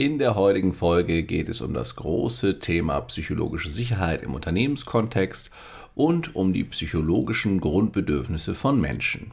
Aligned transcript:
In 0.00 0.18
der 0.18 0.34
heutigen 0.34 0.72
Folge 0.72 1.24
geht 1.24 1.50
es 1.50 1.60
um 1.60 1.74
das 1.74 1.94
große 1.94 2.58
Thema 2.58 3.02
psychologische 3.02 3.68
Sicherheit 3.68 4.22
im 4.22 4.32
Unternehmenskontext 4.32 5.50
und 5.94 6.34
um 6.34 6.54
die 6.54 6.64
psychologischen 6.64 7.60
Grundbedürfnisse 7.60 8.54
von 8.54 8.80
Menschen. 8.80 9.32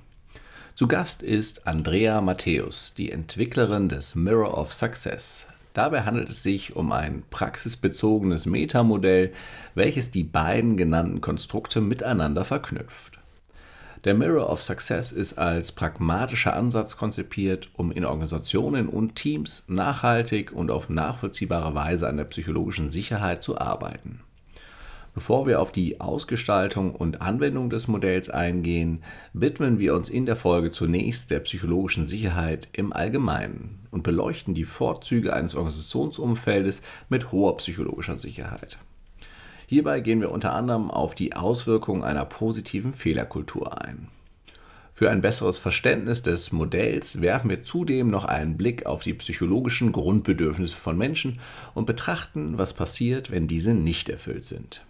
Zu 0.76 0.90
Gast 0.90 1.24
ist 1.24 1.68
Andrea 1.68 2.20
Matthäus, 2.20 2.94
die 2.98 3.14
Entwicklerin 3.14 3.88
des 3.88 4.16
Mirror 4.16 4.58
of 4.58 4.74
Success. 4.74 5.48
Dabei 5.74 6.02
handelt 6.02 6.32
es 6.32 6.44
sich 6.44 6.76
um 6.76 6.92
ein 6.92 7.24
praxisbezogenes 7.30 8.46
Metamodell, 8.46 9.32
welches 9.74 10.12
die 10.12 10.26
beiden 10.26 10.76
genannten 10.76 11.22
Konstrukte 11.22 11.80
miteinander 11.80 12.44
verknüpft. 12.44 13.17
Der 14.08 14.16
Mirror 14.16 14.50
of 14.50 14.62
Success 14.62 15.12
ist 15.12 15.38
als 15.38 15.74
pragmatischer 15.74 16.56
Ansatz 16.56 16.96
konzipiert, 16.96 17.70
um 17.74 17.92
in 17.92 18.06
Organisationen 18.06 18.88
und 18.88 19.16
Teams 19.16 19.66
nachhaltig 19.68 20.54
und 20.54 20.72
auf 20.72 20.90
nachvollziehbare 20.90 21.76
Weise 21.76 22.08
an 22.08 22.16
der 22.16 22.24
psychologischen 22.24 22.90
Sicherheit 22.90 23.44
zu 23.44 23.58
arbeiten. 23.58 24.22
Bevor 25.14 25.46
wir 25.46 25.60
auf 25.60 25.74
die 25.74 26.00
Ausgestaltung 26.00 26.96
und 26.96 27.22
Anwendung 27.22 27.70
des 27.70 27.90
Modells 27.90 28.30
eingehen, 28.30 29.04
widmen 29.34 29.78
wir 29.78 29.94
uns 29.94 30.08
in 30.08 30.26
der 30.26 30.38
Folge 30.38 30.72
zunächst 30.72 31.30
der 31.30 31.42
psychologischen 31.42 32.08
Sicherheit 32.08 32.70
im 32.72 32.94
Allgemeinen 32.94 33.88
und 33.92 34.04
beleuchten 34.04 34.54
die 34.54 34.64
Vorzüge 34.64 35.34
eines 35.34 35.54
Organisationsumfeldes 35.54 36.82
mit 37.10 37.34
hoher 37.34 37.58
psychologischer 37.58 38.18
Sicherheit. 38.18 38.78
Hierbei 39.70 40.00
gehen 40.00 40.22
wir 40.22 40.32
unter 40.32 40.54
anderem 40.54 40.90
auf 40.90 41.14
die 41.14 41.36
Auswirkungen 41.36 42.04
einer 42.04 42.24
positiven 42.24 42.94
Fehlerkultur 42.94 43.82
ein. 43.84 44.08
Für 44.94 45.12
ein 45.12 45.22
besseres 45.22 45.58
Verständnis 45.58 46.24
des 46.24 46.54
Modells 46.54 47.22
werfen 47.22 47.50
wir 47.50 47.64
zudem 47.64 48.10
noch 48.10 48.24
einen 48.26 48.58
Blick 48.58 48.86
auf 48.86 49.04
die 49.04 49.14
psychologischen 49.14 49.92
Grundbedürfnisse 49.92 50.78
von 50.78 50.98
Menschen 50.98 51.40
und 51.76 51.86
betrachten, 51.86 52.58
was 52.58 52.74
passiert, 52.74 53.30
wenn 53.30 53.48
diese 53.48 53.74
nicht 53.74 54.10
erfüllt 54.10 54.46
sind. 54.46 54.82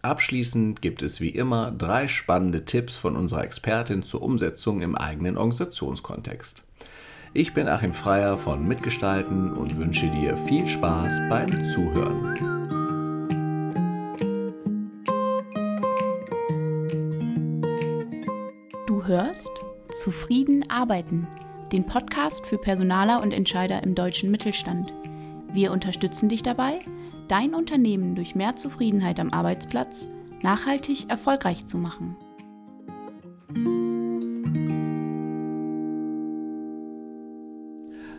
Abschließend 0.00 0.80
gibt 0.80 1.02
es 1.02 1.20
wie 1.20 1.28
immer 1.28 1.72
drei 1.72 2.08
spannende 2.08 2.64
Tipps 2.64 2.96
von 2.96 3.16
unserer 3.16 3.44
Expertin 3.44 4.04
zur 4.04 4.22
Umsetzung 4.22 4.80
im 4.80 4.94
eigenen 4.94 5.36
Organisationskontext. 5.36 6.62
Ich 7.34 7.52
bin 7.52 7.68
Achim 7.68 7.94
Freier 7.94 8.38
von 8.38 8.66
Mitgestalten 8.66 9.52
und 9.52 9.76
wünsche 9.76 10.08
dir 10.08 10.36
viel 10.36 10.66
Spaß 10.66 11.20
beim 11.28 11.48
Zuhören. 11.70 12.79
Hörst 19.10 19.50
Zufrieden 19.90 20.70
arbeiten, 20.70 21.26
den 21.72 21.84
Podcast 21.84 22.46
für 22.46 22.58
Personaler 22.58 23.20
und 23.20 23.32
Entscheider 23.32 23.82
im 23.82 23.96
deutschen 23.96 24.30
Mittelstand. 24.30 24.94
Wir 25.52 25.72
unterstützen 25.72 26.28
dich 26.28 26.44
dabei, 26.44 26.78
dein 27.26 27.52
Unternehmen 27.52 28.14
durch 28.14 28.36
mehr 28.36 28.54
Zufriedenheit 28.54 29.18
am 29.18 29.30
Arbeitsplatz 29.30 30.08
nachhaltig 30.42 31.10
erfolgreich 31.10 31.66
zu 31.66 31.76
machen. 31.76 32.16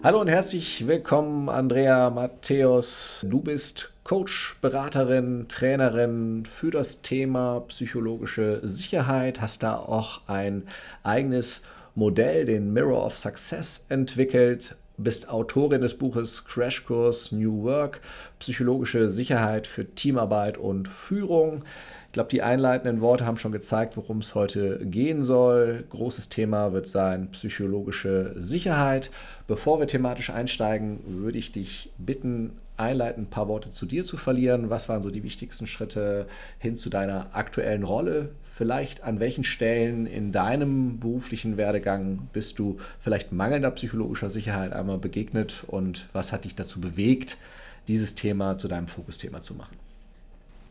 Hallo 0.03 0.19
und 0.19 0.29
herzlich 0.29 0.87
willkommen, 0.87 1.47
Andrea 1.47 2.09
Matthäus. 2.09 3.23
Du 3.29 3.39
bist 3.39 3.93
Coach, 4.03 4.57
Beraterin, 4.59 5.45
Trainerin 5.47 6.43
für 6.43 6.71
das 6.71 7.03
Thema 7.03 7.59
psychologische 7.67 8.61
Sicherheit, 8.63 9.41
hast 9.41 9.61
da 9.61 9.75
auch 9.75 10.21
ein 10.25 10.63
eigenes 11.03 11.61
Modell, 11.93 12.45
den 12.45 12.73
Mirror 12.73 13.05
of 13.05 13.15
Success, 13.15 13.85
entwickelt 13.89 14.75
bist 14.97 15.29
Autorin 15.29 15.81
des 15.81 15.97
Buches 15.97 16.45
Crashkurs 16.45 17.31
New 17.31 17.63
Work, 17.63 18.01
psychologische 18.39 19.09
Sicherheit 19.09 19.67
für 19.67 19.85
Teamarbeit 19.85 20.57
und 20.57 20.87
Führung. 20.87 21.63
Ich 22.11 22.13
glaube, 22.13 22.29
die 22.29 22.41
einleitenden 22.41 22.99
Worte 22.99 23.25
haben 23.25 23.37
schon 23.37 23.53
gezeigt, 23.53 23.95
worum 23.95 24.17
es 24.17 24.35
heute 24.35 24.85
gehen 24.85 25.23
soll. 25.23 25.85
Großes 25.91 26.27
Thema 26.27 26.73
wird 26.73 26.85
sein 26.85 27.31
psychologische 27.31 28.33
Sicherheit. 28.35 29.11
Bevor 29.47 29.79
wir 29.79 29.87
thematisch 29.87 30.29
einsteigen, 30.29 30.99
würde 31.05 31.37
ich 31.37 31.53
dich 31.53 31.89
bitten, 31.97 32.51
einleitend 32.75 33.27
ein 33.27 33.29
paar 33.29 33.47
Worte 33.47 33.71
zu 33.71 33.85
dir 33.85 34.03
zu 34.03 34.17
verlieren. 34.17 34.69
Was 34.69 34.89
waren 34.89 35.03
so 35.03 35.09
die 35.09 35.23
wichtigsten 35.23 35.67
Schritte 35.67 36.27
hin 36.59 36.75
zu 36.75 36.89
deiner 36.89 37.27
aktuellen 37.31 37.83
Rolle? 37.83 38.31
Vielleicht 38.43 39.03
an 39.05 39.21
welchen 39.21 39.45
Stellen 39.45 40.05
in 40.05 40.33
deinem 40.33 40.99
beruflichen 40.99 41.55
Werdegang 41.55 42.27
bist 42.33 42.59
du 42.59 42.75
vielleicht 42.99 43.31
mangelnder 43.31 43.71
psychologischer 43.71 44.29
Sicherheit 44.29 44.73
einmal 44.73 44.97
begegnet 44.97 45.63
und 45.65 46.09
was 46.11 46.33
hat 46.33 46.43
dich 46.43 46.55
dazu 46.55 46.81
bewegt, 46.81 47.37
dieses 47.87 48.15
Thema 48.15 48.57
zu 48.57 48.67
deinem 48.67 48.89
Fokusthema 48.89 49.41
zu 49.41 49.53
machen? 49.53 49.90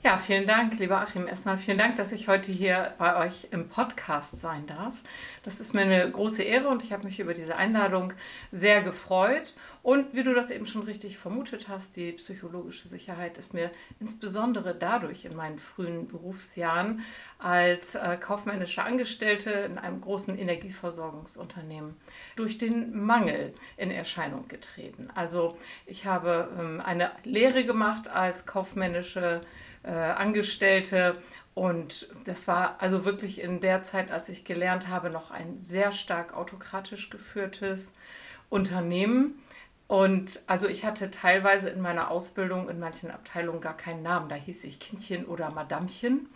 Ja, 0.03 0.17
vielen 0.17 0.47
Dank, 0.47 0.79
lieber 0.79 0.99
Achim. 0.99 1.29
Erstmal 1.29 1.59
vielen 1.59 1.77
Dank, 1.77 1.97
dass 1.97 2.13
ich 2.13 2.27
heute 2.27 2.51
hier 2.51 2.95
bei 2.97 3.17
euch 3.17 3.49
im 3.51 3.69
Podcast 3.69 4.39
sein 4.39 4.67
darf. 4.67 4.95
Das 5.43 5.59
ist 5.59 5.73
mir 5.73 5.83
eine 5.83 6.11
große 6.11 6.43
Ehre 6.43 6.69
und 6.69 6.83
ich 6.83 6.93
habe 6.93 7.05
mich 7.05 7.19
über 7.19 7.33
diese 7.33 7.57
Einladung 7.57 8.13
sehr 8.53 8.83
gefreut. 8.83 9.55
Und 9.83 10.13
wie 10.15 10.23
du 10.23 10.35
das 10.35 10.51
eben 10.51 10.67
schon 10.67 10.83
richtig 10.83 11.17
vermutet 11.17 11.69
hast, 11.69 11.97
die 11.97 12.13
psychologische 12.13 12.89
Sicherheit 12.89 13.39
ist 13.39 13.55
mir 13.55 13.71
insbesondere 14.01 14.75
dadurch 14.75 15.25
in 15.25 15.35
meinen 15.35 15.59
frühen 15.59 16.09
Berufsjahren 16.09 17.03
als 17.39 17.95
äh, 17.95 18.19
kaufmännische 18.21 18.83
Angestellte 18.83 19.51
in 19.51 19.79
einem 19.79 20.03
großen 20.03 20.39
Energieversorgungsunternehmen 20.39 21.97
durch 22.37 22.59
den 22.59 23.03
Mangel 23.03 23.55
in 23.79 23.91
Erscheinung 23.91 24.47
getreten. 24.49 25.09
Also 25.15 25.57
ich 25.87 26.05
habe 26.05 26.51
ähm, 26.59 26.83
eine 26.85 27.13
Lehre 27.25 27.65
gemacht 27.65 28.09
als 28.09 28.45
kaufmännische 28.45 29.41
äh, 29.83 29.91
Angestellte. 29.91 31.17
Und 31.55 32.09
das 32.25 32.47
war 32.49 32.77
also 32.81 33.05
wirklich 33.05 33.41
in 33.41 33.61
der 33.61 33.83
Zeit, 33.83 34.11
als 34.11 34.29
ich 34.29 34.45
gelernt 34.45 34.89
habe, 34.89 35.11
noch 35.11 35.31
ein 35.31 35.59
sehr 35.59 35.93
stark 35.93 36.35
autokratisch 36.35 37.11
geführtes 37.11 37.95
Unternehmen. 38.49 39.43
Und 39.89 40.41
also 40.47 40.69
ich 40.69 40.85
hatte 40.85 41.11
teilweise 41.11 41.69
in 41.69 41.81
meiner 41.81 42.11
Ausbildung 42.11 42.69
in 42.69 42.79
manchen 42.79 43.11
Abteilungen 43.11 43.61
gar 43.61 43.77
keinen 43.77 44.03
Namen. 44.03 44.29
Da 44.29 44.37
hieß 44.37 44.65
ich 44.65 44.79
Kindchen 44.79 45.27
oder 45.27 45.51
Madamchen. 45.51 46.29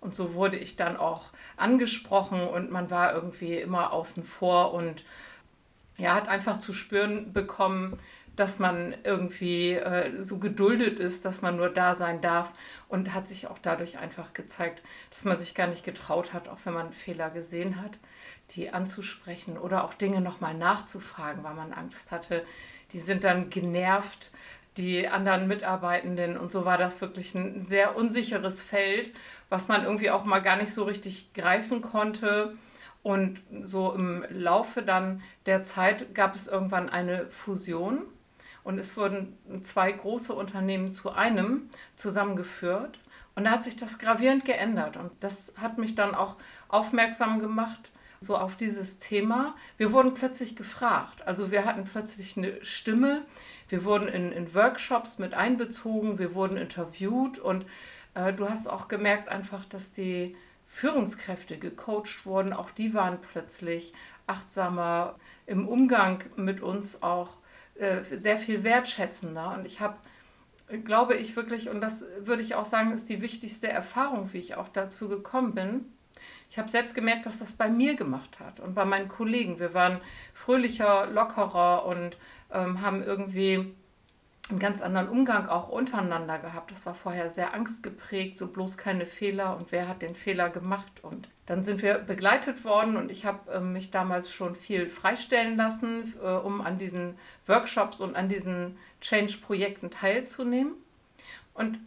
Und 0.00 0.14
so 0.14 0.34
wurde 0.34 0.56
ich 0.56 0.76
dann 0.76 0.96
auch 0.96 1.30
angesprochen 1.56 2.46
und 2.46 2.70
man 2.70 2.90
war 2.90 3.14
irgendwie 3.14 3.56
immer 3.56 3.92
außen 3.92 4.24
vor 4.24 4.74
und 4.74 5.04
ja, 5.96 6.14
hat 6.14 6.28
einfach 6.28 6.60
zu 6.60 6.72
spüren 6.72 7.32
bekommen, 7.32 7.98
dass 8.38 8.60
man 8.60 8.94
irgendwie 9.02 9.72
äh, 9.72 10.22
so 10.22 10.38
geduldet 10.38 11.00
ist, 11.00 11.24
dass 11.24 11.42
man 11.42 11.56
nur 11.56 11.70
da 11.70 11.94
sein 11.96 12.20
darf 12.20 12.54
und 12.88 13.12
hat 13.12 13.26
sich 13.26 13.48
auch 13.48 13.58
dadurch 13.58 13.98
einfach 13.98 14.32
gezeigt, 14.32 14.82
dass 15.10 15.24
man 15.24 15.38
sich 15.38 15.54
gar 15.54 15.66
nicht 15.66 15.84
getraut 15.84 16.32
hat, 16.32 16.48
auch 16.48 16.58
wenn 16.64 16.74
man 16.74 16.92
Fehler 16.92 17.30
gesehen 17.30 17.82
hat, 17.82 17.98
die 18.50 18.70
anzusprechen 18.70 19.58
oder 19.58 19.82
auch 19.84 19.92
Dinge 19.92 20.20
nochmal 20.20 20.54
nachzufragen, 20.54 21.42
weil 21.42 21.54
man 21.54 21.72
Angst 21.72 22.12
hatte. 22.12 22.44
Die 22.92 23.00
sind 23.00 23.24
dann 23.24 23.50
genervt, 23.50 24.30
die 24.76 25.08
anderen 25.08 25.48
Mitarbeitenden 25.48 26.38
und 26.38 26.52
so 26.52 26.64
war 26.64 26.78
das 26.78 27.00
wirklich 27.00 27.34
ein 27.34 27.64
sehr 27.64 27.96
unsicheres 27.96 28.62
Feld, 28.62 29.12
was 29.48 29.66
man 29.66 29.82
irgendwie 29.82 30.10
auch 30.10 30.24
mal 30.24 30.38
gar 30.38 30.56
nicht 30.56 30.72
so 30.72 30.84
richtig 30.84 31.32
greifen 31.32 31.82
konnte. 31.82 32.56
Und 33.02 33.40
so 33.62 33.92
im 33.92 34.24
Laufe 34.28 34.82
dann 34.82 35.22
der 35.46 35.64
Zeit 35.64 36.14
gab 36.14 36.34
es 36.34 36.46
irgendwann 36.46 36.88
eine 36.88 37.26
Fusion 37.30 38.02
und 38.68 38.78
es 38.78 38.98
wurden 38.98 39.38
zwei 39.62 39.90
große 39.90 40.34
Unternehmen 40.34 40.92
zu 40.92 41.10
einem 41.10 41.70
zusammengeführt. 41.96 42.98
Und 43.34 43.44
da 43.44 43.52
hat 43.52 43.64
sich 43.64 43.76
das 43.76 43.98
gravierend 43.98 44.44
geändert. 44.44 44.98
Und 44.98 45.10
das 45.20 45.54
hat 45.56 45.78
mich 45.78 45.94
dann 45.94 46.14
auch 46.14 46.36
aufmerksam 46.68 47.40
gemacht, 47.40 47.92
so 48.20 48.36
auf 48.36 48.56
dieses 48.56 48.98
Thema. 48.98 49.54
Wir 49.78 49.94
wurden 49.94 50.12
plötzlich 50.12 50.54
gefragt. 50.54 51.26
Also 51.26 51.50
wir 51.50 51.64
hatten 51.64 51.84
plötzlich 51.84 52.36
eine 52.36 52.62
Stimme. 52.62 53.22
Wir 53.70 53.84
wurden 53.84 54.06
in, 54.06 54.32
in 54.32 54.52
Workshops 54.54 55.18
mit 55.18 55.32
einbezogen. 55.32 56.18
Wir 56.18 56.34
wurden 56.34 56.58
interviewt. 56.58 57.38
Und 57.38 57.64
äh, 58.12 58.34
du 58.34 58.50
hast 58.50 58.66
auch 58.66 58.88
gemerkt 58.88 59.30
einfach, 59.30 59.64
dass 59.64 59.94
die 59.94 60.36
Führungskräfte 60.66 61.56
gecoacht 61.56 62.26
wurden. 62.26 62.52
Auch 62.52 62.68
die 62.68 62.92
waren 62.92 63.18
plötzlich 63.18 63.94
achtsamer 64.26 65.14
im 65.46 65.66
Umgang 65.66 66.22
mit 66.36 66.60
uns 66.60 67.02
auch 67.02 67.38
äh, 67.78 68.02
sehr 68.02 68.38
viel 68.38 68.64
wertschätzender. 68.64 69.54
Und 69.56 69.66
ich 69.66 69.80
habe, 69.80 69.96
glaube 70.84 71.14
ich 71.14 71.36
wirklich, 71.36 71.68
und 71.68 71.80
das 71.80 72.04
würde 72.20 72.42
ich 72.42 72.54
auch 72.54 72.64
sagen, 72.64 72.92
ist 72.92 73.08
die 73.08 73.20
wichtigste 73.20 73.68
Erfahrung, 73.68 74.32
wie 74.32 74.38
ich 74.38 74.56
auch 74.56 74.68
dazu 74.68 75.08
gekommen 75.08 75.54
bin. 75.54 75.84
Ich 76.50 76.58
habe 76.58 76.68
selbst 76.68 76.94
gemerkt, 76.94 77.26
was 77.26 77.38
das 77.38 77.52
bei 77.52 77.68
mir 77.68 77.94
gemacht 77.94 78.40
hat 78.40 78.60
und 78.60 78.74
bei 78.74 78.84
meinen 78.84 79.08
Kollegen. 79.08 79.60
Wir 79.60 79.74
waren 79.74 80.00
fröhlicher, 80.34 81.06
lockerer 81.06 81.86
und 81.86 82.16
ähm, 82.52 82.80
haben 82.80 83.02
irgendwie 83.02 83.74
einen 84.50 84.58
ganz 84.58 84.80
anderen 84.80 85.08
Umgang 85.08 85.48
auch 85.48 85.68
untereinander 85.68 86.38
gehabt. 86.38 86.70
Das 86.70 86.86
war 86.86 86.94
vorher 86.94 87.28
sehr 87.28 87.54
angstgeprägt, 87.54 88.38
so 88.38 88.46
bloß 88.46 88.76
keine 88.76 89.06
Fehler 89.06 89.56
und 89.56 89.72
wer 89.72 89.88
hat 89.88 90.02
den 90.02 90.14
Fehler 90.14 90.48
gemacht. 90.48 91.02
Und 91.02 91.28
dann 91.46 91.64
sind 91.64 91.82
wir 91.82 91.98
begleitet 91.98 92.64
worden 92.64 92.96
und 92.96 93.10
ich 93.10 93.24
habe 93.24 93.50
äh, 93.52 93.60
mich 93.60 93.90
damals 93.90 94.32
schon 94.32 94.54
viel 94.54 94.88
freistellen 94.88 95.56
lassen, 95.56 96.14
äh, 96.22 96.28
um 96.28 96.60
an 96.60 96.78
diesen 96.78 97.18
Workshops 97.46 98.00
und 98.00 98.16
an 98.16 98.28
diesen 98.28 98.78
Change-Projekten 99.00 99.90
teilzunehmen. 99.90 100.72
Und 101.54 101.78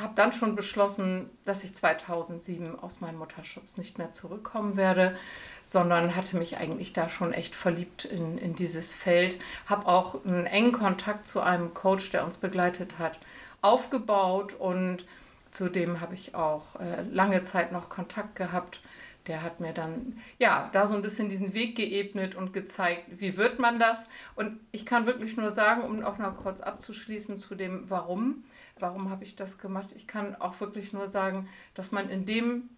habe 0.00 0.14
dann 0.14 0.32
schon 0.32 0.56
beschlossen, 0.56 1.30
dass 1.44 1.64
ich 1.64 1.74
2007 1.74 2.78
aus 2.78 3.00
meinem 3.00 3.18
Mutterschutz 3.18 3.76
nicht 3.76 3.98
mehr 3.98 4.12
zurückkommen 4.12 4.76
werde, 4.76 5.16
sondern 5.64 6.16
hatte 6.16 6.36
mich 6.36 6.56
eigentlich 6.58 6.92
da 6.92 7.08
schon 7.08 7.32
echt 7.32 7.54
verliebt 7.54 8.04
in, 8.04 8.38
in 8.38 8.54
dieses 8.54 8.94
Feld. 8.94 9.38
Habe 9.66 9.86
auch 9.86 10.24
einen 10.24 10.46
engen 10.46 10.72
Kontakt 10.72 11.28
zu 11.28 11.40
einem 11.40 11.74
Coach, 11.74 12.10
der 12.10 12.24
uns 12.24 12.38
begleitet 12.38 12.98
hat, 12.98 13.18
aufgebaut 13.62 14.54
und 14.54 15.04
zudem 15.50 16.00
habe 16.00 16.14
ich 16.14 16.34
auch 16.34 16.78
äh, 16.80 17.02
lange 17.02 17.42
Zeit 17.42 17.72
noch 17.72 17.88
Kontakt 17.88 18.36
gehabt. 18.36 18.80
Der 19.26 19.42
hat 19.42 19.60
mir 19.60 19.72
dann 19.72 20.18
ja 20.38 20.70
da 20.72 20.86
so 20.86 20.94
ein 20.94 21.02
bisschen 21.02 21.28
diesen 21.28 21.52
Weg 21.52 21.76
geebnet 21.76 22.34
und 22.34 22.52
gezeigt, 22.52 23.04
wie 23.20 23.36
wird 23.36 23.58
man 23.58 23.78
das. 23.78 24.08
Und 24.34 24.58
ich 24.72 24.86
kann 24.86 25.06
wirklich 25.06 25.36
nur 25.36 25.50
sagen, 25.50 25.82
um 25.82 26.02
auch 26.02 26.18
noch 26.18 26.36
kurz 26.38 26.62
abzuschließen 26.62 27.38
zu 27.38 27.54
dem 27.54 27.90
Warum 27.90 28.44
warum 28.80 29.10
habe 29.10 29.24
ich 29.24 29.36
das 29.36 29.58
gemacht? 29.58 29.92
Ich 29.96 30.06
kann 30.06 30.34
auch 30.36 30.60
wirklich 30.60 30.92
nur 30.92 31.06
sagen, 31.06 31.48
dass 31.74 31.92
man 31.92 32.08
in 32.10 32.26
dem, 32.26 32.68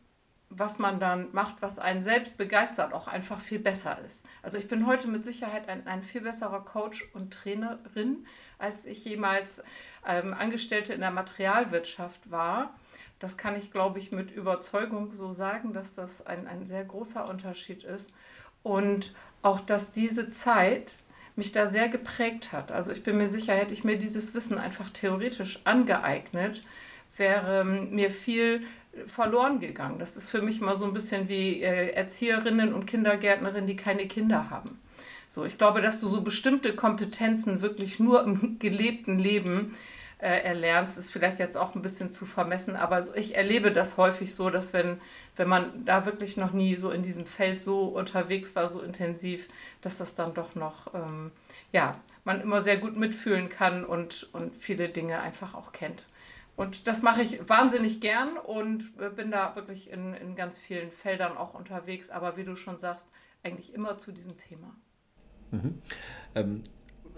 was 0.58 0.78
man 0.78 1.00
dann 1.00 1.28
macht, 1.32 1.62
was 1.62 1.78
einen 1.78 2.02
selbst 2.02 2.36
begeistert, 2.38 2.92
auch 2.92 3.08
einfach 3.08 3.40
viel 3.40 3.58
besser 3.58 3.98
ist. 4.06 4.26
Also 4.42 4.58
ich 4.58 4.68
bin 4.68 4.86
heute 4.86 5.08
mit 5.08 5.24
Sicherheit 5.24 5.68
ein, 5.68 5.86
ein 5.86 6.02
viel 6.02 6.20
besserer 6.20 6.64
Coach 6.64 7.08
und 7.14 7.32
Trainerin, 7.32 8.26
als 8.58 8.86
ich 8.86 9.04
jemals 9.04 9.62
ähm, 10.06 10.34
Angestellte 10.34 10.92
in 10.92 11.00
der 11.00 11.10
Materialwirtschaft 11.10 12.30
war. 12.30 12.74
Das 13.18 13.36
kann 13.36 13.56
ich, 13.56 13.70
glaube 13.70 13.98
ich, 13.98 14.12
mit 14.12 14.30
Überzeugung 14.30 15.12
so 15.12 15.32
sagen, 15.32 15.72
dass 15.72 15.94
das 15.94 16.26
ein, 16.26 16.46
ein 16.46 16.64
sehr 16.64 16.84
großer 16.84 17.28
Unterschied 17.28 17.84
ist. 17.84 18.12
Und 18.62 19.14
auch, 19.42 19.60
dass 19.60 19.92
diese 19.92 20.30
Zeit, 20.30 20.94
mich 21.36 21.52
da 21.52 21.66
sehr 21.66 21.88
geprägt 21.88 22.52
hat. 22.52 22.72
Also 22.72 22.92
ich 22.92 23.02
bin 23.02 23.16
mir 23.16 23.26
sicher, 23.26 23.54
hätte 23.54 23.74
ich 23.74 23.84
mir 23.84 23.96
dieses 23.96 24.34
Wissen 24.34 24.58
einfach 24.58 24.90
theoretisch 24.90 25.60
angeeignet, 25.64 26.62
wäre 27.16 27.64
mir 27.64 28.10
viel 28.10 28.62
verloren 29.06 29.60
gegangen. 29.60 29.98
Das 29.98 30.16
ist 30.16 30.30
für 30.30 30.42
mich 30.42 30.60
mal 30.60 30.76
so 30.76 30.84
ein 30.84 30.92
bisschen 30.92 31.28
wie 31.28 31.62
äh, 31.62 31.90
Erzieherinnen 31.90 32.74
und 32.74 32.86
Kindergärtnerinnen, 32.86 33.66
die 33.66 33.76
keine 33.76 34.06
Kinder 34.06 34.50
haben. 34.50 34.78
So, 35.28 35.44
ich 35.44 35.56
glaube, 35.56 35.80
dass 35.80 36.00
du 36.00 36.08
so 36.08 36.20
bestimmte 36.20 36.74
Kompetenzen 36.74 37.62
wirklich 37.62 37.98
nur 37.98 38.22
im 38.22 38.58
gelebten 38.58 39.18
Leben 39.18 39.74
äh, 40.18 40.42
erlernst, 40.42 40.98
ist 40.98 41.10
vielleicht 41.10 41.38
jetzt 41.38 41.56
auch 41.56 41.74
ein 41.74 41.82
bisschen 41.82 42.12
zu 42.12 42.26
vermessen, 42.26 42.76
aber 42.76 43.02
so, 43.02 43.14
ich 43.14 43.34
erlebe 43.34 43.72
das 43.72 43.96
häufig 43.96 44.34
so, 44.34 44.50
dass 44.50 44.72
wenn, 44.72 45.00
wenn 45.34 45.48
man 45.48 45.84
da 45.84 46.06
wirklich 46.06 46.36
noch 46.36 46.52
nie 46.52 46.76
so 46.76 46.90
in 46.90 47.02
diesem 47.02 47.26
Feld 47.26 47.60
so 47.60 47.86
unterwegs 47.86 48.54
war, 48.54 48.68
so 48.68 48.80
intensiv, 48.82 49.48
dass 49.80 49.98
das 49.98 50.14
dann 50.14 50.32
doch 50.32 50.54
noch, 50.54 50.94
ähm, 50.94 51.32
ja, 51.72 51.98
man 52.24 52.40
immer 52.40 52.60
sehr 52.60 52.76
gut 52.76 52.96
mitfühlen 52.96 53.48
kann 53.48 53.84
und, 53.84 54.28
und 54.32 54.54
viele 54.54 54.88
Dinge 54.88 55.20
einfach 55.20 55.54
auch 55.54 55.72
kennt. 55.72 56.04
Und 56.54 56.86
das 56.86 57.02
mache 57.02 57.22
ich 57.22 57.48
wahnsinnig 57.48 58.00
gern 58.00 58.36
und 58.36 58.92
äh, 58.98 59.08
bin 59.08 59.30
da 59.30 59.56
wirklich 59.56 59.90
in, 59.90 60.14
in 60.14 60.36
ganz 60.36 60.58
vielen 60.58 60.90
Feldern 60.90 61.36
auch 61.36 61.54
unterwegs, 61.54 62.10
aber 62.10 62.36
wie 62.36 62.44
du 62.44 62.56
schon 62.56 62.78
sagst, 62.78 63.08
eigentlich 63.42 63.74
immer 63.74 63.98
zu 63.98 64.12
diesem 64.12 64.36
Thema. 64.36 64.76
Mhm. 65.50 65.80
Ähm, 66.34 66.62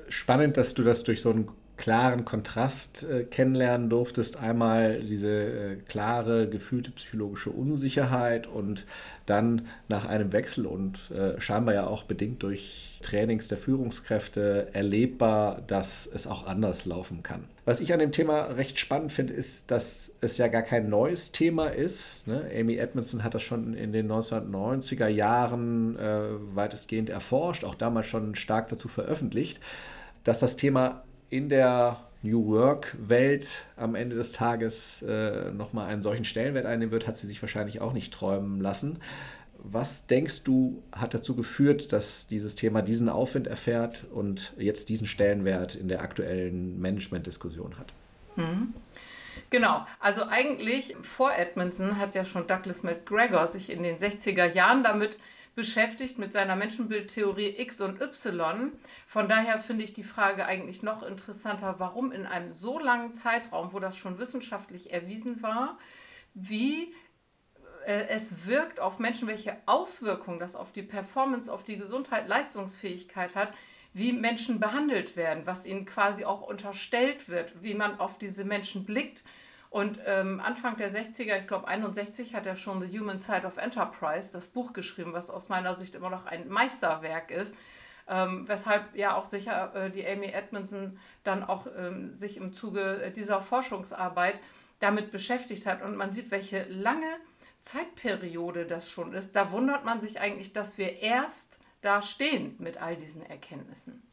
spannend, 0.09 0.57
dass 0.57 0.75
du 0.75 0.85
das 0.85 1.05
durch 1.05 1.21
so 1.21 1.31
ein 1.31 1.49
klaren 1.77 2.25
Kontrast 2.25 3.05
äh, 3.05 3.25
kennenlernen 3.25 3.91
durftest. 3.91 4.37
Einmal 4.37 5.01
diese 5.01 5.29
äh, 5.29 5.77
klare, 5.89 6.49
gefühlte 6.49 6.91
psychologische 6.93 7.51
Unsicherheit 7.51 8.47
und 8.47 8.87
dann 9.27 9.67
nach 9.89 10.07
einem 10.07 10.33
Wechsel 10.33 10.67
und 10.67 11.11
äh, 11.11 11.41
scheinbar 11.41 11.75
ja 11.75 11.87
auch 11.87 12.05
bedingt 12.05 12.43
durch 12.43 12.99
Trainings 13.03 13.49
der 13.49 13.59
Führungskräfte 13.59 14.69
erlebbar, 14.73 15.63
dass 15.67 16.07
es 16.07 16.27
auch 16.27 16.47
anders 16.47 16.87
laufen 16.87 17.23
kann. 17.23 17.45
Was 17.65 17.81
ich 17.81 17.93
an 17.93 17.99
dem 17.99 18.13
Thema 18.13 18.43
recht 18.43 18.79
spannend 18.79 19.11
finde, 19.11 19.35
ist, 19.35 19.71
dass 19.71 20.13
es 20.21 20.37
ja 20.37 20.49
gar 20.49 20.63
kein 20.63 20.89
neues 20.89 21.33
Thema 21.33 21.69
ist. 21.69 22.27
Ne? 22.27 22.51
Amy 22.59 22.77
Edmondson 22.77 23.25
hat 23.25 23.35
das 23.35 23.43
schon 23.43 23.75
in 23.75 23.93
den 23.93 24.11
1990er 24.11 25.09
Jahren 25.09 25.99
äh, 25.99 26.21
weitestgehend 26.55 27.11
erforscht, 27.11 27.65
auch 27.65 27.75
damals 27.75 28.07
schon 28.07 28.35
stark 28.35 28.69
dazu 28.69 28.89
veröffentlicht, 28.89 29.61
dass 30.25 30.41
das 30.41 30.57
Thema 30.57 31.04
in 31.31 31.49
der 31.49 31.99
New 32.23 32.47
Work-Welt 32.47 33.65
am 33.77 33.95
Ende 33.95 34.17
des 34.17 34.33
Tages 34.33 35.03
äh, 35.03 35.51
nochmal 35.51 35.89
einen 35.89 36.03
solchen 36.03 36.25
Stellenwert 36.25 36.65
einnehmen 36.67 36.93
wird, 36.93 37.07
hat 37.07 37.19
sie 37.19 37.27
sich 37.27 37.41
wahrscheinlich 37.43 37.81
auch 37.81 37.93
nicht 37.93 38.13
träumen 38.15 38.61
lassen. 38.61 38.99
Was 39.59 40.07
denkst 40.07 40.43
du, 40.43 40.83
hat 40.93 41.15
dazu 41.15 41.35
geführt, 41.35 41.93
dass 41.93 42.27
dieses 42.27 42.55
Thema 42.55 42.83
diesen 42.83 43.09
Aufwind 43.09 43.47
erfährt 43.47 44.05
und 44.13 44.55
jetzt 44.59 44.89
diesen 44.89 45.07
Stellenwert 45.07 45.75
in 45.75 45.89
der 45.89 46.03
aktuellen 46.03 46.81
Management-Diskussion 46.81 47.79
hat? 47.79 47.93
Mhm. 48.37 48.75
Genau, 49.51 49.85
also 50.01 50.25
eigentlich 50.25 50.97
vor 51.03 51.33
Edmondson 51.35 51.99
hat 51.99 52.15
ja 52.15 52.25
schon 52.25 52.47
Douglas 52.47 52.83
McGregor 52.83 53.47
sich 53.47 53.71
in 53.71 53.83
den 53.83 53.97
60er 53.97 54.47
Jahren 54.47 54.83
damit 54.83 55.19
beschäftigt 55.55 56.19
mit 56.19 56.33
seiner 56.33 56.57
Menschenbildtheorie 56.57 57.55
X 57.59 57.81
und 57.81 58.01
Y. 58.01 58.73
Von 59.07 59.29
daher 59.29 59.59
finde 59.59 59.85
ich 59.85 59.93
die 59.93 60.05
Frage 60.05 60.47
eigentlich 60.47 60.83
noch 60.83 61.03
interessanter, 61.03 61.77
warum 61.79 62.13
in 62.13 62.27
einem 62.27 62.51
so 62.51 62.79
langen 62.79 63.15
Zeitraum, 63.15 63.73
wo 63.73 63.79
das 63.79 63.97
schon 63.97 64.19
wissenschaftlich 64.19 64.93
erwiesen 64.93 65.43
war, 65.43 65.79
wie 66.35 66.95
äh, 67.87 68.09
es 68.09 68.47
wirkt 68.47 68.81
auf 68.81 68.99
Menschen, 68.99 69.29
welche 69.29 69.57
Auswirkungen 69.67 70.39
das 70.39 70.57
auf 70.57 70.73
die 70.73 70.83
Performance, 70.83 71.53
auf 71.53 71.65
die 71.65 71.79
Gesundheit, 71.79 72.29
Leistungsfähigkeit 72.29 73.35
hat, 73.35 73.53
wie 73.93 74.13
Menschen 74.13 74.59
behandelt 74.59 75.17
werden, 75.17 75.47
was 75.47 75.67
ihnen 75.67 75.87
quasi 75.87 76.25
auch 76.25 76.43
unterstellt 76.43 77.29
wird, 77.29 77.63
wie 77.63 77.75
man 77.75 78.01
auf 78.01 78.19
diese 78.19 78.45
Menschen 78.45 78.85
blickt 78.85 79.23
und 79.75 79.99
ähm, 80.07 80.39
Anfang 80.39 80.77
der 80.77 80.89
60er, 80.89 81.37
ich 81.37 81.49
glaube 81.49 81.67
61, 81.67 82.37
hat 82.37 82.47
er 82.47 82.55
schon 82.55 82.81
The 82.81 82.97
Human 82.97 83.19
Side 83.19 83.45
of 83.45 83.57
Enterprise, 83.57 84.33
das 84.33 84.47
Buch 84.47 84.73
geschrieben, 84.73 85.13
was 85.15 85.31
aus 85.31 85.49
meiner 85.49 85.75
Sicht 85.75 85.97
immer 85.97 86.11
noch 86.11 86.27
ein 86.27 86.47
Meisterwerk 86.49 87.33
ist. 87.33 87.57
Ähm, 88.07 88.47
weshalb 88.47 88.95
ja 88.95 89.17
auch 89.17 89.25
sicher 89.25 89.75
äh, 89.75 89.91
die 89.91 90.07
Amy 90.07 90.27
Edmondson 90.27 91.01
dann 91.25 91.43
auch 91.43 91.67
ähm, 91.77 92.15
sich 92.15 92.37
im 92.37 92.53
Zuge 92.53 93.13
dieser 93.17 93.43
Forschungsarbeit 93.43 94.41
damit 94.79 95.11
beschäftigt 95.11 95.67
hat. 95.67 95.83
Und 95.83 95.97
man 95.97 96.13
sieht, 96.13 96.31
welche 96.31 96.63
lange 96.69 97.17
Zeitperiode 97.61 98.67
das 98.67 98.89
schon 98.89 99.13
ist. 99.13 99.35
Da 99.35 99.51
wundert 99.51 99.85
man 99.85 100.01
sich 100.01 100.21
eigentlich, 100.21 100.53
dass 100.53 100.79
wir 100.79 101.01
erst 101.01 101.59
da 101.81 102.01
stehen 102.01 102.55
mit 102.61 102.81
all 102.81 102.95
diesen 102.95 103.27
Erkenntnissen. 103.27 104.05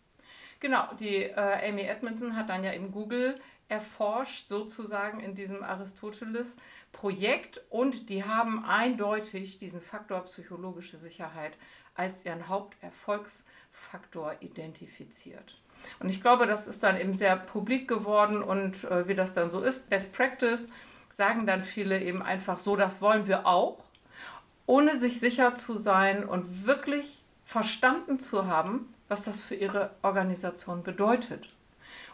Genau, 0.60 0.92
die 1.00 1.18
äh, 1.18 1.70
Amy 1.70 1.84
Edmondson 1.84 2.36
hat 2.36 2.50
dann 2.50 2.64
ja 2.64 2.72
im 2.72 2.92
Google 2.92 3.38
erforscht, 3.72 4.50
sozusagen 4.50 5.22
in 5.22 5.34
diesem 5.34 5.64
Aristoteles-Projekt. 5.64 7.62
Und 7.70 8.10
die 8.10 8.26
haben 8.26 8.66
eindeutig 8.66 9.58
diesen 9.58 9.80
Faktor 9.80 10.26
psychologische 10.26 10.98
Sicherheit 10.98 11.58
als 11.96 12.26
ihren 12.26 12.50
Haupterfolgsfaktor 12.50 14.36
identifiziert. 14.42 15.58
Und 16.00 16.10
ich 16.10 16.22
glaube, 16.22 16.46
das 16.48 16.68
ist 16.68 16.84
dann 16.84 17.00
eben 17.00 17.14
sehr 17.14 17.38
publik 17.38 17.88
geworden 17.88 18.44
und 18.44 18.84
äh, 18.84 19.08
wie 19.08 19.16
das 19.16 19.34
dann 19.34 19.50
so 19.50 19.62
ist, 19.62 19.90
Best 19.90 20.14
Practice, 20.14 20.70
sagen 21.12 21.48
dann 21.48 21.64
viele 21.64 22.02
eben 22.02 22.22
einfach 22.22 22.60
so, 22.60 22.76
das 22.76 23.02
wollen 23.02 23.26
wir 23.26 23.48
auch, 23.48 23.80
ohne 24.68 24.98
sich 24.98 25.20
sicher 25.20 25.56
zu 25.56 25.76
sein 25.76 26.24
und 26.24 26.66
wirklich 26.66 27.24
verstanden 27.46 28.20
zu 28.20 28.46
haben, 28.46 28.94
was 29.08 29.26
das 29.26 29.42
für 29.42 29.56
ihre 29.56 29.92
Organisation 30.04 30.84
bedeutet 30.84 31.50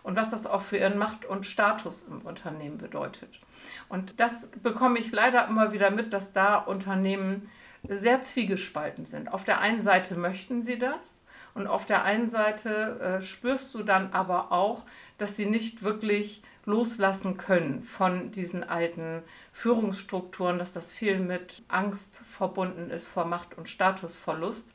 und 0.07 0.15
was 0.15 0.31
das 0.31 0.47
auch 0.47 0.61
für 0.61 0.77
ihren 0.77 0.97
Macht 0.97 1.25
und 1.25 1.45
Status 1.45 2.03
im 2.03 2.21
Unternehmen 2.21 2.77
bedeutet. 2.77 3.41
Und 3.89 4.21
das 4.21 4.49
bekomme 4.63 4.99
ich 4.99 5.11
leider 5.11 5.45
immer 5.49 5.73
wieder 5.73 5.91
mit, 5.91 6.13
dass 6.13 6.31
da 6.31 6.55
Unternehmen 6.55 7.49
sehr 7.83 8.21
zwiegespalten 8.21 9.05
sind. 9.05 9.33
Auf 9.33 9.43
der 9.43 9.59
einen 9.59 9.81
Seite 9.81 10.17
möchten 10.17 10.61
sie 10.61 10.79
das 10.79 11.21
und 11.53 11.67
auf 11.67 11.85
der 11.85 12.05
einen 12.05 12.29
Seite 12.29 13.17
äh, 13.19 13.21
spürst 13.21 13.73
du 13.73 13.83
dann 13.83 14.13
aber 14.13 14.53
auch, 14.53 14.83
dass 15.17 15.35
sie 15.35 15.45
nicht 15.45 15.83
wirklich 15.83 16.41
loslassen 16.63 17.35
können 17.35 17.83
von 17.83 18.31
diesen 18.31 18.63
alten 18.63 19.23
Führungsstrukturen, 19.51 20.57
dass 20.57 20.71
das 20.71 20.89
viel 20.89 21.19
mit 21.19 21.63
Angst 21.67 22.23
verbunden 22.29 22.91
ist 22.91 23.07
vor 23.07 23.25
Macht- 23.25 23.57
und 23.57 23.67
Statusverlust, 23.67 24.73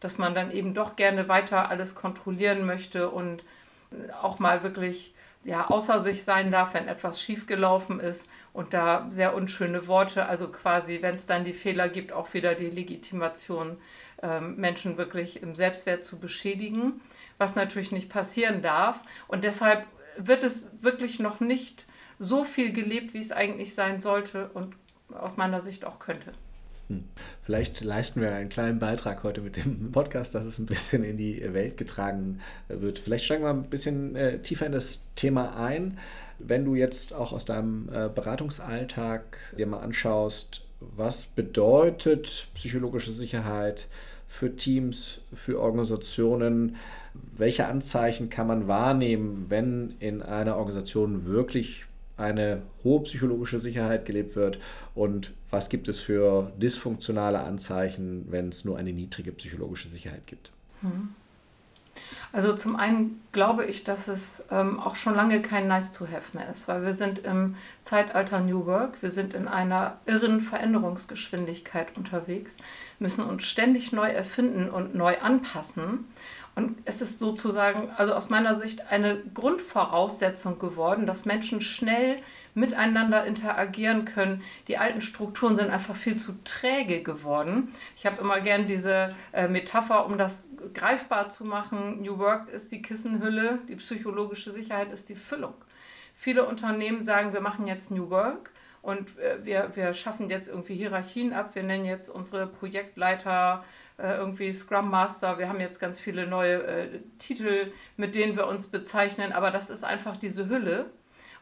dass 0.00 0.18
man 0.18 0.34
dann 0.34 0.50
eben 0.50 0.74
doch 0.74 0.96
gerne 0.96 1.28
weiter 1.28 1.68
alles 1.68 1.94
kontrollieren 1.94 2.66
möchte 2.66 3.08
und 3.08 3.44
auch 4.20 4.38
mal 4.38 4.62
wirklich 4.62 5.14
ja, 5.44 5.68
außer 5.68 5.98
sich 6.00 6.22
sein 6.22 6.52
darf, 6.52 6.74
wenn 6.74 6.86
etwas 6.86 7.20
schiefgelaufen 7.20 7.98
ist 7.98 8.28
und 8.52 8.74
da 8.74 9.08
sehr 9.10 9.34
unschöne 9.34 9.88
Worte, 9.88 10.26
also 10.26 10.48
quasi, 10.48 11.02
wenn 11.02 11.16
es 11.16 11.26
dann 11.26 11.44
die 11.44 11.52
Fehler 11.52 11.88
gibt, 11.88 12.12
auch 12.12 12.32
wieder 12.32 12.54
die 12.54 12.70
Legitimation, 12.70 13.78
ähm, 14.22 14.56
Menschen 14.56 14.98
wirklich 14.98 15.42
im 15.42 15.56
Selbstwert 15.56 16.04
zu 16.04 16.20
beschädigen, 16.20 17.00
was 17.38 17.56
natürlich 17.56 17.90
nicht 17.90 18.08
passieren 18.08 18.62
darf. 18.62 19.02
Und 19.26 19.42
deshalb 19.42 19.86
wird 20.16 20.44
es 20.44 20.82
wirklich 20.82 21.18
noch 21.18 21.40
nicht 21.40 21.86
so 22.18 22.44
viel 22.44 22.72
gelebt, 22.72 23.14
wie 23.14 23.18
es 23.18 23.32
eigentlich 23.32 23.74
sein 23.74 24.00
sollte 24.00 24.48
und 24.54 24.76
aus 25.12 25.36
meiner 25.36 25.60
Sicht 25.60 25.84
auch 25.84 25.98
könnte. 25.98 26.32
Vielleicht 27.42 27.82
leisten 27.82 28.20
wir 28.20 28.32
einen 28.32 28.48
kleinen 28.48 28.78
Beitrag 28.78 29.22
heute 29.22 29.40
mit 29.40 29.56
dem 29.56 29.90
Podcast, 29.92 30.34
dass 30.34 30.46
es 30.46 30.58
ein 30.58 30.66
bisschen 30.66 31.04
in 31.04 31.16
die 31.16 31.42
Welt 31.52 31.76
getragen 31.76 32.40
wird. 32.68 32.98
Vielleicht 32.98 33.24
steigen 33.24 33.42
wir 33.42 33.50
ein 33.50 33.70
bisschen 33.70 34.16
äh, 34.16 34.38
tiefer 34.40 34.66
in 34.66 34.72
das 34.72 35.12
Thema 35.14 35.56
ein. 35.56 35.98
Wenn 36.38 36.64
du 36.64 36.74
jetzt 36.74 37.12
auch 37.12 37.32
aus 37.32 37.44
deinem 37.44 37.88
äh, 37.88 38.08
Beratungsalltag 38.08 39.38
dir 39.56 39.66
mal 39.66 39.80
anschaust, 39.80 40.64
was 40.80 41.26
bedeutet 41.26 42.48
psychologische 42.54 43.12
Sicherheit 43.12 43.86
für 44.26 44.56
Teams, 44.56 45.20
für 45.32 45.60
Organisationen? 45.60 46.76
Welche 47.36 47.66
Anzeichen 47.66 48.30
kann 48.30 48.46
man 48.46 48.66
wahrnehmen, 48.66 49.46
wenn 49.48 49.94
in 50.00 50.22
einer 50.22 50.56
Organisation 50.56 51.26
wirklich 51.26 51.84
eine 52.16 52.62
hohe 52.84 53.02
psychologische 53.02 53.58
Sicherheit 53.58 54.06
gelebt 54.06 54.36
wird 54.36 54.58
und 54.94 55.32
was 55.50 55.68
gibt 55.68 55.88
es 55.88 56.00
für 56.00 56.52
dysfunktionale 56.58 57.40
Anzeichen, 57.40 58.26
wenn 58.30 58.48
es 58.48 58.64
nur 58.64 58.78
eine 58.78 58.92
niedrige 58.92 59.32
psychologische 59.32 59.88
Sicherheit 59.88 60.26
gibt? 60.26 60.52
Hm. 60.80 61.14
Also 62.32 62.54
zum 62.54 62.76
einen 62.76 63.20
glaube 63.32 63.66
ich, 63.66 63.84
dass 63.84 64.08
es 64.08 64.44
ähm, 64.50 64.80
auch 64.80 64.94
schon 64.94 65.14
lange 65.14 65.42
kein 65.42 65.68
Nice-to-Have 65.68 66.36
mehr 66.36 66.48
ist, 66.48 66.66
weil 66.66 66.82
wir 66.82 66.94
sind 66.94 67.18
im 67.20 67.56
Zeitalter 67.82 68.40
New 68.40 68.64
Work, 68.64 69.02
wir 69.02 69.10
sind 69.10 69.34
in 69.34 69.48
einer 69.48 69.98
irren 70.06 70.40
Veränderungsgeschwindigkeit 70.40 71.94
unterwegs, 71.94 72.56
müssen 72.98 73.26
uns 73.26 73.44
ständig 73.44 73.92
neu 73.92 74.08
erfinden 74.08 74.70
und 74.70 74.94
neu 74.94 75.18
anpassen. 75.18 76.06
Und 76.54 76.76
es 76.84 77.00
ist 77.00 77.18
sozusagen, 77.18 77.88
also 77.96 78.12
aus 78.12 78.28
meiner 78.28 78.54
Sicht, 78.54 78.90
eine 78.90 79.22
Grundvoraussetzung 79.32 80.58
geworden, 80.58 81.06
dass 81.06 81.24
Menschen 81.24 81.62
schnell 81.62 82.18
miteinander 82.54 83.24
interagieren 83.24 84.04
können. 84.04 84.42
Die 84.68 84.76
alten 84.76 85.00
Strukturen 85.00 85.56
sind 85.56 85.70
einfach 85.70 85.96
viel 85.96 86.16
zu 86.16 86.34
träge 86.44 87.02
geworden. 87.02 87.72
Ich 87.96 88.04
habe 88.04 88.20
immer 88.20 88.40
gern 88.40 88.66
diese 88.66 89.14
äh, 89.32 89.48
Metapher, 89.48 90.04
um 90.04 90.18
das 90.18 90.48
greifbar 90.74 91.30
zu 91.30 91.46
machen. 91.46 92.02
New 92.02 92.18
Work 92.18 92.50
ist 92.50 92.70
die 92.70 92.82
Kissenhülle, 92.82 93.60
die 93.68 93.76
psychologische 93.76 94.52
Sicherheit 94.52 94.92
ist 94.92 95.08
die 95.08 95.14
Füllung. 95.14 95.54
Viele 96.14 96.44
Unternehmen 96.44 97.02
sagen, 97.02 97.32
wir 97.32 97.40
machen 97.40 97.66
jetzt 97.66 97.90
New 97.90 98.10
Work 98.10 98.50
und 98.82 99.18
äh, 99.18 99.44
wir, 99.44 99.70
wir 99.74 99.94
schaffen 99.94 100.28
jetzt 100.28 100.48
irgendwie 100.48 100.74
Hierarchien 100.74 101.32
ab. 101.32 101.54
Wir 101.54 101.62
nennen 101.62 101.84
jetzt 101.84 102.10
unsere 102.10 102.46
Projektleiter 102.46 103.64
irgendwie 104.08 104.52
Scrum 104.52 104.90
Master. 104.90 105.38
Wir 105.38 105.48
haben 105.48 105.60
jetzt 105.60 105.78
ganz 105.78 105.98
viele 105.98 106.26
neue 106.26 106.62
äh, 106.62 107.00
Titel, 107.18 107.72
mit 107.96 108.14
denen 108.14 108.36
wir 108.36 108.46
uns 108.46 108.66
bezeichnen. 108.66 109.32
Aber 109.32 109.50
das 109.50 109.70
ist 109.70 109.84
einfach 109.84 110.16
diese 110.16 110.48
Hülle. 110.48 110.90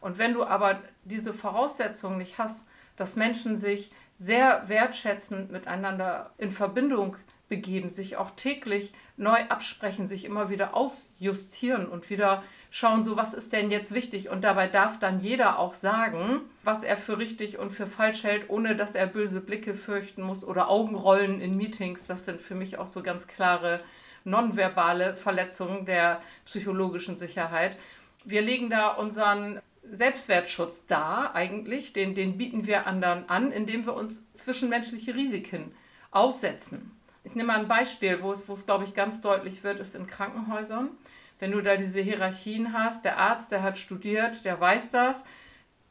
Und 0.00 0.18
wenn 0.18 0.34
du 0.34 0.44
aber 0.44 0.80
diese 1.04 1.34
Voraussetzungen 1.34 2.18
nicht 2.18 2.38
hast, 2.38 2.68
dass 2.96 3.16
Menschen 3.16 3.56
sich 3.56 3.92
sehr 4.12 4.68
wertschätzend 4.68 5.50
miteinander 5.50 6.32
in 6.38 6.50
Verbindung 6.50 7.16
begeben, 7.48 7.88
sich 7.88 8.16
auch 8.16 8.30
täglich 8.32 8.92
neu 9.20 9.38
absprechen, 9.48 10.08
sich 10.08 10.24
immer 10.24 10.48
wieder 10.48 10.74
ausjustieren 10.74 11.86
und 11.86 12.08
wieder 12.10 12.42
schauen, 12.70 13.04
so 13.04 13.16
was 13.16 13.34
ist 13.34 13.52
denn 13.52 13.70
jetzt 13.70 13.92
wichtig. 13.92 14.30
Und 14.30 14.42
dabei 14.42 14.66
darf 14.66 14.98
dann 14.98 15.20
jeder 15.20 15.58
auch 15.58 15.74
sagen, 15.74 16.40
was 16.64 16.82
er 16.82 16.96
für 16.96 17.18
richtig 17.18 17.58
und 17.58 17.70
für 17.70 17.86
falsch 17.86 18.24
hält, 18.24 18.48
ohne 18.48 18.74
dass 18.74 18.94
er 18.94 19.06
böse 19.06 19.40
Blicke 19.40 19.74
fürchten 19.74 20.22
muss 20.22 20.42
oder 20.42 20.70
Augenrollen 20.70 21.40
in 21.40 21.56
Meetings. 21.56 22.06
Das 22.06 22.24
sind 22.24 22.40
für 22.40 22.54
mich 22.54 22.78
auch 22.78 22.86
so 22.86 23.02
ganz 23.02 23.26
klare 23.26 23.80
nonverbale 24.24 25.16
Verletzungen 25.16 25.84
der 25.84 26.20
psychologischen 26.46 27.16
Sicherheit. 27.16 27.76
Wir 28.24 28.42
legen 28.42 28.70
da 28.70 28.88
unseren 28.88 29.60
Selbstwertschutz 29.82 30.86
dar, 30.86 31.34
eigentlich. 31.34 31.92
Den, 31.92 32.14
den 32.14 32.38
bieten 32.38 32.66
wir 32.66 32.86
anderen 32.86 33.28
an, 33.28 33.52
indem 33.52 33.84
wir 33.84 33.94
uns 33.94 34.32
zwischenmenschliche 34.32 35.14
Risiken 35.14 35.72
aussetzen. 36.10 36.92
Ich 37.24 37.34
nehme 37.34 37.48
mal 37.48 37.60
ein 37.60 37.68
Beispiel, 37.68 38.22
wo 38.22 38.32
es, 38.32 38.48
wo 38.48 38.54
es 38.54 38.66
glaube 38.66 38.84
ich, 38.84 38.94
ganz 38.94 39.20
deutlich 39.20 39.62
wird, 39.62 39.80
ist 39.80 39.94
in 39.94 40.06
Krankenhäusern 40.06 40.90
wenn 41.40 41.52
du 41.52 41.62
da 41.62 41.76
diese 41.76 42.00
Hierarchien 42.00 42.72
hast, 42.72 43.04
der 43.04 43.18
Arzt, 43.18 43.50
der 43.50 43.62
hat 43.62 43.78
studiert, 43.78 44.44
der 44.44 44.60
weiß 44.60 44.92
das, 44.92 45.24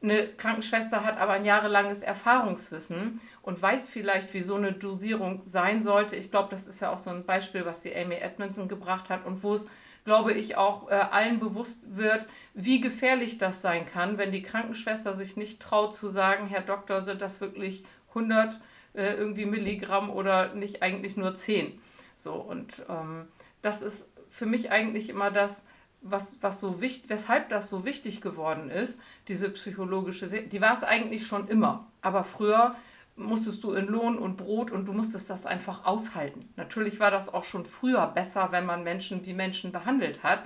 eine 0.02 0.28
Krankenschwester 0.28 1.04
hat 1.04 1.18
aber 1.18 1.34
ein 1.34 1.44
jahrelanges 1.44 2.04
Erfahrungswissen 2.04 3.20
und 3.42 3.62
weiß 3.62 3.90
vielleicht, 3.90 4.34
wie 4.34 4.40
so 4.40 4.56
eine 4.56 4.72
Dosierung 4.72 5.42
sein 5.44 5.82
sollte. 5.84 6.16
Ich 6.16 6.32
glaube, 6.32 6.48
das 6.52 6.68
ist 6.68 6.80
ja 6.80 6.94
auch 6.94 6.98
so 6.98 7.10
ein 7.10 7.26
Beispiel, 7.26 7.66
was 7.66 7.82
die 7.82 7.94
Amy 7.94 8.16
Edmondson 8.16 8.70
gebracht 8.70 9.10
hat 9.10 9.26
und 9.26 9.44
wo 9.44 9.56
es, 9.56 9.68
glaube 10.06 10.32
ich, 10.32 10.56
auch 10.56 10.90
äh, 10.90 10.94
allen 10.94 11.42
bewusst 11.42 11.98
wird, 11.98 12.26
wie 12.54 12.80
gefährlich 12.80 13.40
das 13.40 13.62
sein 13.62 13.86
kann, 13.86 14.18
wenn 14.18 14.32
die 14.32 14.42
Krankenschwester 14.42 15.14
sich 15.14 15.36
nicht 15.36 15.62
traut 15.62 15.94
zu 15.94 16.08
sagen, 16.08 16.48
Herr 16.48 16.62
Doktor, 16.62 17.02
sind 17.02 17.22
das 17.22 17.42
wirklich 17.42 17.84
100 18.10 18.58
äh, 18.94 19.14
irgendwie 19.14 19.46
Milligramm 19.46 20.10
oder 20.10 20.54
nicht 20.54 20.82
eigentlich 20.82 21.18
nur 21.18 21.36
10. 21.36 21.80
So, 22.16 22.34
und 22.34 22.86
ähm, 22.90 23.28
das 23.62 23.82
ist 23.82 24.12
für 24.30 24.46
mich 24.46 24.72
eigentlich 24.72 25.10
immer 25.10 25.32
das, 25.32 25.66
was, 26.02 26.42
was 26.42 26.60
so 26.60 26.82
wichtig, 26.82 27.10
weshalb 27.10 27.50
das 27.50 27.70
so 27.70 27.86
wichtig 27.86 28.22
geworden 28.22 28.70
ist, 28.70 29.02
diese 29.28 29.50
psychologische, 29.50 30.28
Se 30.28 30.42
die 30.44 30.62
war 30.62 30.74
es 30.74 30.84
eigentlich 30.84 31.26
schon 31.26 31.48
immer. 31.48 31.88
Aber 32.02 32.24
früher 32.24 32.76
musstest 33.16 33.64
du 33.64 33.74
in 33.74 33.88
Lohn 33.88 34.18
und 34.18 34.38
Brot 34.38 34.72
und 34.72 34.86
du 34.86 34.94
musstest 34.94 35.30
das 35.30 35.46
einfach 35.46 35.86
aushalten. 35.86 36.48
Natürlich 36.56 37.00
war 37.00 37.12
das 37.12 37.34
auch 37.34 37.44
schon 37.44 37.66
früher 37.66 38.08
besser, 38.08 38.52
wenn 38.52 38.66
man 38.66 38.84
Menschen 38.84 39.26
wie 39.26 39.34
Menschen 39.34 39.72
behandelt 39.72 40.24
hat. 40.24 40.44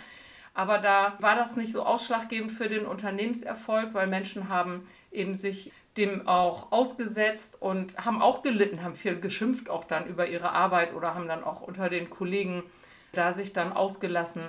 Aber 0.56 0.78
da 0.78 1.18
war 1.20 1.36
das 1.36 1.56
nicht 1.56 1.72
so 1.72 1.84
ausschlaggebend 1.84 2.52
für 2.52 2.70
den 2.70 2.86
Unternehmenserfolg, 2.86 3.94
weil 3.94 4.08
Menschen 4.08 4.50
haben 4.50 4.88
eben 5.12 5.36
sich 5.36 5.72
dem 5.98 6.28
auch 6.28 6.72
ausgesetzt 6.72 7.62
und 7.62 7.98
haben 8.04 8.22
auch 8.22 8.42
gelitten, 8.42 8.84
haben 8.84 8.96
viel 8.96 9.20
geschimpft 9.20 9.70
auch 9.70 9.84
dann 9.84 10.08
über 10.08 10.28
ihre 10.28 10.52
Arbeit 10.52 10.94
oder 10.94 11.14
haben 11.14 11.28
dann 11.28 11.44
auch 11.44 11.62
unter 11.62 11.90
den 11.90 12.10
Kollegen 12.10 12.64
da 13.12 13.32
sich 13.32 13.54
dann 13.54 13.72
ausgelassen. 13.72 14.44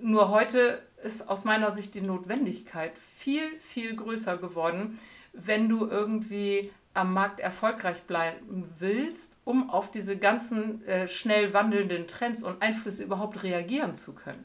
Nur 0.00 0.30
heute 0.30 0.82
ist 1.02 1.28
aus 1.28 1.44
meiner 1.44 1.72
Sicht 1.72 1.94
die 1.94 2.00
Notwendigkeit 2.00 2.96
viel, 2.98 3.58
viel 3.60 3.96
größer 3.96 4.36
geworden, 4.36 4.98
wenn 5.32 5.68
du 5.68 5.86
irgendwie 5.86 6.72
am 6.94 7.14
Markt 7.14 7.40
erfolgreich 7.40 8.02
bleiben 8.02 8.72
willst, 8.78 9.36
um 9.44 9.70
auf 9.70 9.90
diese 9.90 10.16
ganzen 10.16 10.84
äh, 10.86 11.06
schnell 11.06 11.52
wandelnden 11.52 12.06
Trends 12.08 12.42
und 12.42 12.62
Einflüsse 12.62 13.04
überhaupt 13.04 13.42
reagieren 13.42 13.94
zu 13.94 14.14
können. 14.14 14.44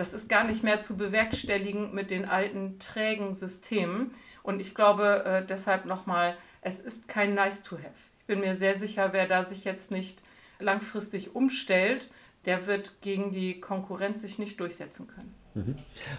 Das 0.00 0.14
ist 0.14 0.30
gar 0.30 0.44
nicht 0.44 0.64
mehr 0.64 0.80
zu 0.80 0.96
bewerkstelligen 0.96 1.94
mit 1.94 2.10
den 2.10 2.24
alten 2.24 2.78
trägen 2.78 3.34
Systemen. 3.34 4.12
Und 4.42 4.58
ich 4.60 4.74
glaube 4.74 5.24
äh, 5.26 5.46
deshalb 5.46 5.84
nochmal, 5.84 6.36
es 6.62 6.80
ist 6.80 7.06
kein 7.06 7.34
Nice 7.34 7.62
to 7.62 7.76
Have. 7.76 7.92
Ich 8.20 8.26
bin 8.26 8.40
mir 8.40 8.54
sehr 8.54 8.78
sicher, 8.78 9.12
wer 9.12 9.28
da 9.28 9.44
sich 9.44 9.64
jetzt 9.64 9.90
nicht 9.90 10.22
langfristig 10.58 11.34
umstellt 11.34 12.08
der 12.46 12.66
wird 12.66 13.02
gegen 13.02 13.32
die 13.32 13.60
Konkurrenz 13.60 14.22
sich 14.22 14.38
nicht 14.38 14.60
durchsetzen 14.60 15.06
können. 15.08 15.34
Mhm. 15.54 15.74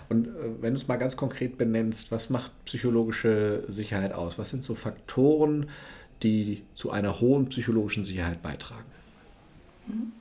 Und 0.09 0.27
äh, 0.27 0.61
wenn 0.61 0.73
du 0.73 0.79
es 0.79 0.87
mal 0.87 0.97
ganz 0.97 1.15
konkret 1.15 1.57
benennst, 1.57 2.11
was 2.11 2.29
macht 2.29 2.51
psychologische 2.65 3.63
Sicherheit 3.67 4.13
aus? 4.13 4.37
Was 4.37 4.49
sind 4.49 4.63
so 4.63 4.75
Faktoren, 4.75 5.69
die 6.21 6.63
zu 6.75 6.91
einer 6.91 7.19
hohen 7.19 7.49
psychologischen 7.49 8.03
Sicherheit 8.03 8.43
beitragen? 8.43 8.85
Mhm. 9.87 10.11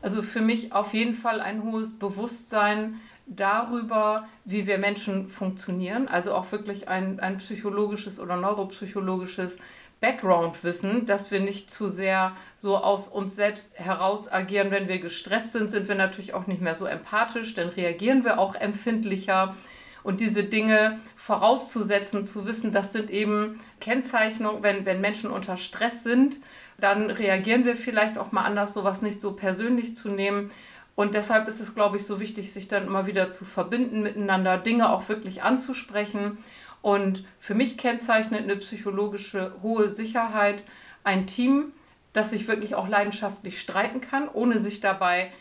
Also 0.00 0.22
für 0.22 0.40
mich 0.40 0.72
auf 0.72 0.94
jeden 0.94 1.14
Fall 1.14 1.40
ein 1.40 1.62
hohes 1.62 1.98
Bewusstsein 1.98 3.00
darüber, 3.26 4.26
wie 4.44 4.66
wir 4.66 4.78
Menschen 4.78 5.28
funktionieren, 5.28 6.08
also 6.08 6.34
auch 6.34 6.50
wirklich 6.50 6.88
ein, 6.88 7.20
ein 7.20 7.38
psychologisches 7.38 8.20
oder 8.20 8.36
neuropsychologisches 8.36 9.58
Background-Wissen, 10.00 11.06
dass 11.06 11.30
wir 11.30 11.40
nicht 11.40 11.70
zu 11.70 11.88
sehr 11.88 12.36
so 12.56 12.76
aus 12.76 13.08
uns 13.08 13.34
selbst 13.34 13.78
heraus 13.78 14.30
agieren. 14.30 14.70
Wenn 14.70 14.88
wir 14.88 15.00
gestresst 15.00 15.52
sind, 15.52 15.70
sind 15.70 15.88
wir 15.88 15.96
natürlich 15.96 16.34
auch 16.34 16.46
nicht 16.46 16.62
mehr 16.62 16.76
so 16.76 16.86
empathisch, 16.86 17.54
dann 17.54 17.68
reagieren 17.68 18.24
wir 18.24 18.38
auch 18.38 18.54
empfindlicher. 18.54 19.56
Und 20.04 20.20
diese 20.20 20.44
Dinge 20.44 21.00
vorauszusetzen, 21.16 22.24
zu 22.24 22.46
wissen, 22.46 22.72
das 22.72 22.92
sind 22.92 23.10
eben 23.10 23.60
Kennzeichnungen, 23.80 24.62
wenn, 24.62 24.86
wenn 24.86 25.00
Menschen 25.00 25.30
unter 25.30 25.56
Stress 25.56 26.04
sind, 26.04 26.38
dann 26.78 27.10
reagieren 27.10 27.64
wir 27.64 27.76
vielleicht 27.76 28.18
auch 28.18 28.32
mal 28.32 28.44
anders, 28.44 28.74
sowas 28.74 29.02
nicht 29.02 29.20
so 29.20 29.32
persönlich 29.32 29.96
zu 29.96 30.08
nehmen. 30.08 30.50
Und 30.94 31.14
deshalb 31.14 31.48
ist 31.48 31.60
es, 31.60 31.74
glaube 31.74 31.96
ich, 31.96 32.06
so 32.06 32.20
wichtig, 32.20 32.52
sich 32.52 32.68
dann 32.68 32.86
immer 32.86 33.06
wieder 33.06 33.30
zu 33.30 33.44
verbinden 33.44 34.02
miteinander, 34.02 34.58
Dinge 34.58 34.90
auch 34.90 35.08
wirklich 35.08 35.42
anzusprechen 35.42 36.38
und 36.82 37.24
für 37.38 37.54
mich 37.54 37.76
kennzeichnet 37.76 38.44
eine 38.44 38.56
psychologische 38.56 39.52
hohe 39.62 39.88
Sicherheit 39.88 40.62
ein 41.04 41.26
Team, 41.26 41.72
das 42.12 42.30
sich 42.30 42.48
wirklich 42.48 42.74
auch 42.74 42.88
leidenschaftlich 42.88 43.60
streiten 43.60 44.00
kann, 44.00 44.28
ohne 44.28 44.58
sich 44.58 44.80
dabei 44.80 45.32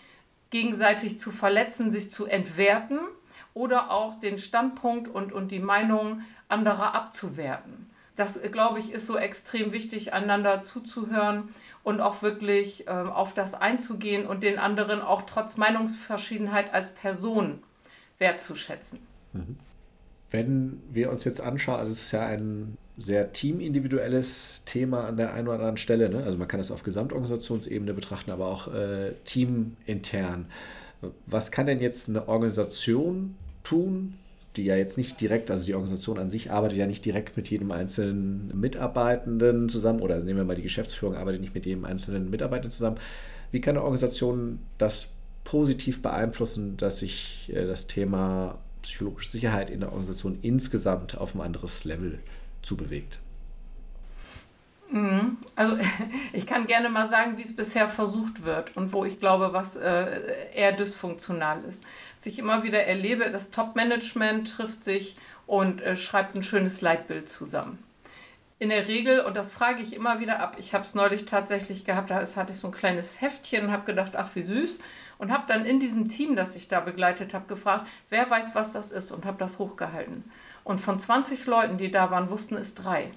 gegenseitig 0.49 1.19
zu 1.19 1.31
verletzen, 1.31 1.91
sich 1.91 2.11
zu 2.11 2.25
entwerten 2.25 2.99
oder 3.53 3.91
auch 3.91 4.19
den 4.19 4.37
Standpunkt 4.37 5.07
und, 5.07 5.33
und 5.33 5.51
die 5.51 5.59
Meinung 5.59 6.21
anderer 6.49 6.95
abzuwerten. 6.95 7.86
Das, 8.17 8.41
glaube 8.51 8.79
ich, 8.79 8.91
ist 8.91 9.05
so 9.05 9.17
extrem 9.17 9.71
wichtig, 9.71 10.11
einander 10.11 10.63
zuzuhören 10.63 11.49
und 11.83 12.01
auch 12.01 12.21
wirklich 12.21 12.87
äh, 12.87 12.89
auf 12.89 13.33
das 13.33 13.53
einzugehen 13.53 14.27
und 14.27 14.43
den 14.43 14.59
anderen 14.59 15.01
auch 15.01 15.21
trotz 15.21 15.55
Meinungsverschiedenheit 15.55 16.73
als 16.73 16.93
Person 16.93 17.59
wertzuschätzen. 18.17 18.99
Mhm. 19.33 19.57
Wenn 20.29 20.81
wir 20.91 21.09
uns 21.11 21.23
jetzt 21.23 21.39
anschauen, 21.39 21.79
also 21.79 21.93
es 21.93 22.01
ist 22.01 22.11
ja 22.11 22.25
ein 22.25 22.77
sehr 22.97 23.31
teamindividuelles 23.31 24.63
Thema 24.65 25.05
an 25.05 25.17
der 25.17 25.33
einen 25.33 25.47
oder 25.47 25.57
anderen 25.57 25.77
Stelle. 25.77 26.09
Ne? 26.09 26.23
Also 26.23 26.37
man 26.37 26.47
kann 26.47 26.59
es 26.59 26.71
auf 26.71 26.83
Gesamtorganisationsebene 26.83 27.93
betrachten, 27.93 28.31
aber 28.31 28.47
auch 28.47 28.73
äh, 28.73 29.13
teamintern. 29.23 30.47
Was 31.27 31.51
kann 31.51 31.67
denn 31.67 31.79
jetzt 31.79 32.09
eine 32.09 32.27
Organisation 32.27 33.35
tun, 33.63 34.15
die 34.57 34.65
ja 34.65 34.75
jetzt 34.75 34.97
nicht 34.97 35.21
direkt, 35.21 35.51
also 35.51 35.65
die 35.65 35.75
Organisation 35.75 36.19
an 36.19 36.29
sich 36.29 36.51
arbeitet 36.51 36.77
ja 36.77 36.87
nicht 36.87 37.05
direkt 37.05 37.37
mit 37.37 37.49
jedem 37.49 37.71
einzelnen 37.71 38.51
Mitarbeitenden 38.59 39.69
zusammen, 39.69 40.01
oder 40.01 40.17
nehmen 40.17 40.37
wir 40.37 40.45
mal 40.45 40.55
die 40.55 40.63
Geschäftsführung, 40.63 41.15
arbeitet 41.15 41.41
nicht 41.41 41.55
mit 41.55 41.65
jedem 41.65 41.85
einzelnen 41.85 42.29
Mitarbeiter 42.29 42.69
zusammen. 42.69 42.97
Wie 43.51 43.61
kann 43.61 43.75
eine 43.75 43.83
Organisation 43.83 44.59
das 44.77 45.09
positiv 45.43 46.01
beeinflussen, 46.01 46.75
dass 46.75 46.99
sich 46.99 47.51
äh, 47.53 47.65
das 47.65 47.87
Thema 47.87 48.57
psychologische 48.81 49.31
Sicherheit 49.31 49.69
in 49.69 49.79
der 49.79 49.89
Organisation 49.89 50.39
insgesamt 50.41 51.17
auf 51.17 51.35
ein 51.35 51.41
anderes 51.41 51.85
Level 51.85 52.19
zubewegt? 52.61 53.19
Mhm. 54.89 55.37
Also 55.55 55.77
ich 56.33 56.47
kann 56.47 56.67
gerne 56.67 56.89
mal 56.89 57.09
sagen, 57.09 57.37
wie 57.37 57.41
es 57.41 57.55
bisher 57.55 57.87
versucht 57.87 58.43
wird 58.43 58.75
und 58.75 58.93
wo 58.93 59.05
ich 59.05 59.19
glaube, 59.19 59.53
was 59.53 59.75
äh, 59.75 60.51
eher 60.53 60.71
dysfunktional 60.71 61.63
ist. 61.65 61.83
Was 62.15 62.25
ich 62.25 62.39
immer 62.39 62.63
wieder 62.63 62.83
erlebe, 62.83 63.29
das 63.29 63.51
Top-Management 63.51 64.55
trifft 64.55 64.83
sich 64.83 65.17
und 65.45 65.81
äh, 65.81 65.95
schreibt 65.95 66.35
ein 66.35 66.43
schönes 66.43 66.81
Leitbild 66.81 67.29
zusammen. 67.29 67.83
In 68.59 68.69
der 68.69 68.87
Regel, 68.87 69.19
und 69.19 69.37
das 69.37 69.51
frage 69.51 69.83
ich 69.83 69.93
immer 69.93 70.19
wieder 70.19 70.39
ab, 70.39 70.55
ich 70.57 70.73
habe 70.73 70.83
es 70.83 70.95
neulich 70.95 71.25
tatsächlich 71.25 71.85
gehabt, 71.85 72.09
da 72.09 72.15
hatte 72.15 72.53
ich 72.53 72.59
so 72.59 72.67
ein 72.67 72.73
kleines 72.73 73.21
Heftchen 73.21 73.65
und 73.65 73.71
habe 73.71 73.85
gedacht, 73.85 74.15
ach 74.15 74.29
wie 74.33 74.41
süß, 74.41 74.79
und 75.19 75.31
habe 75.31 75.43
dann 75.47 75.63
in 75.63 75.79
diesem 75.79 76.09
Team, 76.09 76.35
das 76.35 76.55
ich 76.55 76.67
da 76.67 76.79
begleitet 76.79 77.35
habe, 77.35 77.45
gefragt, 77.45 77.87
wer 78.09 78.27
weiß, 78.27 78.55
was 78.55 78.73
das 78.73 78.91
ist 78.91 79.11
und 79.11 79.25
habe 79.25 79.37
das 79.37 79.59
hochgehalten. 79.59 80.23
Und 80.63 80.81
von 80.81 80.99
20 80.99 81.45
Leuten, 81.45 81.77
die 81.77 81.91
da 81.91 82.09
waren, 82.09 82.31
wussten 82.31 82.55
es 82.55 82.73
drei. 82.73 83.11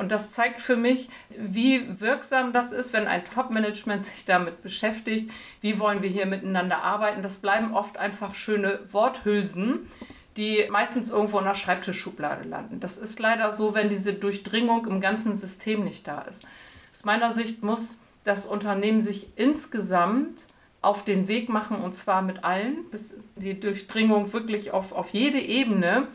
Und 0.00 0.10
das 0.10 0.30
zeigt 0.30 0.62
für 0.62 0.76
mich, 0.76 1.10
wie 1.36 2.00
wirksam 2.00 2.54
das 2.54 2.72
ist, 2.72 2.94
wenn 2.94 3.06
ein 3.06 3.22
Top-Management 3.22 4.02
sich 4.02 4.24
damit 4.24 4.62
beschäftigt. 4.62 5.30
Wie 5.60 5.78
wollen 5.78 6.00
wir 6.00 6.08
hier 6.08 6.24
miteinander 6.24 6.82
arbeiten? 6.82 7.22
Das 7.22 7.36
bleiben 7.36 7.74
oft 7.74 7.98
einfach 7.98 8.34
schöne 8.34 8.80
Worthülsen, 8.90 9.90
die 10.38 10.64
meistens 10.70 11.10
irgendwo 11.10 11.38
in 11.38 11.44
der 11.44 11.54
Schreibtischschublade 11.54 12.48
landen. 12.48 12.80
Das 12.80 12.96
ist 12.96 13.20
leider 13.20 13.52
so, 13.52 13.74
wenn 13.74 13.90
diese 13.90 14.14
Durchdringung 14.14 14.86
im 14.86 15.02
ganzen 15.02 15.34
System 15.34 15.84
nicht 15.84 16.08
da 16.08 16.22
ist. 16.22 16.44
Aus 16.92 17.04
meiner 17.04 17.30
Sicht 17.30 17.62
muss 17.62 17.98
das 18.24 18.46
Unternehmen 18.46 19.02
sich 19.02 19.28
insgesamt 19.36 20.46
auf 20.80 21.04
den 21.04 21.28
Weg 21.28 21.50
machen 21.50 21.76
und 21.76 21.94
zwar 21.94 22.22
mit 22.22 22.42
allen, 22.42 22.88
bis 22.90 23.18
die 23.36 23.60
Durchdringung 23.60 24.32
wirklich 24.32 24.70
auf, 24.70 24.92
auf 24.92 25.10
jede 25.10 25.40
Ebene 25.40 26.08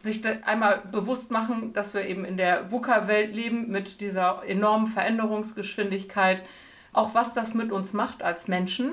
sich 0.00 0.22
einmal 0.46 0.82
bewusst 0.90 1.30
machen, 1.30 1.72
dass 1.72 1.94
wir 1.94 2.06
eben 2.06 2.24
in 2.24 2.36
der 2.36 2.70
VUCA-Welt 2.70 3.34
leben 3.34 3.68
mit 3.70 4.00
dieser 4.00 4.42
enormen 4.46 4.86
Veränderungsgeschwindigkeit, 4.86 6.42
auch 6.92 7.14
was 7.14 7.34
das 7.34 7.54
mit 7.54 7.72
uns 7.72 7.92
macht 7.92 8.22
als 8.22 8.48
Menschen. 8.48 8.92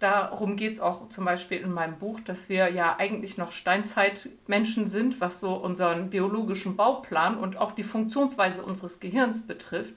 Darum 0.00 0.56
geht 0.56 0.72
es 0.72 0.80
auch 0.80 1.08
zum 1.08 1.26
Beispiel 1.26 1.58
in 1.58 1.72
meinem 1.72 1.98
Buch, 1.98 2.20
dass 2.20 2.48
wir 2.48 2.70
ja 2.70 2.96
eigentlich 2.98 3.36
noch 3.36 3.52
Steinzeitmenschen 3.52 4.88
sind, 4.88 5.20
was 5.20 5.40
so 5.40 5.54
unseren 5.54 6.08
biologischen 6.08 6.76
Bauplan 6.76 7.36
und 7.36 7.58
auch 7.58 7.72
die 7.72 7.84
Funktionsweise 7.84 8.62
unseres 8.62 8.98
Gehirns 9.00 9.46
betrifft. 9.46 9.94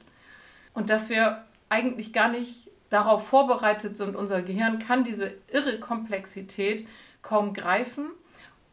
Und 0.73 0.89
dass 0.89 1.09
wir 1.09 1.45
eigentlich 1.69 2.11
gar 2.11 2.27
nicht 2.27 2.69
darauf 2.89 3.25
vorbereitet 3.27 3.95
sind, 3.95 4.15
unser 4.15 4.41
Gehirn 4.41 4.77
kann 4.77 5.03
diese 5.03 5.33
irre 5.47 5.79
Komplexität 5.79 6.85
kaum 7.21 7.53
greifen 7.53 8.07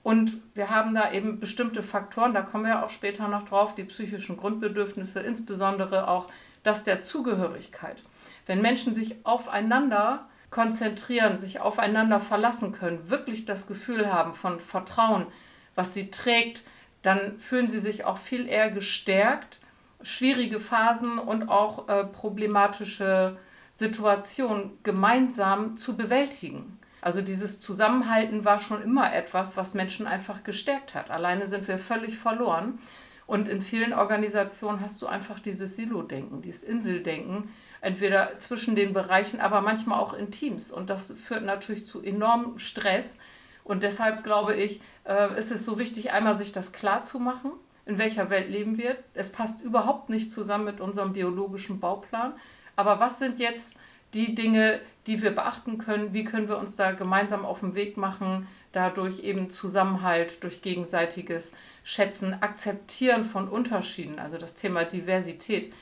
und 0.02 0.38
wir 0.54 0.70
haben 0.70 0.94
da 0.94 1.12
eben 1.12 1.40
bestimmte 1.40 1.82
Faktoren, 1.82 2.32
da 2.32 2.42
kommen 2.42 2.64
wir 2.64 2.84
auch 2.84 2.90
später 2.90 3.28
noch 3.28 3.44
drauf, 3.44 3.74
die 3.74 3.84
psychischen 3.84 4.36
Grundbedürfnisse, 4.36 5.20
insbesondere 5.20 6.08
auch 6.08 6.28
das 6.62 6.84
der 6.84 7.02
Zugehörigkeit. 7.02 8.02
Wenn 8.46 8.62
Menschen 8.62 8.94
sich 8.94 9.24
aufeinander 9.24 10.28
konzentrieren, 10.50 11.38
sich 11.38 11.60
aufeinander 11.60 12.18
verlassen 12.18 12.72
können, 12.72 13.10
wirklich 13.10 13.44
das 13.44 13.66
Gefühl 13.66 14.12
haben 14.12 14.32
von 14.32 14.58
Vertrauen, 14.58 15.26
was 15.74 15.94
sie 15.94 16.10
trägt, 16.10 16.62
dann 17.02 17.38
fühlen 17.38 17.68
sie 17.68 17.78
sich 17.78 18.04
auch 18.04 18.18
viel 18.18 18.48
eher 18.48 18.70
gestärkt, 18.70 19.60
schwierige 20.02 20.60
Phasen 20.60 21.18
und 21.18 21.48
auch 21.48 21.88
äh, 21.88 22.04
problematische 22.04 23.36
Situationen 23.70 24.78
gemeinsam 24.82 25.76
zu 25.76 25.96
bewältigen. 25.96 26.79
Also 27.00 27.22
dieses 27.22 27.60
Zusammenhalten 27.60 28.44
war 28.44 28.58
schon 28.58 28.82
immer 28.82 29.12
etwas, 29.12 29.56
was 29.56 29.74
Menschen 29.74 30.06
einfach 30.06 30.44
gestärkt 30.44 30.94
hat. 30.94 31.10
Alleine 31.10 31.46
sind 31.46 31.66
wir 31.68 31.78
völlig 31.78 32.18
verloren. 32.18 32.78
Und 33.26 33.48
in 33.48 33.62
vielen 33.62 33.92
Organisationen 33.92 34.80
hast 34.80 35.00
du 35.02 35.06
einfach 35.06 35.38
dieses 35.38 35.76
Silo-Denken, 35.76 36.42
dieses 36.42 36.64
Inseldenken, 36.64 37.48
entweder 37.80 38.38
zwischen 38.38 38.74
den 38.74 38.92
Bereichen, 38.92 39.40
aber 39.40 39.60
manchmal 39.60 40.00
auch 40.00 40.14
in 40.14 40.30
Teams. 40.32 40.72
Und 40.72 40.90
das 40.90 41.12
führt 41.12 41.44
natürlich 41.44 41.86
zu 41.86 42.02
enormem 42.02 42.58
Stress. 42.58 43.18
Und 43.62 43.84
deshalb 43.84 44.24
glaube 44.24 44.54
ich, 44.56 44.80
äh, 45.04 45.38
ist 45.38 45.52
es 45.52 45.64
so 45.64 45.78
wichtig, 45.78 46.10
einmal 46.10 46.36
sich 46.36 46.50
das 46.50 46.72
klar 46.72 47.04
zu 47.04 47.20
machen, 47.20 47.52
in 47.86 47.98
welcher 47.98 48.30
Welt 48.30 48.50
leben 48.50 48.78
wir. 48.78 48.96
Es 49.14 49.30
passt 49.30 49.62
überhaupt 49.62 50.10
nicht 50.10 50.30
zusammen 50.30 50.64
mit 50.64 50.80
unserem 50.80 51.12
biologischen 51.12 51.78
Bauplan. 51.78 52.34
Aber 52.74 52.98
was 52.98 53.20
sind 53.20 53.38
jetzt 53.38 53.76
die 54.14 54.34
Dinge, 54.34 54.80
die 55.06 55.22
wir 55.22 55.30
beachten 55.30 55.78
können, 55.78 56.12
wie 56.12 56.24
können 56.24 56.48
wir 56.48 56.58
uns 56.58 56.76
da 56.76 56.92
gemeinsam 56.92 57.44
auf 57.44 57.60
den 57.60 57.74
Weg 57.74 57.96
machen, 57.96 58.46
dadurch 58.72 59.20
eben 59.20 59.50
Zusammenhalt, 59.50 60.42
durch 60.44 60.62
gegenseitiges 60.62 61.54
Schätzen, 61.82 62.34
Akzeptieren 62.40 63.24
von 63.24 63.48
Unterschieden, 63.48 64.18
also 64.18 64.38
das 64.38 64.54
Thema 64.54 64.84
Diversität. 64.84 65.72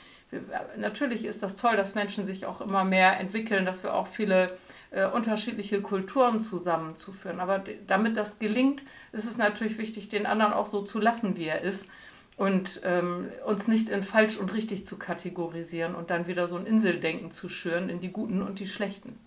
Natürlich 0.77 1.25
ist 1.25 1.43
das 1.43 1.57
toll, 1.57 1.77
dass 1.77 1.95
Menschen 1.95 2.25
sich 2.25 2.47
auch 2.47 2.61
immer 2.61 2.85
mehr 2.85 3.19
entwickeln, 3.19 3.65
dass 3.65 3.83
wir 3.83 3.95
auch 3.95 4.07
viele 4.07 4.57
äh, 4.91 5.07
unterschiedliche 5.07 5.81
Kulturen 5.81 6.41
zusammenzuführen. 6.41 7.41
Aber 7.41 7.65
damit 7.87 8.17
das 8.17 8.39
gelingt, 8.39 8.83
ist 9.13 9.25
es 9.25 9.39
natürlich 9.39 9.79
wichtig, 9.79 10.11
den 10.11 10.27
anderen 10.27 10.53
auch 10.53 10.67
so 10.67 10.83
zu 10.83 10.99
lassen, 10.99 11.37
wie 11.37 11.47
er 11.47 11.63
ist 11.63 11.89
und 12.39 12.81
ähm, 12.85 13.29
uns 13.47 13.69
nicht 13.69 13.91
in 13.91 14.03
falsch 14.03 14.39
und 14.39 14.55
richtig 14.55 14.87
zu 14.87 14.97
kategorisieren 14.97 15.95
und 15.95 16.11
dann 16.11 16.29
wieder 16.29 16.47
so 16.47 16.57
ein 16.57 16.67
Inseldenken 16.67 17.31
zu 17.31 17.49
schüren 17.49 17.91
in 17.91 18.01
die 18.01 18.13
Guten 18.13 18.43
und 18.43 18.61
die 18.61 18.67
Schlechten. 18.67 19.19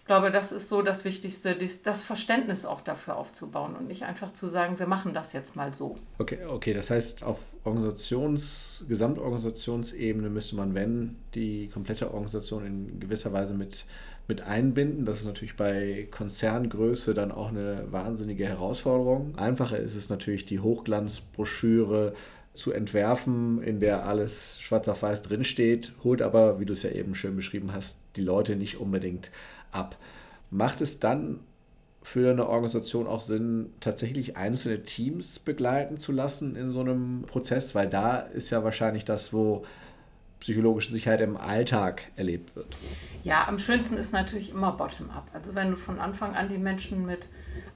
Ich 0.00 0.06
glaube, 0.06 0.32
das 0.32 0.50
ist 0.50 0.68
so 0.68 0.82
das 0.82 1.04
Wichtigste, 1.04 1.56
das 1.56 2.02
Verständnis 2.02 2.66
auch 2.66 2.80
dafür 2.80 3.16
aufzubauen 3.16 3.76
und 3.76 3.86
nicht 3.86 4.02
einfach 4.02 4.32
zu 4.32 4.48
sagen, 4.48 4.80
wir 4.80 4.88
machen 4.88 5.14
das 5.14 5.32
jetzt 5.32 5.54
mal 5.54 5.72
so. 5.72 5.96
Okay, 6.18 6.44
okay, 6.44 6.74
das 6.74 6.90
heißt, 6.90 7.22
auf 7.22 7.54
Organisations-, 7.64 8.84
Gesamtorganisationsebene 8.88 10.28
müsste 10.28 10.56
man, 10.56 10.74
wenn, 10.74 11.18
die 11.36 11.68
komplette 11.68 12.12
Organisation 12.12 12.66
in 12.66 12.98
gewisser 12.98 13.32
Weise 13.32 13.54
mit 13.54 13.84
mit 14.28 14.42
einbinden. 14.42 15.04
Das 15.04 15.20
ist 15.20 15.26
natürlich 15.26 15.56
bei 15.56 16.08
Konzerngröße 16.10 17.14
dann 17.14 17.32
auch 17.32 17.48
eine 17.48 17.86
wahnsinnige 17.90 18.46
Herausforderung. 18.46 19.36
Einfacher 19.36 19.78
ist 19.78 19.94
es 19.94 20.08
natürlich, 20.08 20.46
die 20.46 20.60
Hochglanzbroschüre 20.60 22.14
zu 22.54 22.72
entwerfen, 22.72 23.62
in 23.62 23.80
der 23.80 24.06
alles 24.06 24.60
schwarz 24.60 24.86
auf 24.88 25.02
weiß 25.02 25.22
drinsteht, 25.22 25.92
holt 26.04 26.20
aber, 26.20 26.60
wie 26.60 26.66
du 26.66 26.74
es 26.74 26.82
ja 26.82 26.90
eben 26.90 27.14
schön 27.14 27.34
beschrieben 27.36 27.72
hast, 27.72 27.98
die 28.16 28.22
Leute 28.22 28.56
nicht 28.56 28.78
unbedingt 28.78 29.30
ab. 29.70 29.96
Macht 30.50 30.82
es 30.82 31.00
dann 31.00 31.40
für 32.02 32.30
eine 32.30 32.48
Organisation 32.48 33.06
auch 33.06 33.22
Sinn, 33.22 33.70
tatsächlich 33.80 34.36
einzelne 34.36 34.82
Teams 34.82 35.38
begleiten 35.38 35.98
zu 35.98 36.12
lassen 36.12 36.56
in 36.56 36.70
so 36.70 36.80
einem 36.80 37.22
Prozess? 37.22 37.74
Weil 37.74 37.88
da 37.88 38.18
ist 38.18 38.50
ja 38.50 38.62
wahrscheinlich 38.64 39.04
das, 39.04 39.32
wo 39.32 39.64
psychologische 40.42 40.92
Sicherheit 40.92 41.20
im 41.20 41.36
Alltag 41.36 42.10
erlebt 42.16 42.56
wird? 42.56 42.76
Ja, 43.22 43.46
am 43.46 43.60
schönsten 43.60 43.96
ist 43.96 44.12
natürlich 44.12 44.50
immer 44.50 44.72
bottom-up. 44.72 45.30
Also 45.32 45.54
wenn 45.54 45.70
du 45.70 45.76
von 45.76 46.00
Anfang 46.00 46.34
an 46.34 46.48
die 46.48 46.58
Menschen 46.58 47.06
mit 47.06 47.28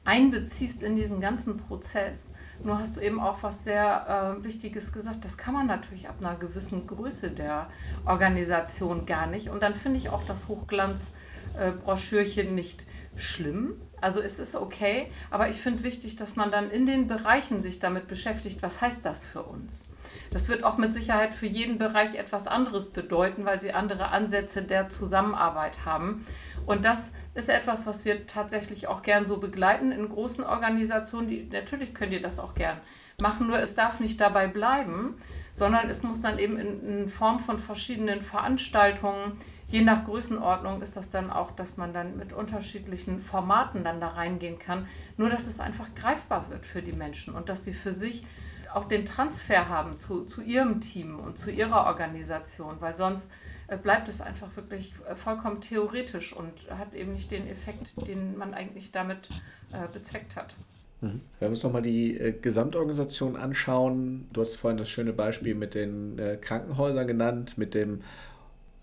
einbeziehst 0.05 0.83
in 0.83 0.97
diesen 0.97 1.21
ganzen 1.21 1.59
Prozess. 1.59 2.33
Nur 2.65 2.79
hast 2.79 2.97
du 2.97 3.01
eben 3.01 3.21
auch 3.21 3.43
was 3.43 3.65
sehr 3.65 4.39
äh, 4.41 4.45
Wichtiges 4.45 4.93
gesagt. 4.93 5.25
Das 5.25 5.39
kann 5.39 5.55
man 5.55 5.67
natürlich 5.67 6.09
ab 6.09 6.17
einer 6.21 6.37
gewissen 6.37 6.87
Größe 6.87 7.31
der 7.31 7.71
Organisation 8.05 9.07
gar 9.07 9.27
nicht. 9.27 9.49
Und 9.49 9.63
dann 9.63 9.77
finde 9.77 9.99
ich 9.99 10.09
auch 10.09 10.25
das 10.25 10.49
Hochglanzbroschürchen 10.49 12.49
äh, 12.49 12.53
nicht 12.53 12.87
schlimm. 13.17 13.81
Also 14.01 14.21
es 14.21 14.39
ist 14.39 14.55
okay, 14.55 15.11
aber 15.31 15.49
ich 15.49 15.57
finde 15.57 15.83
wichtig, 15.83 16.17
dass 16.17 16.37
man 16.37 16.51
dann 16.51 16.71
in 16.71 16.87
den 16.87 17.09
Bereichen 17.09 17.63
sich 17.63 17.79
damit 17.79 18.09
beschäftigt, 18.09 18.63
was 18.63 18.81
heißt 18.81 19.05
das 19.07 19.25
für 19.25 19.43
uns? 19.43 19.91
Das 20.31 20.49
wird 20.49 20.65
auch 20.65 20.77
mit 20.77 20.93
Sicherheit 20.93 21.33
für 21.35 21.47
jeden 21.47 21.79
Bereich 21.79 22.15
etwas 22.15 22.47
anderes 22.47 22.91
bedeuten, 22.93 23.45
weil 23.45 23.61
sie 23.61 23.73
andere 23.73 24.09
Ansätze 24.09 24.63
der 24.63 24.89
Zusammenarbeit 24.89 25.85
haben. 25.85 26.27
Und 26.67 26.85
das 26.85 27.13
ist 27.35 27.49
etwas, 27.49 27.87
was 27.87 28.05
wir 28.05 28.27
tatsächlich 28.27 28.87
auch 28.89 29.03
gern 29.03 29.25
so 29.25 29.39
begleiten 29.39 29.93
in 29.93 30.09
großen 30.09 30.45
Organisationen. 30.45 31.29
Die, 31.29 31.49
natürlich 31.51 31.95
könnt 31.95 32.13
ihr 32.13 32.23
das 32.23 32.39
auch 32.39 32.55
gern 32.55 32.81
machen, 33.19 33.47
nur 33.47 33.59
es 33.59 33.75
darf 33.75 34.01
nicht 34.01 34.21
dabei 34.21 34.47
bleiben, 34.47 35.17
sondern 35.53 35.89
es 35.89 36.03
muss 36.03 36.21
dann 36.21 36.39
eben 36.39 36.59
in, 36.59 36.87
in 36.87 37.09
Form 37.09 37.39
von 37.39 37.59
verschiedenen 37.59 38.21
Veranstaltungen 38.21 39.39
je 39.67 39.83
nach 39.83 40.05
Größenordnung 40.05 40.83
ist 40.83 40.97
das 40.97 41.11
dann 41.11 41.31
auch, 41.31 41.51
dass 41.51 41.77
man 41.77 41.93
dann 41.93 42.17
mit 42.17 42.33
unterschiedlichen 42.33 43.21
Formaten 43.21 43.85
dann 43.85 44.01
da 44.01 44.09
reingehen 44.09 44.59
kann. 44.59 44.87
Nur, 45.17 45.31
dass 45.31 45.47
es 45.47 45.61
einfach 45.61 45.95
greifbar 45.95 46.51
wird 46.51 46.65
für 46.65 46.83
die 46.83 46.93
Menschen 46.93 47.35
und 47.35 47.49
dass 47.49 47.65
sie 47.65 47.73
für 47.73 47.93
sich 47.93 48.25
auch 48.73 48.85
den 48.85 49.05
Transfer 49.07 49.69
haben 49.69 49.97
zu, 49.97 50.25
zu 50.25 50.43
ihrem 50.43 50.81
Team 50.81 51.19
und 51.19 51.39
zu 51.39 51.51
ihrer 51.51 51.87
Organisation, 51.87 52.77
weil 52.81 52.97
sonst 52.97 53.31
äh, 53.69 53.77
bleibt 53.77 54.09
es 54.09 54.21
einfach 54.21 54.55
wirklich 54.57 54.95
äh, 55.09 55.17
vollkommen 55.17 55.61
theoretisch 55.61 56.35
und 56.35 56.71
hat 56.71 56.95
eben 56.95 57.13
nicht 57.15 57.31
den 57.31 57.49
Effekt, 57.49 58.07
den 58.07 58.37
man 58.37 58.55
eigentlich 58.55 58.93
damit 58.93 59.31
äh, 59.73 59.89
bezweckt 59.93 60.37
hat. 60.37 60.55
Mhm. 61.01 61.21
Wenn 61.41 61.49
wir 61.49 61.51
uns 61.51 61.63
nochmal 61.63 61.83
die 61.83 62.19
äh, 62.19 62.33
Gesamtorganisation 62.33 63.37
anschauen, 63.37 64.29
du 64.33 64.43
hast 64.43 64.57
vorhin 64.57 64.79
das 64.79 64.89
schöne 64.89 65.13
Beispiel 65.13 65.55
mit 65.55 65.75
den 65.75 66.19
äh, 66.19 66.37
Krankenhäusern 66.37 67.07
genannt, 67.07 67.59
mit 67.59 67.75
dem 67.75 68.03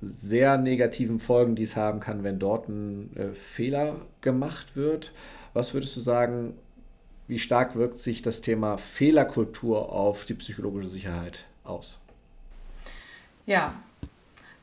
sehr 0.05 0.57
negativen 0.57 1.19
Folgen, 1.19 1.55
die 1.55 1.63
es 1.63 1.75
haben 1.75 1.99
kann, 1.99 2.23
wenn 2.23 2.39
dort 2.39 2.69
ein 2.69 3.15
äh, 3.15 3.33
Fehler 3.33 3.95
gemacht 4.21 4.75
wird. 4.75 5.11
Was 5.53 5.73
würdest 5.73 5.95
du 5.95 6.01
sagen, 6.01 6.55
wie 7.27 7.39
stark 7.39 7.75
wirkt 7.75 7.99
sich 7.99 8.21
das 8.21 8.41
Thema 8.41 8.77
Fehlerkultur 8.77 9.91
auf 9.91 10.25
die 10.25 10.33
psychologische 10.33 10.89
Sicherheit 10.89 11.45
aus? 11.63 11.99
Ja, 13.45 13.75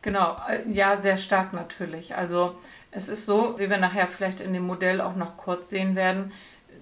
genau. 0.03 0.37
Äh, 0.49 0.69
ja, 0.71 1.01
sehr 1.01 1.17
stark 1.17 1.53
natürlich. 1.53 2.15
Also 2.15 2.57
es 2.91 3.09
ist 3.09 3.27
so, 3.27 3.59
wie 3.59 3.71
wir 3.71 3.79
nachher 3.79 4.09
vielleicht 4.09 4.41
in 4.41 4.53
dem 4.53 4.67
Modell 4.67 5.01
auch 5.01 5.17
noch 5.17 5.37
kurz 5.37 5.71
sehen 5.71 5.97
werden, 5.97 6.33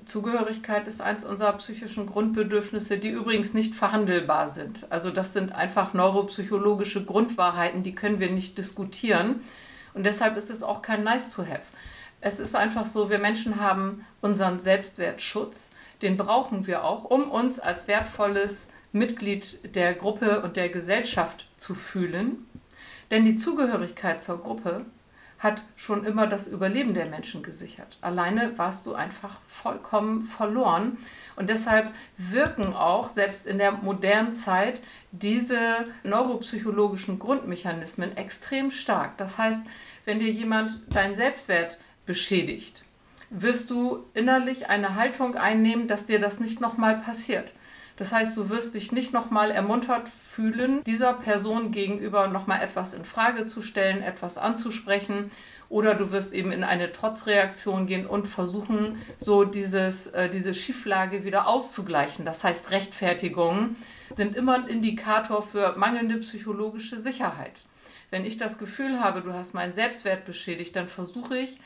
Zugehörigkeit 0.09 0.88
ist 0.88 1.01
eins 1.01 1.25
unserer 1.25 1.53
psychischen 1.53 2.07
Grundbedürfnisse, 2.07 2.99
die 2.99 3.11
übrigens 3.11 3.55
nicht 3.55 3.75
verhandelbar 3.75 4.49
sind. 4.49 4.87
Also 4.90 5.11
das 5.11 5.33
sind 5.33 5.53
einfach 5.53 5.94
neuropsychologische 5.94 7.05
Grundwahrheiten, 7.05 7.83
die 7.83 7.94
können 7.94 8.18
wir 8.18 8.31
nicht 8.31 8.59
diskutieren. 8.59 9.42
Und 9.94 10.05
deshalb 10.05 10.37
ist 10.37 10.51
es 10.51 10.62
auch 10.62 10.83
kein 10.83 11.05
Nice 11.05 11.31
to 11.31 11.42
have. 11.42 11.62
Es 12.21 12.40
ist 12.40 12.57
einfach 12.57 12.87
so, 12.87 13.11
wir 13.11 13.18
Menschen 13.18 13.61
haben 13.61 14.05
unseren 14.21 14.59
Selbstwertschutz, 14.59 15.71
den 16.03 16.16
brauchen 16.16 16.66
wir 16.66 16.85
auch, 16.85 17.05
um 17.05 17.31
uns 17.31 17.61
als 17.61 17.87
wertvolles 17.87 18.68
Mitglied 18.92 19.75
der 19.77 19.94
Gruppe 19.94 20.42
und 20.42 20.57
der 20.57 20.68
Gesellschaft 20.68 21.49
zu 21.57 21.75
fühlen. 21.75 22.47
Denn 23.11 23.25
die 23.25 23.37
Zugehörigkeit 23.37 24.23
zur 24.23 24.38
Gruppe 24.38 24.85
hat 25.38 25.62
schon 25.77 26.05
immer 26.05 26.27
das 26.27 26.48
Überleben 26.48 26.94
der 26.94 27.07
Menschen 27.07 27.42
gesichert. 27.42 27.98
Alleine 28.01 28.59
warst 28.59 28.87
du 28.87 28.94
einfach 28.94 29.38
vollkommen 29.46 30.22
verloren. 30.22 30.98
Und 31.37 31.48
deshalb 31.48 31.92
wirken 32.16 32.74
auch 32.74 33.09
selbst 33.09 33.46
in 33.46 33.59
der 33.59 33.72
modernen 33.72 34.33
Zeit 34.33 34.83
diese 35.12 35.87
neuropsychologischen 36.03 37.18
Grundmechanismen 37.18 38.16
extrem 38.16 38.72
stark. 38.72 39.16
Das 39.16 39.38
heißt, 39.38 39.64
wenn 40.05 40.18
dir 40.18 40.31
jemand 40.31 40.81
deinen 40.92 41.14
Selbstwert 41.14 41.79
beschädigt, 42.05 42.85
wirst 43.31 43.70
du 43.70 44.07
innerlich 44.14 44.68
eine 44.68 44.96
Haltung 44.96 45.37
einnehmen, 45.37 45.87
dass 45.87 46.07
dir 46.07 46.18
das 46.18 46.40
nicht 46.40 46.61
nochmal 46.61 46.98
passiert. 46.98 47.53
Das 47.99 48.13
heißt, 48.13 48.37
du 48.37 48.49
wirst 48.49 48.77
dich 48.77 48.93
nicht 48.93 49.13
nochmal 49.13 49.51
ermuntert 49.51 50.09
fühlen, 50.09 50.85
dieser 50.85 51.15
Person 51.15 51.73
gegenüber 51.73 52.29
nochmal 52.29 52.63
etwas 52.63 52.95
in 52.95 53.05
Frage 53.05 53.45
zu 53.47 53.61
stellen, 53.61 54.03
etwas 54.03 54.39
anzusprechen. 54.39 55.33
Oder 55.69 55.97
du 55.97 56.13
wirst 56.13 56.33
eben 56.33 56.53
in 56.53 56.63
eine 56.63 56.93
Trotzreaktion 56.93 57.87
gehen 57.87 58.07
und 58.07 58.29
versuchen, 58.29 59.03
so 59.19 59.45
dieses, 59.45 60.07
äh, 60.07 60.31
diese 60.31 60.55
Schieflage 60.55 61.25
wieder 61.25 61.49
auszugleichen. 61.49 62.25
Das 62.25 62.45
heißt, 62.45 62.71
Rechtfertigungen 62.71 63.75
sind 64.11 64.37
immer 64.37 64.55
ein 64.55 64.69
Indikator 64.69 65.43
für 65.43 65.77
mangelnde 65.77 66.19
psychologische 66.19 67.01
Sicherheit. 67.01 67.65
Wenn 68.11 68.25
ich 68.25 68.39
das 68.39 68.59
Gefühl 68.59 69.01
habe, 69.01 69.23
du 69.23 69.33
hast 69.35 69.55
meinen 69.55 69.75
Selbstwert 69.75 70.25
beschädigt, 70.25 70.77
dann 70.77 70.87
versuche 70.87 71.37
ich, 71.37 71.59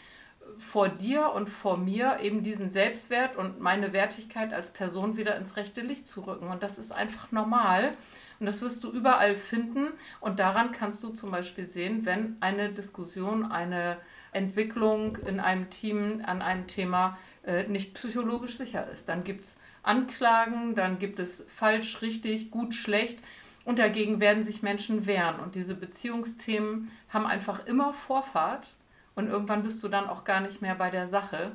vor 0.59 0.89
dir 0.89 1.33
und 1.33 1.49
vor 1.49 1.77
mir 1.77 2.21
eben 2.21 2.43
diesen 2.43 2.71
Selbstwert 2.71 3.37
und 3.37 3.61
meine 3.61 3.93
Wertigkeit 3.93 4.53
als 4.53 4.73
Person 4.73 5.17
wieder 5.17 5.37
ins 5.37 5.57
rechte 5.57 5.81
Licht 5.81 6.07
zu 6.07 6.23
rücken. 6.23 6.49
Und 6.49 6.63
das 6.63 6.79
ist 6.79 6.93
einfach 6.93 7.33
normal. 7.33 7.95
Und 8.41 8.47
das 8.47 8.61
wirst 8.61 8.83
du 8.85 8.91
überall 8.91 9.35
finden. 9.35 9.89
Und 10.21 10.39
daran 10.39 10.73
kannst 10.73 11.03
du 11.05 11.11
zum 11.11 11.31
Beispiel 11.31 11.65
sehen, 11.65 12.05
wenn 12.05 12.37
eine 12.41 12.73
Diskussion, 12.73 13.51
eine 13.51 13.99
Entwicklung 14.33 15.17
in 15.17 15.41
einem 15.41 15.71
Team 15.71 16.23
an 16.25 16.43
einem 16.43 16.67
Thema 16.67 17.19
äh, 17.45 17.69
nicht 17.69 17.95
psychologisch 17.95 18.57
sicher 18.57 18.89
ist. 18.91 19.09
Dann 19.09 19.25
gibt 19.25 19.45
es 19.45 19.59
Anklagen, 19.83 20.75
dann 20.75 20.99
gibt 20.99 21.19
es 21.19 21.47
falsch, 21.49 22.03
richtig, 22.03 22.51
gut, 22.51 22.75
schlecht. 22.75 23.19
Und 23.65 23.79
dagegen 23.79 24.21
werden 24.21 24.43
sich 24.43 24.63
Menschen 24.63 25.07
wehren. 25.07 25.39
Und 25.39 25.55
diese 25.55 25.75
Beziehungsthemen 25.75 26.91
haben 27.09 27.27
einfach 27.27 27.67
immer 27.67 27.93
Vorfahrt 27.93 28.75
und 29.15 29.29
irgendwann 29.29 29.63
bist 29.63 29.83
du 29.83 29.89
dann 29.89 30.09
auch 30.09 30.25
gar 30.25 30.41
nicht 30.41 30.63
mehr 30.63 30.75
bei 30.75 30.91
der 30.91 31.07
Sache. 31.07 31.53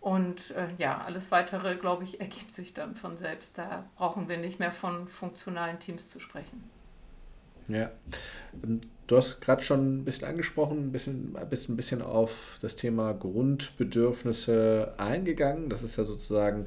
Und 0.00 0.52
äh, 0.52 0.68
ja, 0.78 1.02
alles 1.04 1.30
weitere, 1.30 1.76
glaube 1.76 2.04
ich, 2.04 2.20
ergibt 2.20 2.54
sich 2.54 2.72
dann 2.72 2.94
von 2.94 3.16
selbst. 3.16 3.58
Da 3.58 3.84
brauchen 3.96 4.28
wir 4.28 4.38
nicht 4.38 4.58
mehr 4.58 4.72
von 4.72 5.08
funktionalen 5.08 5.78
Teams 5.78 6.08
zu 6.08 6.20
sprechen. 6.20 6.64
Ja, 7.68 7.90
ähm, 8.64 8.80
du 9.06 9.16
hast 9.16 9.40
gerade 9.40 9.62
schon 9.62 9.98
ein 9.98 10.04
bisschen 10.04 10.26
angesprochen, 10.26 10.88
ein 10.88 10.92
bisschen, 10.92 11.36
bist 11.48 11.68
ein 11.68 11.76
bisschen 11.76 12.02
auf 12.02 12.58
das 12.62 12.76
Thema 12.76 13.12
Grundbedürfnisse 13.12 14.94
eingegangen. 14.96 15.68
Das 15.68 15.82
ist 15.82 15.96
ja 15.96 16.04
sozusagen 16.04 16.66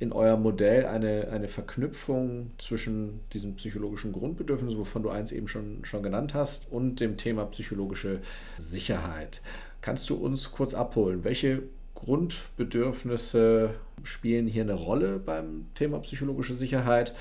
in 0.00 0.12
eurem 0.12 0.42
Modell 0.42 0.86
eine, 0.86 1.28
eine 1.32 1.48
Verknüpfung 1.48 2.52
zwischen 2.58 3.20
diesen 3.32 3.56
psychologischen 3.56 4.12
Grundbedürfnissen, 4.12 4.78
wovon 4.78 5.02
du 5.02 5.10
eins 5.10 5.32
eben 5.32 5.48
schon, 5.48 5.84
schon 5.84 6.04
genannt 6.04 6.34
hast, 6.34 6.70
und 6.70 7.00
dem 7.00 7.16
Thema 7.16 7.44
psychologische 7.46 8.20
Sicherheit. 8.58 9.40
Kannst 9.80 10.10
du 10.10 10.16
uns 10.16 10.52
kurz 10.52 10.74
abholen? 10.74 11.24
Welche 11.24 11.62
Grundbedürfnisse 11.94 13.74
spielen 14.02 14.46
hier 14.46 14.62
eine 14.62 14.74
Rolle 14.74 15.18
beim 15.18 15.66
Thema 15.74 15.98
psychologische 16.00 16.54
Sicherheit 16.54 17.14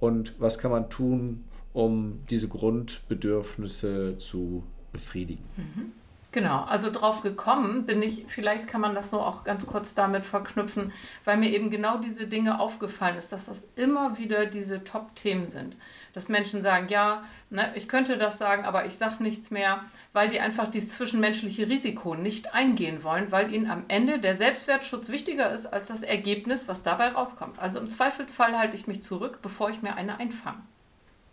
und 0.00 0.34
was 0.38 0.58
kann 0.58 0.70
man 0.70 0.90
tun, 0.90 1.44
um 1.72 2.20
diese 2.30 2.48
Grundbedürfnisse 2.48 4.16
zu 4.18 4.62
befriedigen? 4.92 5.44
Mhm. 5.56 5.92
Genau, 6.32 6.62
also 6.62 6.90
drauf 6.90 7.20
gekommen 7.22 7.84
bin 7.84 8.00
ich, 8.02 8.24
vielleicht 8.26 8.66
kann 8.66 8.80
man 8.80 8.94
das 8.94 9.10
so 9.10 9.20
auch 9.20 9.44
ganz 9.44 9.66
kurz 9.66 9.94
damit 9.94 10.24
verknüpfen, 10.24 10.90
weil 11.24 11.36
mir 11.36 11.50
eben 11.50 11.68
genau 11.68 11.98
diese 11.98 12.26
Dinge 12.26 12.58
aufgefallen 12.58 13.18
ist, 13.18 13.32
dass 13.32 13.46
das 13.46 13.68
immer 13.76 14.16
wieder 14.16 14.46
diese 14.46 14.82
Top-Themen 14.82 15.46
sind. 15.46 15.76
Dass 16.14 16.30
Menschen 16.30 16.62
sagen, 16.62 16.88
ja, 16.88 17.22
ne, 17.50 17.70
ich 17.74 17.86
könnte 17.86 18.16
das 18.16 18.38
sagen, 18.38 18.64
aber 18.64 18.86
ich 18.86 18.96
sage 18.96 19.22
nichts 19.22 19.50
mehr, 19.50 19.84
weil 20.14 20.30
die 20.30 20.40
einfach 20.40 20.68
dieses 20.68 20.94
zwischenmenschliche 20.94 21.68
Risiko 21.68 22.14
nicht 22.14 22.54
eingehen 22.54 23.04
wollen, 23.04 23.30
weil 23.30 23.52
ihnen 23.52 23.70
am 23.70 23.84
Ende 23.88 24.18
der 24.18 24.34
Selbstwertschutz 24.34 25.10
wichtiger 25.10 25.52
ist 25.52 25.66
als 25.66 25.88
das 25.88 26.02
Ergebnis, 26.02 26.66
was 26.66 26.82
dabei 26.82 27.08
rauskommt. 27.08 27.58
Also 27.58 27.78
im 27.78 27.90
Zweifelsfall 27.90 28.56
halte 28.56 28.76
ich 28.76 28.86
mich 28.86 29.02
zurück, 29.02 29.40
bevor 29.42 29.68
ich 29.68 29.82
mir 29.82 29.96
eine 29.96 30.18
einfange. 30.18 30.62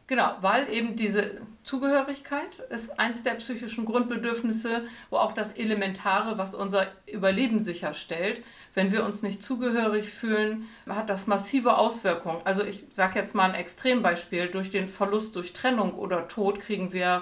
Genau, 0.10 0.36
weil 0.42 0.74
eben 0.74 0.96
diese 0.96 1.40
Zugehörigkeit 1.64 2.58
ist 2.72 3.00
eins 3.00 3.22
der 3.22 3.36
psychischen 3.36 3.86
Grundbedürfnisse, 3.86 4.88
wo 5.12 5.18
auch 5.18 5.34
das 5.34 5.52
Elementare, 5.52 6.40
was 6.40 6.56
unser 6.56 6.88
Überleben 7.06 7.60
sicherstellt. 7.60 8.44
Wenn 8.74 8.92
wir 8.92 9.06
uns 9.06 9.22
nicht 9.22 9.44
zugehörig 9.44 10.10
fühlen, 10.10 10.68
hat 10.88 11.12
das 11.12 11.28
massive 11.28 11.78
Auswirkungen. 11.78 12.42
Also 12.44 12.64
ich 12.64 12.88
sage 12.90 13.20
jetzt 13.20 13.36
mal 13.36 13.52
ein 13.52 13.54
Extrembeispiel. 13.54 14.48
Durch 14.48 14.72
den 14.72 14.88
Verlust 14.88 15.36
durch 15.36 15.54
Trennung 15.54 15.94
oder 15.94 16.28
Tod 16.28 16.60
kriegen 16.60 16.92
wir 16.92 17.22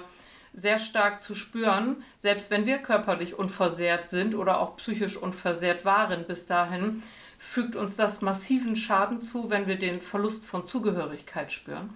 sehr 0.54 0.78
stark 0.78 1.20
zu 1.20 1.34
spüren, 1.34 2.02
selbst 2.16 2.50
wenn 2.50 2.64
wir 2.64 2.78
körperlich 2.78 3.38
unversehrt 3.38 4.08
sind 4.08 4.34
oder 4.34 4.60
auch 4.60 4.76
psychisch 4.76 5.18
unversehrt 5.18 5.84
waren 5.84 6.24
bis 6.24 6.46
dahin, 6.46 7.02
fügt 7.38 7.76
uns 7.76 7.98
das 7.98 8.22
massiven 8.22 8.76
Schaden 8.76 9.20
zu, 9.20 9.50
wenn 9.50 9.66
wir 9.66 9.78
den 9.78 10.00
Verlust 10.00 10.46
von 10.46 10.64
Zugehörigkeit 10.64 11.52
spüren 11.52 11.90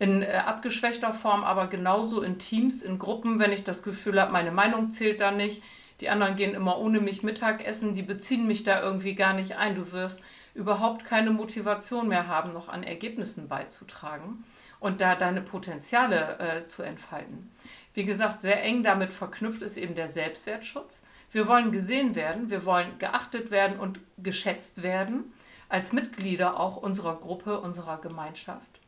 in 0.00 0.22
äh, 0.22 0.42
abgeschwächter 0.44 1.12
Form, 1.14 1.44
aber 1.44 1.68
genauso 1.68 2.22
in 2.22 2.38
Teams, 2.38 2.82
in 2.82 2.98
Gruppen, 2.98 3.38
wenn 3.38 3.52
ich 3.52 3.62
das 3.62 3.82
Gefühl 3.82 4.20
habe, 4.20 4.32
meine 4.32 4.50
Meinung 4.50 4.90
zählt 4.90 5.20
da 5.20 5.30
nicht, 5.30 5.62
die 6.00 6.08
anderen 6.08 6.36
gehen 6.36 6.54
immer 6.54 6.78
ohne 6.78 7.00
mich 7.00 7.22
Mittagessen, 7.22 7.94
die 7.94 8.02
beziehen 8.02 8.46
mich 8.46 8.64
da 8.64 8.82
irgendwie 8.82 9.14
gar 9.14 9.34
nicht 9.34 9.56
ein. 9.58 9.74
Du 9.74 9.92
wirst 9.92 10.24
überhaupt 10.54 11.04
keine 11.04 11.30
Motivation 11.30 12.08
mehr 12.08 12.26
haben, 12.26 12.54
noch 12.54 12.70
an 12.70 12.82
Ergebnissen 12.82 13.46
beizutragen 13.46 14.42
und 14.80 15.02
da 15.02 15.14
deine 15.14 15.42
Potenziale 15.42 16.38
äh, 16.38 16.66
zu 16.66 16.82
entfalten. 16.82 17.50
Wie 17.92 18.06
gesagt, 18.06 18.40
sehr 18.40 18.62
eng 18.62 18.82
damit 18.82 19.12
verknüpft 19.12 19.60
ist 19.60 19.76
eben 19.76 19.94
der 19.94 20.08
Selbstwertschutz. 20.08 21.04
Wir 21.30 21.46
wollen 21.46 21.72
gesehen 21.72 22.14
werden, 22.14 22.48
wir 22.48 22.64
wollen 22.64 22.98
geachtet 22.98 23.50
werden 23.50 23.78
und 23.78 24.00
geschätzt 24.16 24.82
werden 24.82 25.32
als 25.68 25.92
Mitglieder 25.92 26.58
auch 26.58 26.78
unserer 26.78 27.16
Gruppe, 27.16 27.60
unserer 27.60 28.00
Gemeinschaft. 28.00 28.79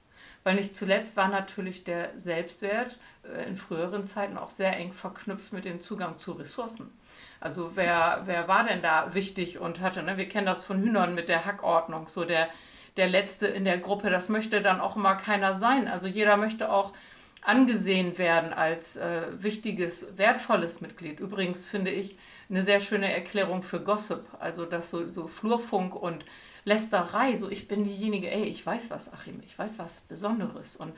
Weil 0.44 0.56
nicht 0.56 0.74
zuletzt 0.74 1.16
war 1.16 1.28
natürlich 1.28 1.84
der 1.84 2.18
Selbstwert 2.18 2.98
äh, 3.22 3.46
in 3.48 3.56
früheren 3.56 4.04
Zeiten 4.04 4.36
auch 4.36 4.50
sehr 4.50 4.76
eng 4.76 4.92
verknüpft 4.92 5.52
mit 5.52 5.64
dem 5.64 5.80
Zugang 5.80 6.16
zu 6.16 6.32
Ressourcen. 6.32 6.90
Also 7.40 7.72
wer, 7.74 8.22
wer 8.26 8.48
war 8.48 8.64
denn 8.64 8.82
da 8.82 9.14
wichtig 9.14 9.58
und 9.58 9.80
hatte, 9.80 10.02
ne? 10.02 10.16
wir 10.16 10.28
kennen 10.28 10.46
das 10.46 10.64
von 10.64 10.80
Hühnern 10.80 11.14
mit 11.14 11.28
der 11.28 11.44
Hackordnung, 11.44 12.06
so 12.06 12.24
der, 12.24 12.48
der 12.96 13.08
Letzte 13.08 13.46
in 13.46 13.64
der 13.64 13.78
Gruppe, 13.78 14.10
das 14.10 14.28
möchte 14.28 14.62
dann 14.62 14.80
auch 14.80 14.96
immer 14.96 15.16
keiner 15.16 15.52
sein. 15.52 15.88
Also 15.88 16.06
jeder 16.06 16.36
möchte 16.36 16.72
auch 16.72 16.92
angesehen 17.42 18.18
werden 18.18 18.52
als 18.52 18.96
äh, 18.96 19.22
wichtiges, 19.32 20.16
wertvolles 20.16 20.80
Mitglied. 20.80 21.18
Übrigens 21.20 21.64
finde 21.66 21.90
ich 21.90 22.16
eine 22.48 22.62
sehr 22.62 22.80
schöne 22.80 23.12
Erklärung 23.12 23.62
für 23.62 23.80
Gossip, 23.80 24.24
also 24.38 24.64
das 24.64 24.90
so, 24.90 25.08
so 25.10 25.26
Flurfunk 25.26 25.94
und 25.94 26.24
Lästerei, 26.64 27.34
so 27.34 27.50
ich 27.50 27.68
bin 27.68 27.84
diejenige, 27.84 28.30
ey, 28.30 28.44
ich 28.44 28.64
weiß 28.64 28.90
was, 28.90 29.12
Achim, 29.12 29.42
ich 29.46 29.58
weiß 29.58 29.78
was 29.78 30.00
Besonderes. 30.02 30.76
Und 30.76 30.92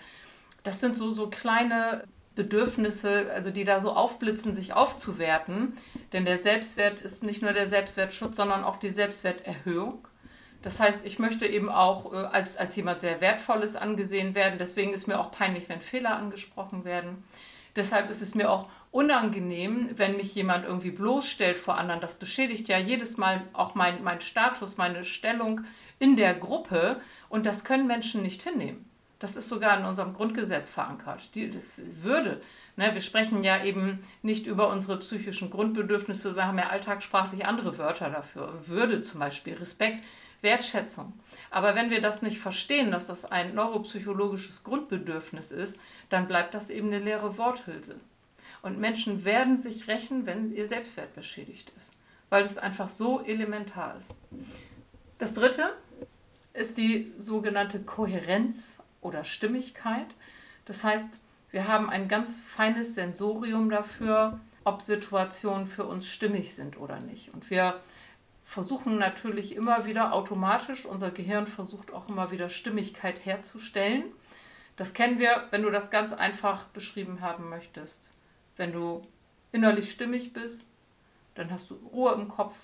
das 0.63 0.81
sind 0.81 0.95
so, 0.95 1.11
so 1.13 1.29
kleine 1.29 2.05
Bedürfnisse, 2.35 3.31
also 3.33 3.51
die 3.51 3.65
da 3.65 3.81
so 3.81 3.93
aufblitzen, 3.93 4.55
sich 4.55 4.73
aufzuwerten. 4.73 5.75
Denn 6.13 6.25
der 6.25 6.39
Selbstwert 6.39 7.01
ist 7.01 7.23
nicht 7.23 7.43
nur 7.43 7.53
der 7.53 7.67
Selbstwertschutz, 7.67 8.37
sondern 8.37 8.65
auch 8.65 8.77
die 8.77 8.89
Selbstwerterhöhung. 8.89 10.07
Das 10.63 10.81
heißt, 10.81 11.05
ich 11.05 11.19
möchte 11.19 11.47
eben 11.47 11.69
auch 11.69 12.13
äh, 12.13 12.17
als, 12.17 12.57
als 12.57 12.75
jemand 12.75 13.01
sehr 13.01 13.21
Wertvolles 13.21 13.77
angesehen 13.77 14.35
werden. 14.35 14.59
Deswegen 14.59 14.93
ist 14.93 15.07
mir 15.07 15.21
auch 15.21 15.31
peinlich, 15.31 15.69
wenn 15.69 15.81
Fehler 15.81 16.17
angesprochen 16.17 16.85
werden. 16.85 17.23
Deshalb 17.77 18.09
ist 18.09 18.23
es 18.23 18.35
mir 18.35 18.51
auch 18.51 18.69
unangenehm, 18.95 19.91
wenn 19.97 20.17
mich 20.17 20.37
jemand 20.37 20.65
irgendwie 20.65 20.93
bloßstellt 20.93 21.59
vor 21.59 21.77
anderen. 21.77 22.01
Das 22.01 22.15
beschädigt 22.15 22.69
ja 22.69 22.79
jedes 22.79 23.17
Mal 23.17 23.43
auch 23.53 23.75
mein, 23.75 24.05
mein 24.05 24.21
Status, 24.21 24.77
meine 24.77 25.03
Stellung 25.03 25.63
in 25.99 26.17
der 26.17 26.33
Gruppe. 26.33 27.01
Und 27.29 27.45
das 27.45 27.65
können 27.65 27.89
Menschen 27.89 28.23
nicht 28.23 28.45
hinnehmen. 28.45 28.89
Das 29.19 29.35
ist 29.35 29.49
sogar 29.49 29.77
in 29.81 29.85
unserem 29.85 30.15
Grundgesetz 30.15 30.71
verankert. 30.71 31.35
Die 31.35 31.51
Würde. 32.03 32.41
Ne, 32.77 32.95
wir 32.95 33.01
sprechen 33.01 33.43
ja 33.43 33.65
eben 33.65 33.99
nicht 34.23 34.47
über 34.47 34.69
unsere 34.69 35.01
psychischen 35.01 35.51
Grundbedürfnisse, 35.51 36.37
wir 36.37 36.47
haben 36.47 36.59
ja 36.59 36.69
alltagssprachlich 36.69 37.47
andere 37.47 37.79
Wörter 37.79 38.11
dafür. 38.11 38.55
Würde 38.65 39.03
zum 39.03 39.19
Beispiel, 39.19 39.55
Respekt, 39.55 40.05
Wertschätzung. 40.41 41.15
Aber 41.51 41.75
wenn 41.75 41.91
wir 41.91 42.01
das 42.01 42.23
nicht 42.23 42.39
verstehen, 42.39 42.93
dass 42.93 43.09
das 43.09 43.25
ein 43.25 43.57
neuropsychologisches 43.57 44.63
Grundbedürfnis 44.63 45.51
ist, 45.51 45.81
dann 46.11 46.29
bleibt 46.29 46.55
das 46.55 46.71
eben 46.71 46.89
eine 46.89 47.01
leere 47.01 47.39
Worthülse. 47.39 47.97
Und 48.65 48.79
Menschen 48.79 49.27
werden 49.27 49.59
sich 49.59 49.89
rächen, 49.89 50.25
wenn 50.25 50.55
ihr 50.55 50.67
Selbstwert 50.67 51.15
beschädigt 51.15 51.71
ist, 51.77 51.93
weil 52.31 52.47
es 52.47 52.57
einfach 52.57 52.89
so 52.89 53.21
elementar 53.21 53.95
ist. 53.99 54.17
Das 55.19 55.35
dritte 55.35 55.77
ist 56.55 56.79
die 56.79 57.13
sogenannte 57.19 57.81
Kohärenz 57.81 58.79
oder 59.03 59.23
Stimmigkeit. 59.23 60.07
Das 60.65 60.83
heißt, 60.83 61.19
wir 61.51 61.69
haben 61.69 61.91
ein 61.91 62.09
ganz 62.09 62.41
feines 62.41 62.95
Sensorium 62.95 63.69
dafür, 63.69 64.41
ob 64.65 64.81
Situationen 64.81 65.67
für 65.67 65.85
uns 65.85 66.09
stimmig 66.09 66.55
sind 66.55 66.79
oder 66.79 67.01
nicht. 67.01 67.35
Und 67.35 67.51
wir 67.51 67.83
versuchen 68.45 68.97
natürlich 68.97 69.57
immer 69.57 69.85
wieder 69.85 70.15
automatisch, 70.15 70.87
unser 70.87 71.11
Gehirn 71.11 71.49
versucht 71.49 71.93
auch 71.93 72.09
immer 72.09 72.31
wieder 72.31 72.49
Stimmigkeit 72.49 73.27
herzustellen. 73.27 74.05
Das 74.77 74.95
kennen 74.95 75.19
wir, 75.19 75.49
wenn 75.51 75.61
du 75.61 75.71
das 75.71 75.91
ganz 75.91 76.15
einfach 76.15 76.65
beschrieben 76.69 77.21
haben 77.21 77.51
möchtest. 77.51 78.14
Wenn 78.57 78.73
du 78.73 79.07
innerlich 79.53 79.91
stimmig 79.91 80.33
bist, 80.33 80.65
dann 81.35 81.51
hast 81.51 81.71
du 81.71 81.75
Ruhe 81.93 82.13
im 82.13 82.29
Kopf, 82.29 82.55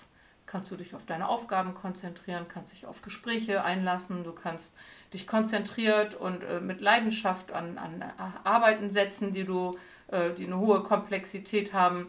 kannst 0.45 0.71
du 0.71 0.75
dich 0.75 0.95
auf 0.95 1.05
deine 1.05 1.29
Aufgaben 1.29 1.73
konzentrieren, 1.73 2.47
kannst 2.47 2.73
dich 2.73 2.85
auf 2.85 3.01
Gespräche 3.01 3.63
einlassen, 3.63 4.23
du 4.23 4.33
kannst 4.33 4.75
dich 5.13 5.27
konzentriert 5.27 6.15
und 6.15 6.43
äh, 6.43 6.59
mit 6.59 6.81
Leidenschaft 6.81 7.51
an, 7.51 7.77
an 7.77 8.03
Arbeiten 8.43 8.91
setzen, 8.91 9.31
die, 9.31 9.45
du, 9.45 9.77
äh, 10.07 10.33
die 10.33 10.45
eine 10.45 10.57
hohe 10.57 10.83
Komplexität 10.83 11.73
haben. 11.73 12.07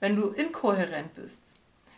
Wenn 0.00 0.16
du 0.16 0.28
inkohärent 0.28 1.14
bist, 1.14 1.54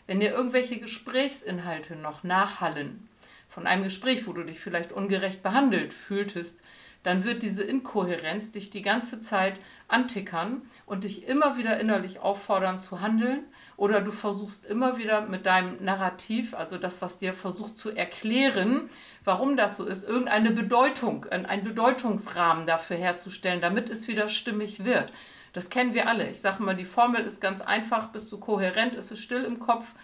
wenn 0.07 0.21
dir 0.21 0.33
irgendwelche 0.33 0.79
Gesprächsinhalte 0.79 1.97
noch 1.97 2.23
nachhallen, 2.25 3.09
von 3.49 3.67
einem 3.67 3.85
Gespräch, 3.85 4.27
wo 4.27 4.33
du 4.33 4.45
dich 4.45 4.59
vielleicht 4.59 4.93
ungerecht 4.93 5.43
behandelt 5.43 5.93
fühltest, 5.93 6.63
dann 7.03 7.25
wird 7.25 7.43
diese 7.43 7.63
Inkohärenz 7.63 8.53
dich 8.53 8.71
die 8.71 8.83
ganze 8.83 9.21
Zeit 9.21 9.61
antickern 9.89 10.63
und 10.87 11.05
dich 11.05 11.27
immer 11.27 11.57
wieder 11.57 11.79
innerlich 11.79 12.21
auffordern 12.21 12.81
zu 12.81 13.01
handeln 13.01 13.45
oder 13.77 14.01
du 14.01 14.13
versuchst 14.13 14.65
immer 14.65 14.99
wieder 14.99 15.23
mit 15.23 15.47
deinem 15.47 15.83
Narrativ, 15.83 16.55
also 16.55 16.79
das, 16.79 17.03
was 17.03 17.19
dir 17.19 17.35
versucht 17.35 17.79
zu 17.79 17.91
erklären, 17.91 18.89
warum 19.25 19.57
das 19.57 19.77
so 19.77 19.85
ist, 19.85 20.09
irgendeine 20.09 20.53
Bedeutung, 20.53 21.27
einen 21.27 21.65
Bedeutungsrahmen 21.65 22.67
dafür 22.67 22.97
herzustellen, 22.97 23.61
damit 23.61 23.91
es 23.91 24.09
wieder 24.09 24.29
stimmig 24.29 24.85
wird. 24.85 25.13
Das 25.53 25.69
kennen 25.69 25.95
wir 25.95 26.09
alle. 26.09 26.31
Ich 26.31 26.41
sage 26.41 26.63
mal, 26.63 26.77
die 26.77 26.85
Formel 26.85 27.23
ist 27.23 27.41
ganz 27.41 27.61
einfach. 27.61 28.09
Bist 28.09 28.33
du 28.33 28.39
kohärent, 28.39 28.95
ist 28.95 29.11
es 29.11 29.19
still 29.19 29.45
im 29.45 29.59
Kopf. 29.59 29.95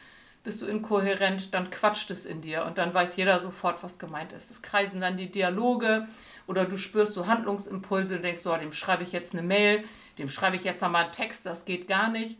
Bist 0.44 0.62
du 0.62 0.66
inkohärent, 0.66 1.52
dann 1.52 1.70
quatscht 1.70 2.10
es 2.10 2.24
in 2.24 2.40
dir 2.40 2.64
und 2.64 2.78
dann 2.78 2.94
weiß 2.94 3.16
jeder 3.16 3.38
sofort, 3.38 3.82
was 3.82 3.98
gemeint 3.98 4.32
ist. 4.32 4.50
Es 4.50 4.62
kreisen 4.62 5.00
dann 5.00 5.16
die 5.16 5.30
Dialoge 5.30 6.06
oder 6.48 6.64
du 6.64 6.78
spürst 6.78 7.12
so 7.12 7.26
Handlungsimpulse 7.26 8.16
und 8.16 8.22
denkst, 8.24 8.42
so, 8.42 8.56
dem 8.56 8.72
schreibe 8.72 9.04
ich 9.04 9.12
jetzt 9.12 9.34
eine 9.34 9.46
Mail, 9.46 9.84
dem 10.18 10.28
schreibe 10.28 10.56
ich 10.56 10.64
jetzt 10.64 10.82
nochmal 10.82 11.04
einen 11.04 11.12
Text, 11.12 11.46
das 11.46 11.64
geht 11.64 11.86
gar 11.86 12.10
nicht. 12.10 12.38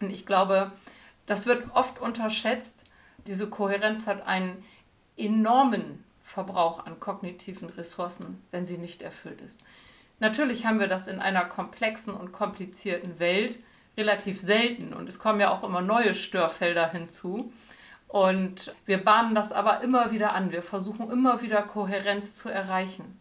Und 0.00 0.10
ich 0.10 0.26
glaube, 0.26 0.72
das 1.26 1.46
wird 1.46 1.64
oft 1.74 2.00
unterschätzt. 2.00 2.84
Diese 3.26 3.48
Kohärenz 3.48 4.06
hat 4.06 4.26
einen 4.26 4.64
enormen 5.16 6.02
Verbrauch 6.22 6.84
an 6.86 6.98
kognitiven 6.98 7.68
Ressourcen, 7.68 8.42
wenn 8.50 8.66
sie 8.66 8.78
nicht 8.78 9.02
erfüllt 9.02 9.40
ist. 9.40 9.60
Natürlich 10.18 10.64
haben 10.64 10.80
wir 10.80 10.88
das 10.88 11.06
in 11.06 11.20
einer 11.20 11.44
komplexen 11.44 12.14
und 12.14 12.32
komplizierten 12.32 13.18
Welt 13.18 13.58
relativ 13.98 14.40
selten 14.40 14.92
und 14.92 15.08
es 15.08 15.18
kommen 15.18 15.40
ja 15.40 15.50
auch 15.50 15.62
immer 15.62 15.82
neue 15.82 16.14
Störfelder 16.14 16.90
hinzu. 16.90 17.52
Und 18.08 18.74
wir 18.86 19.04
bahnen 19.04 19.34
das 19.34 19.52
aber 19.52 19.82
immer 19.82 20.10
wieder 20.10 20.32
an. 20.32 20.52
Wir 20.52 20.62
versuchen 20.62 21.10
immer 21.10 21.42
wieder 21.42 21.62
Kohärenz 21.62 22.34
zu 22.34 22.48
erreichen. 22.48 23.18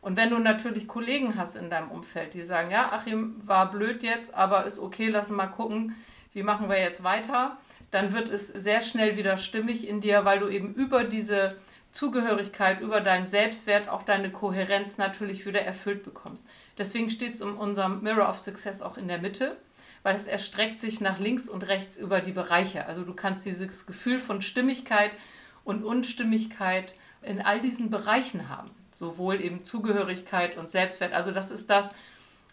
Und 0.00 0.16
wenn 0.16 0.30
du 0.30 0.38
natürlich 0.38 0.88
Kollegen 0.88 1.36
hast 1.36 1.56
in 1.56 1.68
deinem 1.70 1.90
Umfeld, 1.90 2.34
die 2.34 2.42
sagen, 2.42 2.70
ja, 2.70 2.90
Achim 2.92 3.36
war 3.44 3.70
blöd 3.70 4.02
jetzt, 4.02 4.34
aber 4.34 4.64
ist 4.64 4.78
okay, 4.78 5.08
lass 5.08 5.28
mal 5.30 5.46
gucken, 5.46 5.94
wie 6.32 6.42
machen 6.42 6.68
wir 6.68 6.80
jetzt 6.80 7.04
weiter, 7.04 7.58
dann 7.90 8.12
wird 8.12 8.30
es 8.30 8.48
sehr 8.48 8.80
schnell 8.80 9.16
wieder 9.16 9.36
stimmig 9.36 9.86
in 9.86 10.00
dir, 10.00 10.24
weil 10.24 10.38
du 10.38 10.48
eben 10.48 10.74
über 10.74 11.04
diese 11.04 11.56
Zugehörigkeit, 11.92 12.80
über 12.80 13.00
deinen 13.00 13.26
Selbstwert 13.26 13.88
auch 13.88 14.04
deine 14.04 14.30
Kohärenz 14.30 14.96
natürlich 14.96 15.44
wieder 15.44 15.60
erfüllt 15.60 16.04
bekommst. 16.04 16.48
Deswegen 16.78 17.10
steht 17.10 17.34
es 17.34 17.40
in 17.40 17.52
unserem 17.52 18.00
Mirror 18.02 18.28
of 18.28 18.38
Success 18.38 18.80
auch 18.80 18.96
in 18.96 19.08
der 19.08 19.18
Mitte, 19.18 19.56
weil 20.02 20.14
es 20.14 20.28
erstreckt 20.28 20.80
sich 20.80 21.00
nach 21.00 21.18
links 21.18 21.48
und 21.48 21.66
rechts 21.68 21.96
über 21.96 22.20
die 22.20 22.32
Bereiche. 22.32 22.86
Also 22.86 23.02
du 23.02 23.12
kannst 23.12 23.44
dieses 23.44 23.86
Gefühl 23.86 24.18
von 24.18 24.40
Stimmigkeit 24.40 25.16
und 25.64 25.84
Unstimmigkeit 25.84 26.94
in 27.22 27.42
all 27.42 27.60
diesen 27.60 27.90
Bereichen 27.90 28.48
haben. 28.48 28.70
Sowohl 29.00 29.40
eben 29.40 29.64
Zugehörigkeit 29.64 30.58
und 30.58 30.70
Selbstwert. 30.70 31.14
Also 31.14 31.32
das 31.32 31.50
ist 31.50 31.70
das, 31.70 31.90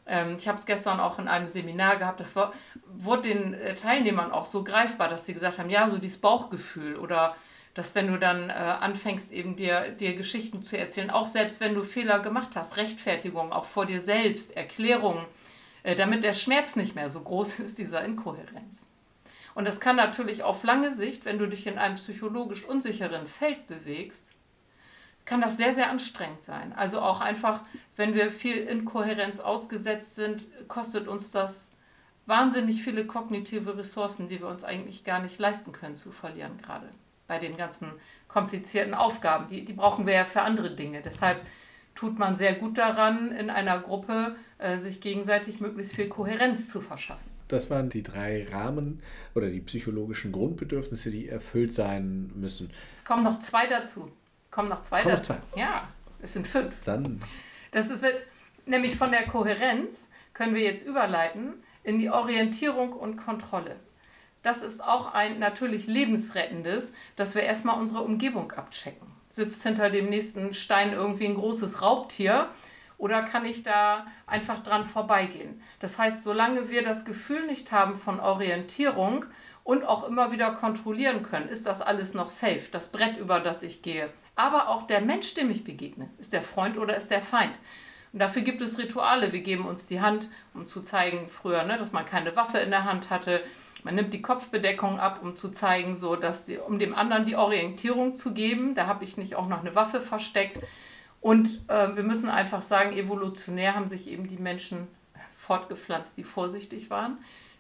ähm, 0.06 0.38
ich 0.40 0.48
habe 0.48 0.58
es 0.58 0.66
gestern 0.66 1.02
auch 1.02 1.20
in 1.20 1.28
einem 1.28 1.50
Seminar 1.50 1.98
gehabt, 1.98 2.22
das 2.22 2.38
war, 2.38 2.54
wurde 2.88 3.24
den 3.24 3.54
äh, 3.54 3.76
Teilnehmern 3.76 4.32
auch 4.32 4.46
so 4.46 4.64
greifbar, 4.64 5.10
dass 5.10 5.26
sie 5.26 5.34
gesagt 5.34 5.60
haben, 5.60 5.70
ja, 5.70 5.90
so 5.90 5.98
dieses 5.98 6.20
Bauchgefühl 6.20 6.96
oder 6.96 7.36
dass 7.74 7.96
wenn 7.96 8.08
du 8.08 8.18
dann 8.18 8.50
äh, 8.50 8.54
anfängst, 8.54 9.34
eben 9.34 9.58
dir, 9.58 9.90
dir 9.90 10.16
Geschichten 10.16 10.64
zu 10.64 10.78
erzählen, 10.78 11.10
auch 11.10 11.28
selbst 11.28 11.60
wenn 11.60 11.76
du 11.76 11.84
Fehler 11.84 12.20
gemacht 12.20 12.56
hast, 12.56 12.78
Rechtfertigung, 12.78 13.52
auch 13.52 13.66
vor 13.66 13.86
dir 13.86 14.00
selbst, 14.00 14.56
Erklärungen, 14.56 15.26
äh, 15.84 15.96
damit 15.96 16.24
der 16.24 16.34
Schmerz 16.34 16.78
nicht 16.78 16.96
mehr 16.96 17.10
so 17.10 17.20
groß 17.20 17.60
ist, 17.66 17.78
dieser 17.78 18.06
Inkohärenz. 18.06 18.88
Und 19.54 19.68
das 19.68 19.82
kann 19.82 19.98
natürlich 19.98 20.44
auf 20.44 20.64
lange 20.64 20.92
Sicht, 20.92 21.26
wenn 21.26 21.40
du 21.40 21.48
dich 21.48 21.68
in 21.68 21.78
einem 21.78 21.96
psychologisch 21.96 22.64
unsicheren 22.64 23.28
Feld 23.28 23.68
bewegst, 23.68 24.30
kann 25.28 25.42
das 25.42 25.58
sehr, 25.58 25.74
sehr 25.74 25.92
anstrengend 25.92 26.42
sein. 26.42 26.74
Also 26.74 27.02
auch 27.02 27.20
einfach, 27.20 27.62
wenn 27.98 28.16
wir 28.16 28.32
viel 28.32 28.56
Inkohärenz 28.56 29.40
ausgesetzt 29.42 30.16
sind, 30.16 30.48
kostet 30.70 31.08
uns 31.08 31.32
das 31.32 31.74
wahnsinnig 32.26 32.82
viele 32.82 33.06
kognitive 33.06 33.78
Ressourcen, 33.78 34.30
die 34.30 34.40
wir 34.40 34.48
uns 34.48 34.64
eigentlich 34.64 35.04
gar 35.04 35.22
nicht 35.22 35.38
leisten 35.38 35.74
können 35.74 35.98
zu 35.98 36.12
verlieren, 36.12 36.58
gerade 36.58 36.88
bei 37.28 37.40
den 37.40 37.58
ganzen 37.58 37.92
komplizierten 38.30 38.94
Aufgaben. 38.94 39.48
Die, 39.50 39.66
die 39.66 39.74
brauchen 39.74 40.08
wir 40.08 40.14
ja 40.14 40.24
für 40.24 40.42
andere 40.42 40.74
Dinge. 40.74 41.02
Deshalb 41.02 41.42
tut 41.94 42.18
man 42.18 42.38
sehr 42.38 42.54
gut 42.54 42.78
daran, 42.78 43.32
in 43.32 43.50
einer 43.50 43.80
Gruppe 43.80 44.38
äh, 44.60 44.78
sich 44.78 45.02
gegenseitig 45.02 45.60
möglichst 45.60 45.94
viel 45.94 46.08
Kohärenz 46.08 46.70
zu 46.70 46.80
verschaffen. 46.80 47.30
Das 47.50 47.70
waren 47.70 47.90
die 47.90 48.04
drei 48.04 48.46
Rahmen 48.50 49.02
oder 49.36 49.50
die 49.50 49.62
psychologischen 49.62 50.32
Grundbedürfnisse, 50.32 51.12
die 51.12 51.28
erfüllt 51.28 51.74
sein 51.74 52.32
müssen. 52.36 52.70
Es 52.96 53.04
kommen 53.04 53.24
noch 53.24 53.40
zwei 53.40 53.68
dazu. 53.68 54.10
Kommen 54.58 54.70
noch 54.70 54.82
zwei 54.82 55.04
Kommen 55.04 55.18
dazu. 55.18 55.34
noch 55.34 55.40
zwei. 55.52 55.60
Ja, 55.60 55.88
es 56.20 56.34
sind 56.34 56.48
fünf. 56.48 56.74
Dann 56.84 57.22
Das 57.70 57.92
ist, 57.92 58.02
wird, 58.02 58.24
nämlich 58.66 58.96
von 58.96 59.12
der 59.12 59.28
Kohärenz 59.28 60.10
können 60.34 60.56
wir 60.56 60.64
jetzt 60.64 60.84
überleiten 60.84 61.54
in 61.84 62.00
die 62.00 62.10
Orientierung 62.10 62.92
und 62.94 63.18
Kontrolle. 63.18 63.76
Das 64.42 64.64
ist 64.64 64.84
auch 64.84 65.14
ein 65.14 65.38
natürlich 65.38 65.86
lebensrettendes, 65.86 66.94
dass 67.16 67.36
wir 67.36 67.44
erstmal 67.44 67.80
unsere 67.80 68.02
Umgebung 68.02 68.52
abchecken. 68.52 69.08
Sitzt 69.30 69.62
hinter 69.62 69.92
dem 69.92 70.10
nächsten 70.10 70.56
Stein 70.56 70.92
irgendwie 70.92 71.28
ein 71.28 71.36
großes 71.36 71.84
Raubtier 71.84 72.50
oder 72.98 73.22
kann 73.22 73.46
ich 73.46 73.62
da 73.62 74.08
einfach 74.26 74.58
dran 74.64 74.86
vorbeigehen? 74.86 75.62
Das 75.80 76.00
heißt, 76.00 76.24
solange 76.24 76.72
wir 76.72 76.84
das 76.84 77.06
Gefühl 77.06 77.46
nicht 77.46 77.72
haben 77.72 77.96
von 77.96 78.20
Orientierung 78.20 79.26
und 79.64 79.86
auch 79.86 80.08
immer 80.08 80.32
wieder 80.32 80.50
kontrollieren 80.54 81.22
können, 81.22 81.48
ist 81.48 81.68
das 81.68 81.84
alles 81.84 82.16
noch 82.16 82.32
safe, 82.32 82.64
das 82.72 82.92
Brett, 82.92 83.18
über 83.18 83.40
das 83.40 83.62
ich 83.62 83.84
gehe. 83.84 84.10
Aber 84.38 84.70
auch 84.70 84.84
der 84.86 85.02
Mensch, 85.02 85.34
dem 85.34 85.50
ich 85.50 85.64
begegne, 85.64 86.10
ist 86.20 86.32
der 86.32 86.44
Freund 86.44 86.78
oder 86.78 86.96
ist 86.96 87.10
der 87.10 87.24
Feind? 87.24 87.54
Und 88.14 88.20
dafür 88.20 88.44
gibt 88.44 88.62
es 88.62 88.78
Rituale. 88.78 89.34
Wir 89.34 89.42
geben 89.42 89.66
uns 89.66 89.88
die 89.88 90.00
Hand, 90.00 90.30
um 90.54 90.68
zu 90.68 90.84
zeigen, 90.84 91.28
früher, 91.28 91.64
ne, 91.64 91.78
dass 91.78 91.92
man 91.92 92.06
keine 92.06 92.36
Waffe 92.36 92.60
in 92.60 92.70
der 92.70 92.86
Hand 92.86 93.10
hatte. 93.10 93.44
Man 93.84 93.96
nimmt 93.96 94.14
die 94.14 94.22
Kopfbedeckung 94.22 95.00
ab, 95.00 95.22
um 95.24 95.36
zu 95.36 95.50
zeigen, 95.50 95.96
so 95.96 96.16
dass 96.16 96.46
die, 96.46 96.58
um 96.58 96.78
dem 96.78 96.94
anderen 96.94 97.26
die 97.26 97.36
Orientierung 97.36 98.14
zu 98.14 98.36
geben. 98.36 98.76
Da 98.76 98.86
habe 98.86 99.04
ich 99.04 99.18
nicht 99.18 99.36
auch 99.36 99.48
noch 99.48 99.62
eine 99.62 99.74
Waffe 99.74 100.02
versteckt. 100.02 100.60
Und 101.20 101.62
äh, 101.68 101.96
wir 101.96 102.04
müssen 102.04 102.30
einfach 102.30 102.62
sagen, 102.62 102.94
evolutionär 102.94 103.74
haben 103.74 103.88
sich 103.88 104.08
eben 104.08 104.28
die 104.28 104.38
Menschen 104.38 104.88
fortgepflanzt, 105.40 106.16
die 106.16 106.24
vorsichtig 106.24 106.92
waren 106.92 107.18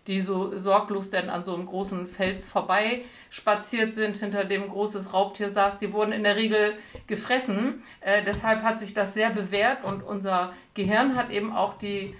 die 0.07 0.21
so 0.21 0.57
sorglos 0.57 1.09
denn 1.09 1.29
an 1.29 1.43
so 1.43 1.53
einem 1.53 1.65
großen 1.65 2.07
Fels 2.07 2.47
vorbei 2.47 3.03
spaziert 3.29 3.93
sind, 3.93 4.17
hinter 4.17 4.45
dem 4.45 4.63
ein 4.63 4.69
großes 4.69 5.13
Raubtier 5.13 5.49
saß, 5.49 5.79
die 5.79 5.93
wurden 5.93 6.13
in 6.13 6.23
der 6.23 6.37
Regel 6.37 6.77
gefressen. 7.07 7.83
Äh, 7.99 8.23
deshalb 8.23 8.63
hat 8.63 8.79
sich 8.79 8.93
das 8.93 9.13
sehr 9.13 9.29
bewährt 9.29 9.83
und 9.83 10.01
unser 10.01 10.53
Gehirn 10.73 11.15
hat 11.15 11.29
eben 11.29 11.53
auch 11.53 11.73
die 11.73 12.15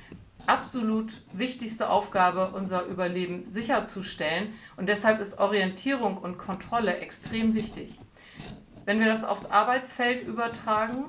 absolut 0.46 1.22
wichtigste 1.34 1.90
Aufgabe, 1.90 2.52
unser 2.54 2.86
Überleben 2.86 3.50
sicherzustellen. 3.50 4.54
Und 4.76 4.88
deshalb 4.90 5.20
ist 5.20 5.40
Orientierung 5.40 6.18
und 6.18 6.38
Kontrolle 6.38 6.98
extrem 6.98 7.54
wichtig. 7.54 8.00
Wenn 8.86 9.00
wir 9.00 9.08
das 9.08 9.24
aufs 9.24 9.46
Arbeitsfeld 9.46 10.26
übertragen, 10.26 11.06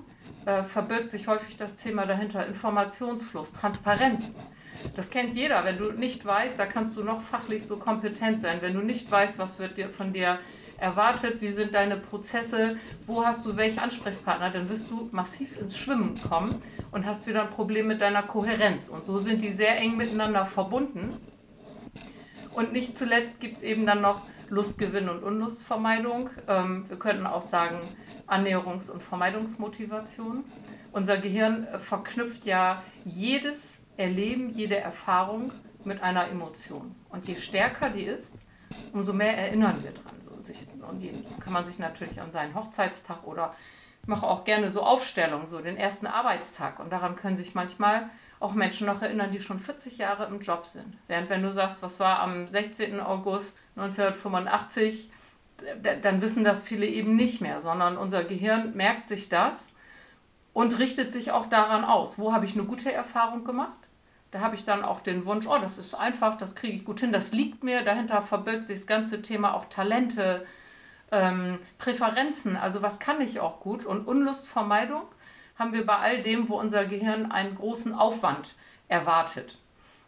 äh, 0.47 0.65
verbirgt 0.65 1.11
sich 1.11 1.29
häufig 1.29 1.57
das 1.57 1.77
Thema 1.77 2.07
dahinter 2.07 2.47
Informationsfluss, 2.47 3.53
Transparenz. 3.53 4.31
Das 4.95 5.11
kennt 5.11 5.35
jeder. 5.35 5.65
Wenn 5.65 5.79
du 5.79 5.93
nicht 5.93 6.25
weißt, 6.25 6.59
da 6.59 6.67
kannst 6.67 6.97
du 6.97 7.03
noch 7.03 7.23
fachlich 7.23 7.67
so 7.67 7.77
kompetent 7.77 8.41
sein. 8.41 8.59
Wenn 8.61 8.75
du 8.75 8.81
nicht 8.81 9.11
weißt, 9.11 9.39
was 9.39 9.59
wird 9.59 9.77
dir 9.77 9.89
von 9.91 10.13
dir 10.13 10.39
erwartet, 10.79 11.41
wie 11.41 11.49
sind 11.49 11.75
deine 11.75 11.97
Prozesse, 11.97 12.77
wo 13.07 13.25
hast 13.25 13.45
du 13.45 13.57
welche 13.57 13.83
Ansprechpartner, 13.83 14.51
dann 14.51 14.69
wirst 14.69 14.91
du 14.91 15.09
massiv 15.13 15.61
ins 15.61 15.77
Schwimmen 15.77 16.21
kommen 16.21 16.63
und 16.93 17.05
hast 17.05 17.27
wieder 17.27 17.43
ein 17.43 17.51
Problem 17.51 17.89
mit 17.89 18.01
deiner 18.01 18.23
Kohärenz. 18.23 18.89
Und 18.89 19.05
so 19.05 19.17
sind 19.17 19.43
die 19.43 19.53
sehr 19.53 19.79
eng 19.79 19.97
miteinander 19.97 20.45
verbunden. 20.45 21.17
Und 22.55 22.73
nicht 22.73 22.97
zuletzt 22.97 23.41
gibt 23.41 23.59
es 23.59 23.63
eben 23.63 23.87
dann 23.87 24.01
noch 24.01 24.23
Lustgewinn 24.49 25.09
und 25.09 25.23
Unlustvermeidung. 25.23 26.31
Ähm, 26.49 26.89
wir 26.89 26.99
könnten 26.99 27.27
auch 27.27 27.43
sagen 27.43 27.81
Annäherungs- 28.27 28.91
und 28.91 29.03
Vermeidungsmotivation. 29.03 30.45
Unser 30.93 31.19
Gehirn 31.19 31.67
verknüpft 31.79 32.45
ja 32.45 32.83
jedes 33.05 33.79
erleben 33.99 34.49
jede 34.49 34.79
Erfahrung 34.79 35.53
mit 35.85 36.03
einer 36.03 36.29
Emotion. 36.29 36.95
Und 37.11 37.27
je 37.27 37.35
stärker 37.35 37.91
die 37.91 38.05
ist, 38.05 38.37
umso 38.93 39.13
mehr 39.13 39.37
erinnern 39.37 39.83
wir 39.83 39.91
dran. 39.91 40.21
So 40.21 40.41
sich, 40.41 40.69
und 40.89 41.03
je, 41.03 41.13
kann 41.41 41.53
man 41.53 41.65
sich 41.65 41.79
natürlich 41.79 42.21
an 42.21 42.33
seinen 42.33 42.55
Hochzeitstag 42.55 43.27
oder 43.27 43.55
ich 44.03 44.09
mache 44.09 44.27
auch 44.27 44.45
gerne 44.45 44.71
so 44.71 44.83
Aufstellungen, 44.83 45.49
so 45.49 45.61
den 45.61 45.77
ersten 45.77 46.07
Arbeitstag. 46.07 46.79
Und 46.79 46.91
daran 46.91 47.17
können 47.17 47.37
sich 47.37 47.55
manchmal 47.55 48.09
auch 48.41 48.55
Menschen 48.55 48.87
noch 48.87 49.03
erinnern, 49.03 49.33
die 49.33 49.41
schon 49.41 49.59
40 49.59 49.99
Jahre 49.99 50.27
im 50.27 50.41
Job 50.41 50.65
sind. 50.65 50.97
Während 51.09 51.29
wenn 51.29 51.43
du 51.43 51.51
sagst, 51.51 51.83
was 51.83 51.99
war 51.99 52.21
am 52.21 52.49
16. 52.49 53.01
August 53.01 53.59
1985, 53.77 55.11
dann 55.83 56.21
wissen 56.21 56.45
das 56.45 56.63
viele 56.63 56.87
eben 56.87 57.17
nicht 57.17 57.41
mehr, 57.41 57.59
sondern 57.59 57.97
unser 57.97 58.23
Gehirn 58.23 58.77
merkt 58.77 59.09
sich 59.09 59.29
das 59.29 59.75
und 60.53 60.79
richtet 60.79 61.13
sich 61.13 61.33
auch 61.33 61.47
daran 61.47 61.85
aus. 61.85 62.19
Wo 62.19 62.33
habe 62.33 62.45
ich 62.45 62.55
eine 62.55 62.65
gute 62.65 62.93
Erfahrung 62.93 63.45
gemacht? 63.45 63.88
Da 64.31 64.41
habe 64.41 64.55
ich 64.55 64.65
dann 64.65 64.85
auch 64.85 65.01
den 65.01 65.25
Wunsch, 65.25 65.47
oh, 65.47 65.59
das 65.59 65.79
ist 65.79 65.95
einfach, 65.95 66.37
das 66.37 66.55
kriege 66.55 66.77
ich 66.77 66.85
gut 66.85 67.01
hin, 67.01 67.13
das 67.13 67.33
liegt 67.33 67.65
mir. 67.65 67.83
Dahinter 67.83 68.21
verbirgt 68.21 68.67
sich 68.67 68.79
das 68.79 68.87
ganze 68.87 69.23
Thema 69.23 69.55
auch 69.55 69.67
Talente, 69.67 70.45
ähm, 71.11 71.59
Präferenzen, 71.79 72.57
also 72.57 72.83
was 72.83 73.01
kann 73.01 73.21
ich 73.21 73.41
auch 73.41 73.61
gut. 73.61 73.87
Und 73.87 74.07
Unlustvermeidung 74.07 75.03
haben 75.57 75.73
wir 75.73 75.87
bei 75.87 75.97
all 75.97 76.23
dem, 76.23 76.49
wo 76.49 76.59
unser 76.59 76.85
Gehirn 76.85 77.33
einen 77.33 77.55
großen 77.55 77.95
Aufwand 77.95 78.55
erwartet. 78.89 79.59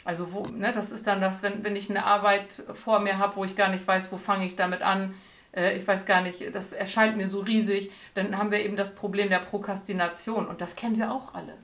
Also 0.05 0.33
wo, 0.33 0.47
ne, 0.47 0.73
das 0.73 0.93
ist 0.93 1.07
dann 1.07 1.21
das, 1.21 1.43
wenn, 1.43 1.65
wenn 1.65 1.77
ich 1.77 1.91
eine 1.91 2.05
Arbeit 2.05 2.63
vor 2.75 3.01
mir 3.01 3.19
habe, 3.19 3.37
wo 3.37 3.45
ich 3.45 3.57
gar 3.57 3.69
nicht 3.69 3.87
weiß, 3.87 4.13
wo 4.13 4.19
fange 4.19 4.47
ich 4.47 4.57
damit 4.57 4.83
an, 4.83 5.15
äh, 5.55 5.77
ich 5.77 5.87
weiß 5.87 6.07
gar 6.07 6.21
nicht, 6.23 6.55
das 6.55 6.73
erscheint 6.73 7.17
mir 7.17 7.27
so 7.27 7.41
riesig, 7.41 7.91
dann 8.15 8.39
haben 8.39 8.51
wir 8.51 8.61
eben 8.61 8.77
das 8.77 8.95
Problem 8.95 9.29
der 9.29 9.41
Prokrastination 9.41 10.47
und 10.47 10.61
das 10.61 10.77
kennen 10.77 10.99
wir 10.99 11.13
auch 11.13 11.35
alle. 11.35 11.55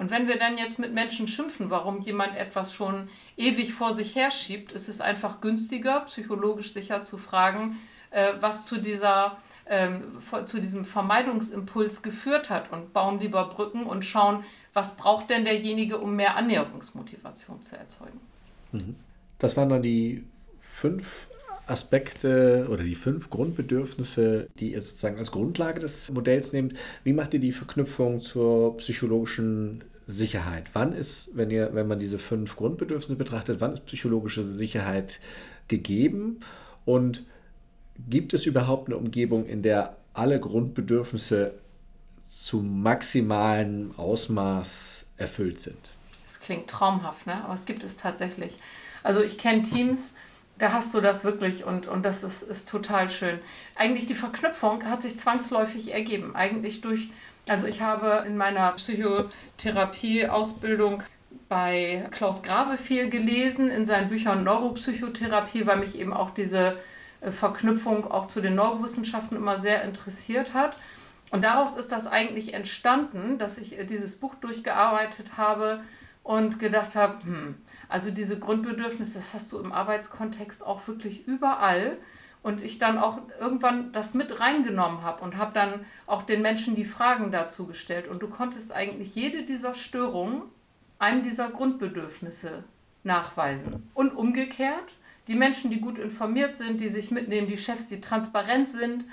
Und 0.00 0.10
wenn 0.10 0.28
wir 0.28 0.38
dann 0.38 0.56
jetzt 0.56 0.78
mit 0.78 0.94
Menschen 0.94 1.28
schimpfen, 1.28 1.68
warum 1.68 2.00
jemand 2.00 2.34
etwas 2.34 2.72
schon 2.72 3.10
ewig 3.36 3.74
vor 3.74 3.92
sich 3.92 4.14
herschiebt, 4.14 4.72
ist 4.72 4.88
es 4.88 5.02
einfach 5.02 5.42
günstiger, 5.42 6.00
psychologisch 6.06 6.72
sicher 6.72 7.02
zu 7.02 7.18
fragen, 7.18 7.76
äh, 8.10 8.32
was 8.40 8.64
zu 8.64 8.80
dieser 8.80 9.36
ähm, 9.66 10.18
zu 10.46 10.58
diesem 10.58 10.86
Vermeidungsimpuls 10.86 12.02
geführt 12.02 12.48
hat 12.48 12.72
und 12.72 12.94
bauen 12.94 13.20
lieber 13.20 13.44
Brücken 13.50 13.84
und 13.84 14.02
schauen, 14.02 14.42
was 14.72 14.96
braucht 14.96 15.28
denn 15.28 15.44
derjenige, 15.44 15.98
um 15.98 16.16
mehr 16.16 16.34
Annäherungsmotivation 16.34 17.60
zu 17.60 17.76
erzeugen. 17.76 18.20
Mhm. 18.72 18.96
Das 19.38 19.58
waren 19.58 19.68
dann 19.68 19.82
die 19.82 20.24
fünf 20.56 21.28
Aspekte 21.66 22.66
oder 22.70 22.84
die 22.84 22.94
fünf 22.94 23.28
Grundbedürfnisse, 23.28 24.48
die 24.58 24.72
ihr 24.72 24.80
sozusagen 24.80 25.18
als 25.18 25.30
Grundlage 25.30 25.78
des 25.78 26.10
Modells 26.10 26.54
nehmt. 26.54 26.74
Wie 27.04 27.12
macht 27.12 27.34
ihr 27.34 27.40
die 27.40 27.52
Verknüpfung 27.52 28.22
zur 28.22 28.78
psychologischen 28.78 29.84
Sicherheit. 30.10 30.64
Wann 30.72 30.92
ist, 30.92 31.30
wenn 31.34 31.50
ihr, 31.50 31.74
wenn 31.74 31.88
man 31.88 31.98
diese 31.98 32.18
fünf 32.18 32.56
Grundbedürfnisse 32.56 33.16
betrachtet, 33.16 33.60
wann 33.60 33.72
ist 33.72 33.86
psychologische 33.86 34.44
Sicherheit 34.44 35.20
gegeben 35.68 36.40
und 36.84 37.24
gibt 38.08 38.34
es 38.34 38.46
überhaupt 38.46 38.88
eine 38.88 38.96
Umgebung, 38.96 39.46
in 39.46 39.62
der 39.62 39.96
alle 40.12 40.40
Grundbedürfnisse 40.40 41.54
zu 42.28 42.60
maximalen 42.60 43.96
Ausmaß 43.96 45.06
erfüllt 45.16 45.60
sind? 45.60 45.90
Das 46.24 46.40
klingt 46.40 46.68
traumhaft, 46.68 47.26
ne? 47.26 47.44
aber 47.44 47.54
es 47.54 47.64
gibt 47.64 47.84
es 47.84 47.96
tatsächlich. 47.96 48.58
Also 49.02 49.20
ich 49.20 49.38
kenne 49.38 49.62
Teams, 49.62 50.14
da 50.58 50.72
hast 50.72 50.94
du 50.94 51.00
das 51.00 51.24
wirklich 51.24 51.64
und, 51.64 51.86
und 51.88 52.04
das 52.04 52.22
ist, 52.22 52.42
ist 52.42 52.68
total 52.68 53.10
schön. 53.10 53.38
Eigentlich 53.76 54.06
die 54.06 54.14
Verknüpfung 54.14 54.84
hat 54.84 55.02
sich 55.02 55.16
zwangsläufig 55.16 55.92
ergeben. 55.92 56.36
Eigentlich 56.36 56.82
durch 56.82 57.08
also 57.48 57.66
ich 57.66 57.82
habe 57.82 58.24
in 58.26 58.36
meiner 58.36 58.72
Psychotherapie-Ausbildung 58.72 61.02
bei 61.48 62.06
Klaus 62.12 62.42
Grave 62.42 62.78
viel 62.78 63.10
gelesen 63.10 63.70
in 63.70 63.84
seinen 63.84 64.08
Büchern 64.08 64.44
Neuropsychotherapie, 64.44 65.66
weil 65.66 65.78
mich 65.78 65.98
eben 65.98 66.12
auch 66.12 66.30
diese 66.30 66.76
äh, 67.20 67.32
Verknüpfung 67.32 68.10
auch 68.10 68.26
zu 68.26 68.40
den 68.40 68.54
Neurowissenschaften 68.54 69.36
immer 69.36 69.58
sehr 69.58 69.82
interessiert 69.82 70.54
hat. 70.54 70.76
Und 71.32 71.44
daraus 71.44 71.76
ist 71.76 71.92
das 71.92 72.06
eigentlich 72.06 72.54
entstanden, 72.54 73.38
dass 73.38 73.58
ich 73.58 73.78
äh, 73.78 73.84
dieses 73.84 74.16
Buch 74.16 74.34
durchgearbeitet 74.36 75.36
habe 75.36 75.80
und 76.22 76.58
gedacht 76.58 76.94
habe, 76.94 77.22
hm, 77.24 77.56
also 77.88 78.10
diese 78.10 78.38
Grundbedürfnisse, 78.38 79.18
das 79.18 79.34
hast 79.34 79.52
du 79.52 79.58
im 79.58 79.72
Arbeitskontext 79.72 80.64
auch 80.64 80.86
wirklich 80.86 81.26
überall 81.26 81.98
und 82.42 82.62
ich 82.62 82.78
dann 82.78 82.98
auch 82.98 83.18
irgendwann 83.38 83.92
das 83.92 84.14
mit 84.14 84.40
reingenommen 84.40 85.02
habe 85.02 85.22
und 85.22 85.36
habe 85.36 85.52
dann 85.52 85.84
auch 86.06 86.22
den 86.22 86.42
Menschen 86.42 86.74
die 86.74 86.84
Fragen 86.84 87.30
dazu 87.30 87.66
gestellt. 87.66 88.08
Und 88.08 88.22
du 88.22 88.28
konntest 88.28 88.72
eigentlich 88.72 89.14
jede 89.14 89.42
dieser 89.42 89.74
Störungen 89.74 90.42
einem 90.98 91.22
dieser 91.22 91.48
Grundbedürfnisse 91.48 92.64
nachweisen. 93.04 93.88
Und 93.94 94.16
umgekehrt, 94.16 94.94
die 95.28 95.34
Menschen, 95.34 95.70
die 95.70 95.80
gut 95.80 95.98
informiert 95.98 96.56
sind, 96.56 96.80
die 96.80 96.88
sich 96.88 97.10
mitnehmen, 97.10 97.46
die 97.46 97.56
Chefs, 97.56 97.88
die 97.88 98.00
transparent 98.00 98.68
sind, 98.68 99.04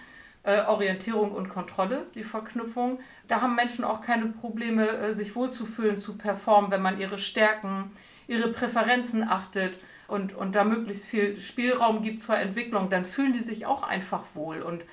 äh, 0.44 0.62
Orientierung 0.62 1.32
und 1.32 1.50
Kontrolle, 1.50 2.08
die 2.16 2.24
Verknüpfung, 2.24 3.00
da 3.28 3.42
haben 3.42 3.56
Menschen 3.56 3.84
auch 3.84 4.02
keine 4.02 4.28
Probleme, 4.28 4.88
äh, 4.88 5.13
sich 5.13 5.36
wohlzufühlen, 5.36 5.98
zu 6.00 6.18
performen, 6.18 6.72
wenn 6.72 6.82
man 6.82 7.00
ihre 7.00 7.18
Stärken, 7.18 7.92
ihre 8.28 8.50
Präferenzen 8.50 9.28
achtet 9.28 9.80
und, 10.08 10.36
und 10.36 10.56
da 10.56 10.63
möglichst 10.63 11.06
viel 11.06 11.39
Spielraum 11.39 12.02
gibt 12.02 12.22
zur 12.22 12.38
Entwicklung, 12.38 12.89
dann 12.89 13.06
fühlen 13.06 13.34
die 13.34 13.39
sich 13.39 13.65
auch 13.65 13.84
einfach 13.84 14.24
wohl 14.34 14.62
und, 14.62 14.84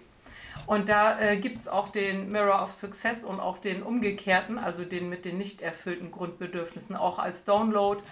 und 0.70 0.88
da 0.88 1.20
äh, 1.20 1.38
gibt 1.38 1.62
es 1.62 1.68
auch 1.68 1.90
den 1.90 2.32
Mirror 2.32 2.62
of 2.62 2.72
Success 2.72 3.24
und 3.24 3.40
auch 3.40 3.58
den 3.58 3.82
umgekehrten, 3.82 4.60
also 4.60 4.86
den 4.86 5.10
mit 5.10 5.26
den 5.26 5.40
nicht 5.40 5.64
erfüllten 5.64 6.12
Grundbedürfnissen, 6.12 6.96
auch 6.96 7.18
als 7.18 7.44
Download. 7.44 8.04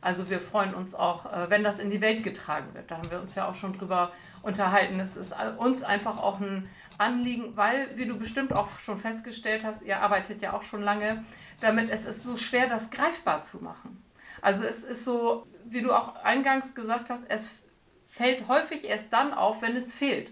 Also 0.00 0.30
wir 0.30 0.38
freuen 0.38 0.74
uns 0.74 0.94
auch, 0.94 1.26
äh, 1.26 1.50
wenn 1.50 1.64
das 1.64 1.80
in 1.80 1.90
die 1.90 2.00
Welt 2.00 2.22
getragen 2.22 2.72
wird. 2.72 2.88
Da 2.88 2.98
haben 2.98 3.10
wir 3.10 3.20
uns 3.20 3.34
ja 3.34 3.48
auch 3.48 3.56
schon 3.56 3.76
drüber 3.76 4.12
unterhalten. 4.42 5.00
Es 5.00 5.16
ist 5.16 5.34
uns 5.58 5.82
einfach 5.82 6.18
auch 6.18 6.38
ein 6.38 6.70
Anliegen, 6.98 7.56
weil, 7.56 7.90
wie 7.96 8.06
du 8.06 8.16
bestimmt 8.16 8.52
auch 8.52 8.78
schon 8.78 8.96
festgestellt 8.96 9.64
hast, 9.64 9.82
ihr 9.82 10.00
arbeitet 10.00 10.40
ja 10.40 10.52
auch 10.52 10.62
schon 10.62 10.82
lange 10.82 11.24
damit, 11.58 11.90
es 11.90 12.04
ist 12.04 12.22
so 12.22 12.36
schwer, 12.36 12.68
das 12.68 12.90
greifbar 12.90 13.42
zu 13.42 13.58
machen. 13.58 14.04
Also 14.40 14.62
es 14.62 14.84
ist 14.84 15.02
so, 15.02 15.48
wie 15.64 15.82
du 15.82 15.90
auch 15.90 16.14
eingangs 16.22 16.76
gesagt 16.76 17.10
hast, 17.10 17.28
es 17.28 17.60
fällt 18.06 18.46
häufig 18.46 18.84
erst 18.84 19.12
dann 19.12 19.34
auf, 19.34 19.62
wenn 19.62 19.74
es 19.74 19.92
fehlt. 19.92 20.30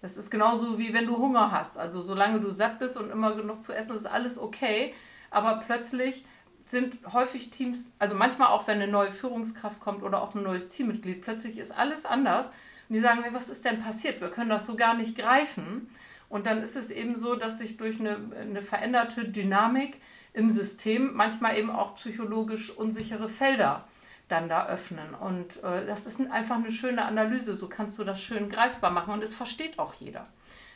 Das 0.00 0.16
ist 0.16 0.30
genauso 0.30 0.78
wie 0.78 0.92
wenn 0.92 1.06
du 1.06 1.16
Hunger 1.16 1.50
hast. 1.50 1.76
Also 1.76 2.00
solange 2.00 2.40
du 2.40 2.50
satt 2.50 2.78
bist 2.78 2.96
und 2.96 3.10
immer 3.10 3.34
genug 3.34 3.62
zu 3.62 3.72
essen, 3.72 3.96
ist 3.96 4.06
alles 4.06 4.38
okay. 4.38 4.94
Aber 5.30 5.56
plötzlich 5.64 6.24
sind 6.64 6.98
häufig 7.12 7.50
Teams, 7.50 7.94
also 7.98 8.14
manchmal 8.14 8.48
auch 8.48 8.66
wenn 8.66 8.80
eine 8.80 8.90
neue 8.90 9.10
Führungskraft 9.10 9.80
kommt 9.80 10.02
oder 10.02 10.22
auch 10.22 10.34
ein 10.34 10.42
neues 10.42 10.68
Teammitglied, 10.68 11.22
plötzlich 11.22 11.58
ist 11.58 11.72
alles 11.72 12.04
anders. 12.06 12.48
Und 12.88 12.94
die 12.94 13.00
sagen, 13.00 13.24
was 13.32 13.48
ist 13.48 13.64
denn 13.64 13.82
passiert? 13.82 14.20
Wir 14.20 14.30
können 14.30 14.50
das 14.50 14.66
so 14.66 14.76
gar 14.76 14.94
nicht 14.94 15.16
greifen. 15.16 15.90
Und 16.28 16.46
dann 16.46 16.62
ist 16.62 16.76
es 16.76 16.90
eben 16.90 17.16
so, 17.16 17.34
dass 17.34 17.58
sich 17.58 17.76
durch 17.76 17.98
eine, 17.98 18.18
eine 18.38 18.62
veränderte 18.62 19.24
Dynamik 19.24 19.98
im 20.34 20.50
System 20.50 21.14
manchmal 21.14 21.58
eben 21.58 21.70
auch 21.70 21.94
psychologisch 21.94 22.70
unsichere 22.70 23.28
Felder 23.28 23.88
dann 24.28 24.48
da 24.48 24.66
öffnen. 24.66 25.14
Und 25.14 25.62
äh, 25.62 25.86
das 25.86 26.06
ist 26.06 26.20
einfach 26.30 26.56
eine 26.56 26.70
schöne 26.70 27.04
Analyse. 27.04 27.54
So 27.54 27.68
kannst 27.68 27.98
du 27.98 28.04
das 28.04 28.20
schön 28.20 28.48
greifbar 28.48 28.90
machen 28.90 29.12
und 29.12 29.22
es 29.22 29.34
versteht 29.34 29.78
auch 29.78 29.94
jeder. 29.94 30.26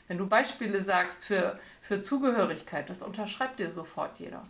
Wenn 0.08 0.18
du 0.18 0.26
Beispiele 0.26 0.82
sagst 0.82 1.24
für, 1.24 1.58
für 1.80 2.00
Zugehörigkeit, 2.00 2.90
das 2.90 3.02
unterschreibt 3.02 3.58
dir 3.58 3.70
sofort 3.70 4.18
jeder. 4.18 4.42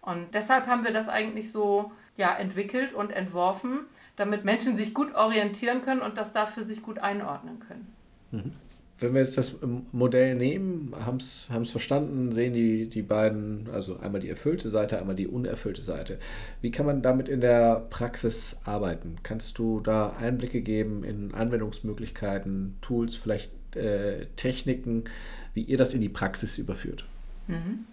Und 0.00 0.34
deshalb 0.34 0.66
haben 0.66 0.84
wir 0.84 0.92
das 0.92 1.08
eigentlich 1.08 1.52
so 1.52 1.92
ja, 2.16 2.34
entwickelt 2.34 2.92
und 2.92 3.10
entworfen, 3.10 3.80
damit 4.16 4.44
Menschen 4.44 4.76
sich 4.76 4.94
gut 4.94 5.14
orientieren 5.14 5.82
können 5.82 6.00
und 6.00 6.18
das 6.18 6.32
dafür 6.32 6.64
sich 6.64 6.82
gut 6.82 6.98
einordnen 6.98 7.60
können. 7.60 7.94
Mhm 8.30 8.65
wenn 8.98 9.12
wir 9.12 9.20
jetzt 9.20 9.36
das 9.36 9.54
Modell 9.92 10.34
nehmen, 10.36 10.94
haben 11.04 11.18
es 11.18 11.70
verstanden, 11.70 12.32
sehen 12.32 12.54
die, 12.54 12.88
die 12.88 13.02
beiden, 13.02 13.68
also 13.70 13.98
einmal 13.98 14.20
die 14.20 14.30
erfüllte 14.30 14.70
Seite, 14.70 14.98
einmal 14.98 15.16
die 15.16 15.26
unerfüllte 15.26 15.82
Seite. 15.82 16.18
Wie 16.62 16.70
kann 16.70 16.86
man 16.86 17.02
damit 17.02 17.28
in 17.28 17.42
der 17.42 17.86
Praxis 17.90 18.60
arbeiten? 18.64 19.16
Kannst 19.22 19.58
du 19.58 19.80
da 19.80 20.14
Einblicke 20.18 20.62
geben 20.62 21.04
in 21.04 21.34
Anwendungsmöglichkeiten, 21.34 22.76
Tools, 22.80 23.16
vielleicht 23.16 23.52
äh, 23.76 24.26
Techniken, 24.36 25.04
wie 25.52 25.62
ihr 25.62 25.76
das 25.76 25.92
in 25.92 26.00
die 26.00 26.08
Praxis 26.08 26.56
überführt? 26.56 27.04
Mhm. 27.48 27.84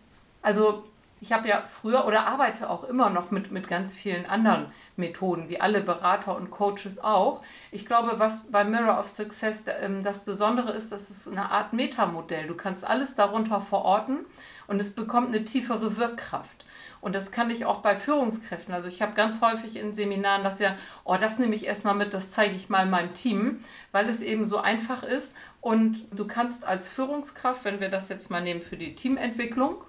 Also 0.41 0.86
ich 1.24 1.32
habe 1.32 1.47
ja 1.47 1.63
früher 1.65 2.05
oder 2.05 2.28
arbeite 2.28 2.69
auch 2.69 2.84
immer 2.84 3.09
noch 3.09 3.32
mit, 3.32 3.49
mit 3.49 3.69
ganz 3.69 3.95
vielen 3.95 4.26
anderen 4.26 4.65
Methoden, 4.97 5.47
wie 5.47 5.61
alle 5.61 5.80
Berater 5.80 6.36
und 6.36 6.51
Coaches 6.51 6.99
auch. 6.99 7.41
Ich 7.71 7.86
glaube, 7.86 8.19
was 8.19 8.51
bei 8.51 8.65
Mirror 8.65 8.99
of 8.99 9.07
Success 9.07 9.63
ähm, 9.80 10.03
das 10.03 10.26
Besondere 10.26 10.74
ist, 10.74 10.91
dass 10.91 11.09
es 11.09 11.26
eine 11.26 11.49
Art 11.49 11.71
Metamodell. 11.71 12.47
Du 12.47 12.55
kannst 12.55 12.86
alles 12.86 13.15
darunter 13.15 13.61
verorten 13.61 14.26
und 14.67 14.82
es 14.82 14.93
bekommt 14.95 15.34
eine 15.34 15.45
tiefere 15.45 15.95
Wirkkraft. 15.95 16.65
Und 16.99 17.15
das 17.15 17.32
kann 17.32 17.49
ich 17.49 17.63
auch 17.63 17.80
bei 17.80 17.95
Führungskräften. 17.95 18.74
Also 18.74 18.89
ich 18.89 19.01
habe 19.01 19.13
ganz 19.13 19.39
häufig 19.39 19.78
in 19.78 19.93
Seminaren 19.93 20.43
das 20.43 20.59
ja, 20.59 20.76
oh, 21.05 21.15
das 21.15 21.39
nehme 21.39 21.55
ich 21.55 21.65
erstmal 21.65 21.95
mit, 21.95 22.13
das 22.13 22.32
zeige 22.32 22.55
ich 22.55 22.67
mal 22.67 22.86
meinem 22.86 23.13
Team, 23.13 23.61
weil 23.93 24.09
es 24.09 24.19
eben 24.19 24.43
so 24.43 24.57
einfach 24.57 25.03
ist. 25.03 25.34
Und 25.61 26.05
du 26.11 26.28
kannst 26.28 26.65
als 26.65 26.89
Führungskraft, 26.89 27.63
wenn 27.63 27.80
wir 27.80 27.88
das 27.88 28.09
jetzt 28.09 28.30
mal 28.30 28.41
nehmen 28.41 28.61
für 28.61 28.76
die 28.76 28.95
Teamentwicklung, 28.95 29.86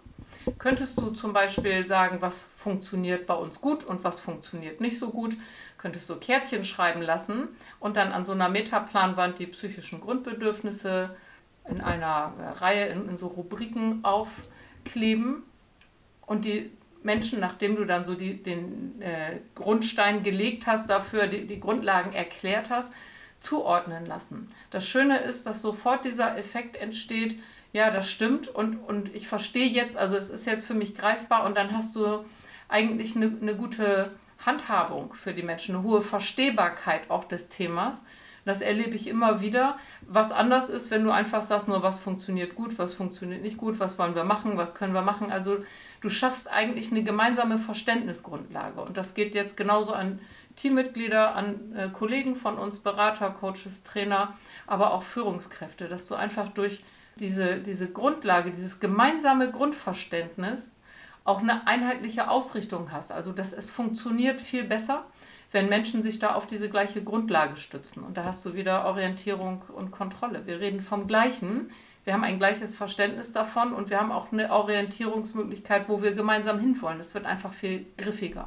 Könntest 0.58 1.00
du 1.00 1.10
zum 1.10 1.32
Beispiel 1.32 1.86
sagen, 1.86 2.18
was 2.20 2.50
funktioniert 2.54 3.26
bei 3.26 3.34
uns 3.34 3.60
gut 3.60 3.84
und 3.84 4.04
was 4.04 4.20
funktioniert 4.20 4.80
nicht 4.80 4.98
so 4.98 5.10
gut? 5.10 5.36
Könntest 5.78 6.08
du 6.08 6.16
Kärtchen 6.16 6.64
schreiben 6.64 7.02
lassen 7.02 7.48
und 7.80 7.96
dann 7.96 8.12
an 8.12 8.24
so 8.24 8.32
einer 8.32 8.48
Metaplanwand 8.48 9.38
die 9.38 9.46
psychischen 9.46 10.00
Grundbedürfnisse 10.00 11.16
in 11.68 11.80
einer 11.80 12.32
Reihe, 12.56 12.86
in, 12.86 13.08
in 13.08 13.16
so 13.16 13.26
Rubriken 13.28 14.04
aufkleben 14.04 15.42
und 16.26 16.44
die 16.44 16.70
Menschen, 17.02 17.38
nachdem 17.38 17.76
du 17.76 17.84
dann 17.84 18.04
so 18.04 18.14
die, 18.14 18.42
den 18.42 19.00
äh, 19.02 19.40
Grundstein 19.54 20.22
gelegt 20.22 20.66
hast, 20.66 20.88
dafür 20.88 21.26
die, 21.26 21.46
die 21.46 21.60
Grundlagen 21.60 22.12
erklärt 22.12 22.70
hast, 22.70 22.92
zuordnen 23.40 24.06
lassen. 24.06 24.50
Das 24.70 24.86
Schöne 24.88 25.18
ist, 25.18 25.46
dass 25.46 25.60
sofort 25.60 26.06
dieser 26.06 26.38
Effekt 26.38 26.76
entsteht, 26.76 27.38
ja, 27.74 27.90
das 27.90 28.08
stimmt 28.08 28.46
und, 28.46 28.76
und 28.76 29.12
ich 29.16 29.26
verstehe 29.26 29.66
jetzt, 29.66 29.96
also 29.96 30.16
es 30.16 30.30
ist 30.30 30.46
jetzt 30.46 30.64
für 30.64 30.74
mich 30.74 30.94
greifbar 30.94 31.44
und 31.44 31.56
dann 31.56 31.72
hast 31.72 31.94
du 31.96 32.24
eigentlich 32.68 33.16
eine, 33.16 33.36
eine 33.42 33.56
gute 33.56 34.12
Handhabung 34.46 35.12
für 35.12 35.34
die 35.34 35.42
Menschen, 35.42 35.74
eine 35.74 35.84
hohe 35.84 36.00
Verstehbarkeit 36.00 37.10
auch 37.10 37.24
des 37.24 37.48
Themas. 37.48 38.04
Das 38.44 38.60
erlebe 38.60 38.94
ich 38.94 39.08
immer 39.08 39.40
wieder. 39.40 39.76
Was 40.02 40.30
anders 40.30 40.68
ist, 40.68 40.92
wenn 40.92 41.02
du 41.02 41.10
einfach 41.10 41.42
sagst, 41.42 41.66
nur 41.66 41.82
was 41.82 41.98
funktioniert 41.98 42.54
gut, 42.54 42.78
was 42.78 42.94
funktioniert 42.94 43.42
nicht 43.42 43.56
gut, 43.56 43.80
was 43.80 43.98
wollen 43.98 44.14
wir 44.14 44.24
machen, 44.24 44.56
was 44.56 44.76
können 44.76 44.94
wir 44.94 45.02
machen. 45.02 45.32
Also 45.32 45.58
du 46.00 46.08
schaffst 46.10 46.48
eigentlich 46.52 46.92
eine 46.92 47.02
gemeinsame 47.02 47.58
Verständnisgrundlage. 47.58 48.82
Und 48.82 48.96
das 48.96 49.14
geht 49.14 49.34
jetzt 49.34 49.56
genauso 49.56 49.94
an 49.94 50.20
Teammitglieder, 50.54 51.34
an 51.34 51.74
äh, 51.74 51.88
Kollegen 51.88 52.36
von 52.36 52.56
uns, 52.56 52.78
Berater, 52.78 53.30
Coaches, 53.30 53.82
Trainer, 53.82 54.34
aber 54.68 54.92
auch 54.92 55.02
Führungskräfte, 55.02 55.88
dass 55.88 56.06
du 56.06 56.14
einfach 56.14 56.50
durch 56.50 56.84
diese, 57.16 57.58
diese 57.58 57.90
Grundlage, 57.90 58.50
dieses 58.50 58.80
gemeinsame 58.80 59.50
Grundverständnis 59.50 60.72
auch 61.24 61.40
eine 61.40 61.66
einheitliche 61.66 62.28
Ausrichtung 62.28 62.92
hast. 62.92 63.10
Also 63.10 63.32
dass 63.32 63.52
es 63.52 63.70
funktioniert 63.70 64.40
viel 64.40 64.64
besser, 64.64 65.06
wenn 65.50 65.68
Menschen 65.68 66.02
sich 66.02 66.18
da 66.18 66.34
auf 66.34 66.46
diese 66.46 66.68
gleiche 66.68 67.02
Grundlage 67.02 67.56
stützen. 67.56 68.02
Und 68.02 68.16
da 68.16 68.24
hast 68.24 68.44
du 68.44 68.54
wieder 68.54 68.84
Orientierung 68.84 69.62
und 69.74 69.90
Kontrolle. 69.90 70.46
Wir 70.46 70.60
reden 70.60 70.80
vom 70.80 71.06
Gleichen. 71.06 71.70
Wir 72.04 72.12
haben 72.12 72.24
ein 72.24 72.38
gleiches 72.38 72.76
Verständnis 72.76 73.32
davon 73.32 73.72
und 73.72 73.88
wir 73.88 73.98
haben 73.98 74.12
auch 74.12 74.32
eine 74.32 74.50
Orientierungsmöglichkeit, 74.50 75.88
wo 75.88 76.02
wir 76.02 76.14
gemeinsam 76.14 76.60
hinwollen. 76.60 77.00
Es 77.00 77.14
wird 77.14 77.24
einfach 77.24 77.54
viel 77.54 77.86
griffiger. 77.96 78.44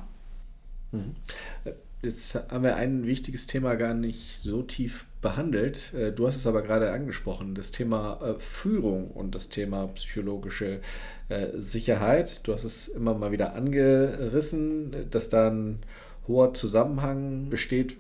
Mhm. 0.92 1.16
Jetzt 2.04 2.36
haben 2.36 2.64
wir 2.64 2.76
ein 2.76 3.08
wichtiges 3.08 3.48
Thema 3.48 3.76
gar 3.76 3.96
nicht 3.96 4.44
so 4.44 4.62
tief 4.62 5.08
behandelt. 5.28 5.94
Äh, 5.94 6.14
du 6.14 6.26
hast 6.26 6.38
es 6.38 6.48
aber 6.48 6.62
gerade 6.62 6.92
angesprochen, 6.92 7.54
das 7.54 7.72
Thema 7.72 8.20
äh, 8.22 8.40
Führung 8.40 9.12
und 9.12 9.36
das 9.36 9.50
Thema 9.50 9.88
psychologische 9.88 10.80
äh, 11.28 11.48
Sicherheit. 11.58 12.48
Du 12.48 12.54
hast 12.54 12.64
es 12.64 12.88
immer 12.88 13.14
mal 13.14 13.34
wieder 13.34 13.54
angerissen, 13.54 15.10
dass 15.12 15.28
da 15.28 15.50
ein 15.50 15.80
hoher 16.28 16.54
Zusammenhang 16.54 17.50
besteht. 17.50 17.98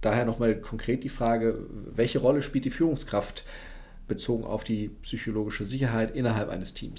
Daher 0.00 0.24
nochmal 0.24 0.56
konkret 0.56 1.04
die 1.04 1.08
Frage, 1.08 1.58
welche 1.94 2.18
Rolle 2.18 2.42
spielt 2.42 2.64
die 2.64 2.70
Führungskraft 2.70 3.44
bezogen 4.08 4.44
auf 4.44 4.64
die 4.64 4.88
psychologische 5.02 5.64
Sicherheit 5.64 6.14
innerhalb 6.14 6.48
eines 6.48 6.74
Teams? 6.74 6.98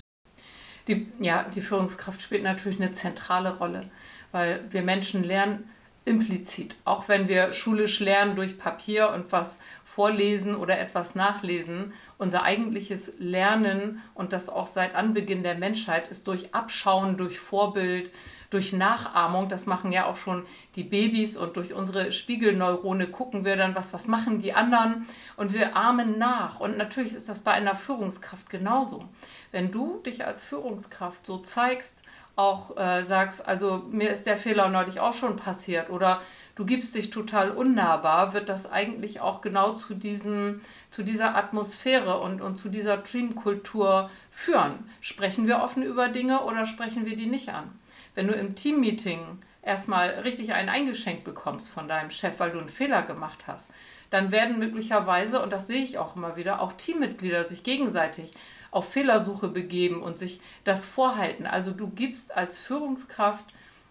Die, 0.87 1.07
ja, 1.19 1.45
die 1.53 1.61
Führungskraft 1.61 2.21
spielt 2.21 2.43
natürlich 2.43 2.79
eine 2.79 2.93
zentrale 2.93 3.57
Rolle, 3.57 3.89
weil 4.31 4.65
wir 4.69 4.83
Menschen 4.83 5.23
lernen, 5.23 5.69
implizit. 6.07 6.77
Auch 6.85 7.07
wenn 7.09 7.27
wir 7.27 7.51
schulisch 7.51 7.99
lernen 7.99 8.35
durch 8.35 8.57
Papier 8.57 9.11
und 9.11 9.31
was 9.31 9.59
vorlesen 9.83 10.55
oder 10.55 10.79
etwas 10.79 11.15
nachlesen, 11.15 11.93
unser 12.17 12.43
eigentliches 12.43 13.13
Lernen 13.19 14.01
und 14.15 14.33
das 14.33 14.49
auch 14.49 14.67
seit 14.67 14.95
Anbeginn 14.95 15.43
der 15.43 15.55
Menschheit 15.55 16.07
ist 16.07 16.27
durch 16.27 16.55
Abschauen, 16.55 17.17
durch 17.17 17.39
Vorbild, 17.39 18.11
durch 18.49 18.71
Nachahmung, 18.71 19.49
das 19.49 19.65
machen 19.65 19.91
ja 19.91 20.05
auch 20.05 20.15
schon 20.15 20.45
die 20.75 20.83
Babys 20.83 21.35
und 21.35 21.57
durch 21.57 21.73
unsere 21.73 22.13
Spiegelneurone 22.13 23.07
gucken 23.07 23.43
wir 23.43 23.57
dann, 23.57 23.75
was, 23.75 23.93
was 23.93 24.07
machen 24.07 24.39
die 24.39 24.53
anderen 24.53 25.05
und 25.35 25.51
wir 25.51 25.75
ahmen 25.75 26.17
nach. 26.17 26.61
Und 26.61 26.77
natürlich 26.77 27.13
ist 27.13 27.27
das 27.27 27.43
bei 27.43 27.51
einer 27.51 27.75
Führungskraft 27.75 28.49
genauso. 28.49 29.03
Wenn 29.51 29.71
du 29.71 29.99
dich 30.05 30.25
als 30.25 30.43
Führungskraft 30.43 31.25
so 31.25 31.39
zeigst, 31.39 32.03
auch 32.37 32.77
äh, 32.77 33.03
sagst, 33.03 33.45
also 33.45 33.83
mir 33.89 34.11
ist 34.11 34.27
der 34.27 34.37
Fehler 34.37 34.69
neulich 34.69 34.99
auch 34.99 35.13
schon 35.13 35.35
passiert 35.35 35.89
oder 35.89 36.21
du 36.55 36.65
gibst 36.65 36.95
dich 36.95 37.09
total 37.09 37.51
unnahbar, 37.51 38.33
wird 38.33 38.47
das 38.47 38.71
eigentlich 38.71 39.21
auch 39.21 39.41
genau 39.41 39.73
zu, 39.73 39.95
diesem, 39.95 40.61
zu 40.91 41.03
dieser 41.03 41.35
Atmosphäre 41.35 42.19
und, 42.19 42.41
und 42.41 42.55
zu 42.55 42.69
dieser 42.69 43.03
Teamkultur 43.03 44.09
führen. 44.29 44.89
Sprechen 45.01 45.47
wir 45.47 45.61
offen 45.61 45.81
über 45.81 46.09
Dinge 46.09 46.43
oder 46.43 46.65
sprechen 46.65 47.05
wir 47.05 47.15
die 47.15 47.25
nicht 47.25 47.49
an? 47.49 47.71
Wenn 48.13 48.27
du 48.27 48.33
im 48.33 48.55
Teammeeting 48.55 49.39
erstmal 49.63 50.09
richtig 50.09 50.53
einen 50.53 50.69
eingeschenkt 50.69 51.23
bekommst 51.23 51.69
von 51.69 51.87
deinem 51.87 52.11
Chef, 52.11 52.39
weil 52.39 52.51
du 52.51 52.59
einen 52.59 52.69
Fehler 52.69 53.01
gemacht 53.01 53.45
hast, 53.47 53.71
dann 54.11 54.31
werden 54.31 54.59
möglicherweise, 54.59 55.41
und 55.41 55.51
das 55.51 55.67
sehe 55.67 55.83
ich 55.83 55.97
auch 55.97 56.15
immer 56.15 56.37
wieder, 56.37 56.61
auch 56.61 56.73
Teammitglieder 56.73 57.43
sich 57.43 57.63
gegenseitig 57.63 58.33
auf 58.71 58.89
Fehlersuche 58.91 59.47
begeben 59.47 60.01
und 60.01 60.19
sich 60.19 60.41
das 60.63 60.85
vorhalten. 60.85 61.45
Also 61.45 61.71
du 61.71 61.89
gibst 61.89 62.35
als 62.35 62.57
Führungskraft 62.57 63.45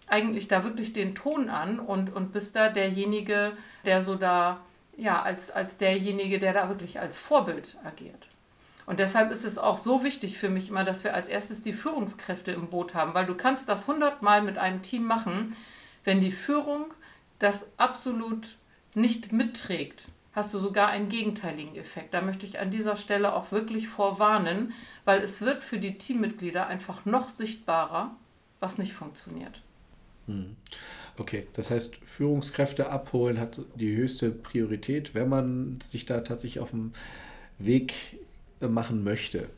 eigentlich 0.07 0.47
da 0.47 0.63
wirklich 0.63 0.93
den 0.93 1.15
Ton 1.15 1.49
an 1.49 1.79
und, 1.79 2.13
und 2.13 2.31
bist 2.31 2.55
da 2.55 2.69
derjenige, 2.69 3.53
der 3.85 4.01
so 4.01 4.15
da, 4.15 4.61
ja, 4.95 5.21
als, 5.21 5.51
als 5.51 5.77
derjenige, 5.77 6.39
der 6.39 6.53
da 6.53 6.69
wirklich 6.69 6.99
als 6.99 7.17
Vorbild 7.17 7.77
agiert. 7.83 8.27
Und 8.85 8.99
deshalb 8.99 9.31
ist 9.31 9.43
es 9.43 9.57
auch 9.57 9.77
so 9.77 10.03
wichtig 10.05 10.37
für 10.37 10.49
mich 10.49 10.69
immer, 10.69 10.85
dass 10.85 11.03
wir 11.03 11.13
als 11.13 11.27
erstes 11.27 11.61
die 11.61 11.73
Führungskräfte 11.73 12.53
im 12.53 12.69
Boot 12.69 12.95
haben, 12.95 13.13
weil 13.13 13.25
du 13.25 13.35
kannst 13.35 13.67
das 13.67 13.85
hundertmal 13.85 14.41
mit 14.41 14.57
einem 14.57 14.81
Team 14.81 15.03
machen, 15.03 15.57
wenn 16.05 16.21
die 16.21 16.31
Führung 16.31 16.85
das 17.37 17.71
absolut 17.77 18.55
nicht 18.93 19.33
mitträgt 19.33 20.07
hast 20.37 20.53
du 20.53 20.59
sogar 20.59 20.89
einen 20.89 21.09
gegenteiligen 21.09 21.75
Effekt. 21.75 22.13
Da 22.13 22.21
möchte 22.21 22.45
ich 22.45 22.59
an 22.59 22.69
dieser 22.69 22.95
Stelle 22.95 23.33
auch 23.33 23.51
wirklich 23.51 23.87
vorwarnen, 23.87 24.71
weil 25.03 25.21
es 25.21 25.41
wird 25.41 25.63
für 25.63 25.79
die 25.79 25.97
Teammitglieder 25.97 26.67
einfach 26.67 27.05
noch 27.05 27.29
sichtbarer, 27.29 28.15
was 28.59 28.77
nicht 28.77 28.93
funktioniert. 28.93 29.63
Hm. 30.27 30.55
Okay, 31.17 31.47
das 31.53 31.71
heißt, 31.71 31.97
Führungskräfte 32.03 32.91
abholen 32.91 33.39
hat 33.39 33.61
die 33.73 33.95
höchste 33.95 34.29
Priorität, 34.29 35.15
wenn 35.15 35.27
man 35.27 35.79
sich 35.89 36.05
da 36.05 36.21
tatsächlich 36.21 36.59
auf 36.59 36.69
dem 36.69 36.93
Weg 37.57 37.95
machen 38.59 39.03
möchte. 39.03 39.49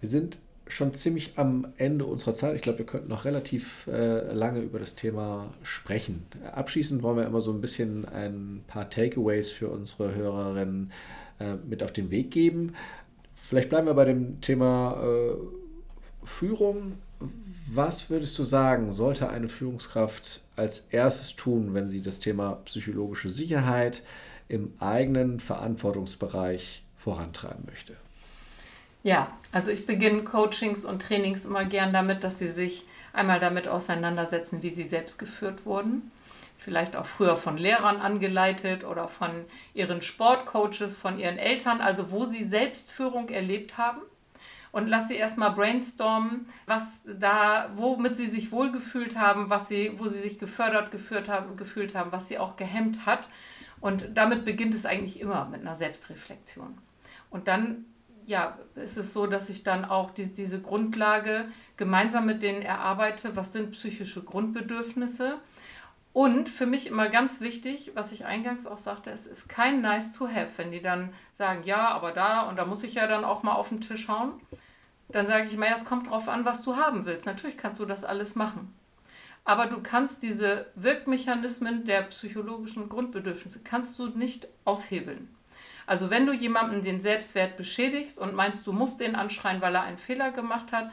Wir 0.00 0.08
sind 0.08 0.40
schon 0.68 0.94
ziemlich 0.94 1.32
am 1.36 1.68
Ende 1.76 2.04
unserer 2.04 2.34
Zeit. 2.34 2.54
Ich 2.54 2.62
glaube, 2.62 2.78
wir 2.78 2.86
könnten 2.86 3.08
noch 3.08 3.24
relativ 3.24 3.86
äh, 3.86 4.32
lange 4.32 4.60
über 4.60 4.78
das 4.78 4.94
Thema 4.94 5.52
sprechen. 5.62 6.26
Abschließend 6.52 7.02
wollen 7.02 7.16
wir 7.16 7.26
immer 7.26 7.40
so 7.40 7.52
ein 7.52 7.60
bisschen 7.60 8.04
ein 8.04 8.62
paar 8.66 8.90
Takeaways 8.90 9.50
für 9.50 9.68
unsere 9.68 10.14
Hörerinnen 10.14 10.92
äh, 11.40 11.54
mit 11.68 11.82
auf 11.82 11.92
den 11.92 12.10
Weg 12.10 12.30
geben. 12.30 12.74
Vielleicht 13.34 13.70
bleiben 13.70 13.86
wir 13.86 13.94
bei 13.94 14.04
dem 14.04 14.40
Thema 14.40 15.02
äh, 15.02 15.34
Führung. 16.22 16.94
Was 17.72 18.10
würdest 18.10 18.38
du 18.38 18.44
sagen, 18.44 18.92
sollte 18.92 19.28
eine 19.28 19.48
Führungskraft 19.48 20.42
als 20.56 20.86
erstes 20.90 21.36
tun, 21.36 21.74
wenn 21.74 21.88
sie 21.88 22.00
das 22.00 22.20
Thema 22.20 22.60
psychologische 22.64 23.30
Sicherheit 23.30 24.02
im 24.48 24.72
eigenen 24.78 25.40
Verantwortungsbereich 25.40 26.84
vorantreiben 26.94 27.64
möchte? 27.66 27.94
Ja, 29.02 29.32
also 29.52 29.70
ich 29.70 29.86
beginne 29.86 30.24
Coachings 30.24 30.84
und 30.84 31.02
Trainings 31.02 31.44
immer 31.44 31.64
gern 31.64 31.92
damit, 31.92 32.24
dass 32.24 32.38
sie 32.38 32.48
sich 32.48 32.86
einmal 33.12 33.40
damit 33.40 33.68
auseinandersetzen, 33.68 34.62
wie 34.62 34.70
sie 34.70 34.84
selbst 34.84 35.18
geführt 35.18 35.66
wurden. 35.66 36.10
Vielleicht 36.56 36.96
auch 36.96 37.06
früher 37.06 37.36
von 37.36 37.56
Lehrern 37.56 38.00
angeleitet 38.00 38.84
oder 38.84 39.06
von 39.06 39.30
ihren 39.74 40.02
Sportcoaches, 40.02 40.96
von 40.96 41.18
ihren 41.18 41.38
Eltern, 41.38 41.80
also 41.80 42.10
wo 42.10 42.24
sie 42.24 42.44
Selbstführung 42.44 43.28
erlebt 43.28 43.78
haben. 43.78 44.02
Und 44.72 44.88
lass 44.88 45.08
sie 45.08 45.14
erstmal 45.14 45.52
brainstormen, 45.52 46.48
was 46.66 47.04
da, 47.06 47.70
womit 47.76 48.16
sie 48.16 48.26
sich 48.26 48.52
wohlgefühlt 48.52 49.18
haben, 49.18 49.48
was 49.48 49.68
sie, 49.68 49.92
wo 49.98 50.08
sie 50.08 50.20
sich 50.20 50.38
gefördert 50.38 50.90
geführt 50.90 51.28
haben, 51.28 51.56
gefühlt 51.56 51.94
haben, 51.94 52.12
was 52.12 52.28
sie 52.28 52.38
auch 52.38 52.56
gehemmt 52.56 53.06
hat. 53.06 53.28
Und 53.80 54.10
damit 54.14 54.44
beginnt 54.44 54.74
es 54.74 54.84
eigentlich 54.84 55.20
immer 55.20 55.46
mit 55.46 55.60
einer 55.62 55.76
Selbstreflexion. 55.76 56.76
Und 57.30 57.48
dann 57.48 57.86
ja, 58.28 58.58
ist 58.74 58.98
es 58.98 59.14
so, 59.14 59.26
dass 59.26 59.48
ich 59.48 59.62
dann 59.62 59.86
auch 59.86 60.10
die, 60.10 60.32
diese 60.32 60.60
Grundlage 60.60 61.46
gemeinsam 61.78 62.26
mit 62.26 62.42
denen 62.42 62.60
erarbeite, 62.60 63.36
was 63.36 63.54
sind 63.54 63.70
psychische 63.72 64.22
Grundbedürfnisse. 64.22 65.38
Und 66.12 66.50
für 66.50 66.66
mich 66.66 66.86
immer 66.88 67.08
ganz 67.08 67.40
wichtig, 67.40 67.92
was 67.94 68.12
ich 68.12 68.26
eingangs 68.26 68.66
auch 68.66 68.76
sagte, 68.76 69.10
es 69.10 69.26
ist 69.26 69.48
kein 69.48 69.80
nice 69.80 70.12
to 70.12 70.28
have, 70.28 70.50
wenn 70.56 70.70
die 70.70 70.82
dann 70.82 71.14
sagen, 71.32 71.62
ja, 71.64 71.88
aber 71.88 72.12
da 72.12 72.42
und 72.42 72.56
da 72.56 72.66
muss 72.66 72.82
ich 72.82 72.94
ja 72.94 73.06
dann 73.06 73.24
auch 73.24 73.42
mal 73.42 73.54
auf 73.54 73.70
den 73.70 73.80
Tisch 73.80 74.08
hauen. 74.08 74.32
Dann 75.08 75.26
sage 75.26 75.46
ich 75.46 75.54
immer, 75.54 75.66
ja, 75.66 75.74
es 75.74 75.86
kommt 75.86 76.10
drauf 76.10 76.28
an, 76.28 76.44
was 76.44 76.62
du 76.62 76.76
haben 76.76 77.06
willst. 77.06 77.24
Natürlich 77.24 77.56
kannst 77.56 77.80
du 77.80 77.86
das 77.86 78.04
alles 78.04 78.34
machen. 78.34 78.74
Aber 79.44 79.66
du 79.66 79.80
kannst 79.82 80.22
diese 80.22 80.66
Wirkmechanismen 80.74 81.86
der 81.86 82.02
psychologischen 82.02 82.90
Grundbedürfnisse 82.90 83.60
kannst 83.64 83.98
du 83.98 84.08
nicht 84.08 84.48
aushebeln. 84.66 85.34
Also 85.88 86.10
wenn 86.10 86.26
du 86.26 86.34
jemandem 86.34 86.82
den 86.82 87.00
Selbstwert 87.00 87.56
beschädigst 87.56 88.18
und 88.18 88.34
meinst, 88.34 88.66
du 88.66 88.74
musst 88.74 89.00
den 89.00 89.14
anschreien, 89.14 89.62
weil 89.62 89.74
er 89.74 89.84
einen 89.84 89.96
Fehler 89.96 90.32
gemacht 90.32 90.70
hat, 90.70 90.90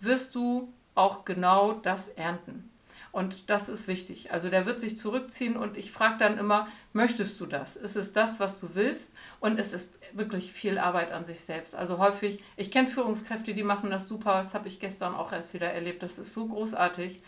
wirst 0.00 0.34
du 0.34 0.72
auch 0.94 1.26
genau 1.26 1.74
das 1.74 2.08
ernten. 2.08 2.70
Und 3.12 3.50
das 3.50 3.68
ist 3.68 3.88
wichtig. 3.88 4.32
Also 4.32 4.48
der 4.48 4.64
wird 4.64 4.80
sich 4.80 4.96
zurückziehen 4.96 5.58
und 5.58 5.76
ich 5.76 5.92
frage 5.92 6.16
dann 6.18 6.38
immer, 6.38 6.66
möchtest 6.94 7.38
du 7.40 7.44
das? 7.44 7.76
Ist 7.76 7.96
es 7.96 8.14
das, 8.14 8.40
was 8.40 8.58
du 8.58 8.70
willst? 8.72 9.12
Und 9.38 9.60
es 9.60 9.74
ist 9.74 9.98
wirklich 10.14 10.50
viel 10.50 10.78
Arbeit 10.78 11.12
an 11.12 11.26
sich 11.26 11.40
selbst. 11.40 11.74
Also 11.74 11.98
häufig, 11.98 12.42
ich 12.56 12.70
kenne 12.70 12.88
Führungskräfte, 12.88 13.52
die 13.52 13.62
machen 13.62 13.90
das 13.90 14.08
super. 14.08 14.38
Das 14.38 14.54
habe 14.54 14.68
ich 14.68 14.80
gestern 14.80 15.14
auch 15.14 15.30
erst 15.30 15.52
wieder 15.52 15.70
erlebt. 15.70 16.02
Das 16.02 16.18
ist 16.18 16.32
so 16.32 16.46
großartig. 16.46 17.20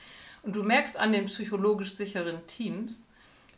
Und 0.42 0.56
du 0.56 0.62
merkst 0.62 0.98
an 0.98 1.12
den 1.12 1.26
psychologisch 1.26 1.92
sicheren 1.92 2.46
Teams, 2.46 3.04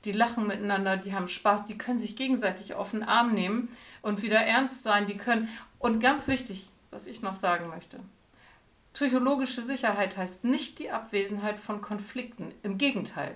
die 0.04 0.12
lachen 0.12 0.46
miteinander, 0.46 0.96
die 0.96 1.14
haben 1.14 1.28
Spaß, 1.28 1.64
die 1.64 1.78
können 1.78 1.98
sich 1.98 2.16
gegenseitig 2.16 2.74
auf 2.74 2.90
den 2.90 3.02
Arm 3.02 3.34
nehmen 3.34 3.68
und 4.02 4.22
wieder 4.22 4.40
ernst 4.40 4.82
sein, 4.82 5.06
die 5.06 5.16
können. 5.16 5.48
Und 5.78 6.00
ganz 6.00 6.28
wichtig, 6.28 6.68
was 6.90 7.06
ich 7.06 7.22
noch 7.22 7.34
sagen 7.34 7.68
möchte. 7.68 8.00
Psychologische 8.92 9.62
Sicherheit 9.62 10.16
heißt 10.16 10.44
nicht 10.44 10.78
die 10.78 10.90
Abwesenheit 10.90 11.58
von 11.58 11.80
Konflikten. 11.80 12.52
Im 12.62 12.76
Gegenteil. 12.76 13.34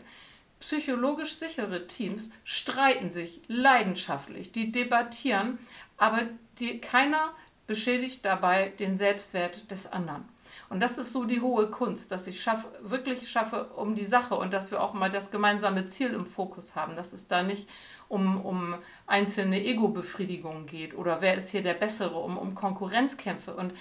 Psychologisch 0.61 1.37
sichere 1.37 1.87
Teams 1.87 2.31
streiten 2.45 3.11
sich 3.11 3.41
leidenschaftlich, 3.47 4.53
die 4.53 4.73
debattieren, 4.73 5.59
aber 5.97 6.23
die, 6.59 6.81
keiner 6.81 7.35
beschädigt 7.67 8.25
dabei 8.25 8.71
den 8.79 8.97
Selbstwert 8.97 9.71
des 9.71 9.91
anderen. 9.93 10.25
Und 10.69 10.81
das 10.81 10.99
ist 10.99 11.13
so 11.13 11.25
die 11.25 11.41
hohe 11.41 11.71
Kunst, 11.71 12.11
dass 12.11 12.27
ich 12.27 12.41
schaff, 12.41 12.67
wirklich 12.83 13.31
schaffe 13.31 13.67
um 13.77 13.95
die 13.95 14.05
Sache 14.05 14.35
und 14.35 14.53
dass 14.53 14.71
wir 14.71 14.83
auch 14.83 14.95
mal 14.95 15.11
das 15.11 15.31
gemeinsame 15.31 15.87
Ziel 15.87 16.13
im 16.13 16.27
Fokus 16.27 16.75
haben, 16.75 16.97
dass 16.97 17.13
es 17.13 17.29
da 17.29 17.43
nicht 17.43 17.69
um, 18.09 18.45
um 18.45 18.75
einzelne 19.07 19.63
Ego-Befriedigungen 19.65 20.67
geht 20.67 20.97
oder 20.97 21.21
wer 21.21 21.35
ist 21.35 21.51
hier 21.51 21.63
der 21.63 21.75
Bessere, 21.75 22.17
um, 22.17 22.37
um 22.37 22.55
Konkurrenzkämpfe. 22.55 23.55
Und 23.55 23.73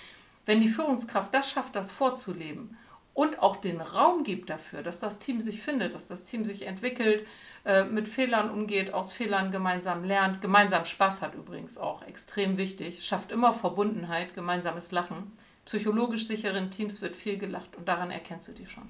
wenn 0.46 0.62
die 0.62 0.70
Führungskraft 0.70 1.34
das 1.34 1.50
schafft, 1.50 1.76
das 1.76 1.92
vorzuleben 1.92 2.78
und 3.14 3.40
auch 3.40 3.56
den 3.56 3.82
Raum 3.82 4.24
gibt 4.24 4.50
dafür, 4.50 4.84
dass 4.84 5.00
das 5.00 5.18
Team 5.20 5.42
sich 5.42 5.62
findet, 5.62 5.96
dass 5.96 6.08
das 6.08 6.26
Team 6.26 6.46
sich 6.46 6.68
entwickelt, 6.68 7.26
äh, 7.66 7.84
mit 7.84 8.08
Fehlern 8.08 8.52
umgeht, 8.52 8.94
aus 8.94 9.12
Fehlern 9.12 9.52
gemeinsam 9.52 10.04
lernt, 10.04 10.42
gemeinsam 10.42 10.86
Spaß 10.86 11.24
hat 11.24 11.34
übrigens 11.34 11.80
auch, 11.80 12.04
extrem 12.04 12.58
wichtig, 12.58 13.04
schafft 13.04 13.32
immer 13.32 13.54
Verbundenheit, 13.54 14.36
gemeinsames 14.36 14.92
Lachen 14.92 15.32
psychologisch 15.66 16.28
sicheren 16.28 16.72
Teams 16.72 17.02
wird 17.02 17.16
viel 17.16 17.38
gelacht 17.38 17.76
und 17.76 17.88
daran 17.88 18.12
erkennst 18.12 18.48
du 18.48 18.54
die 18.54 18.66
schon. 18.66 18.88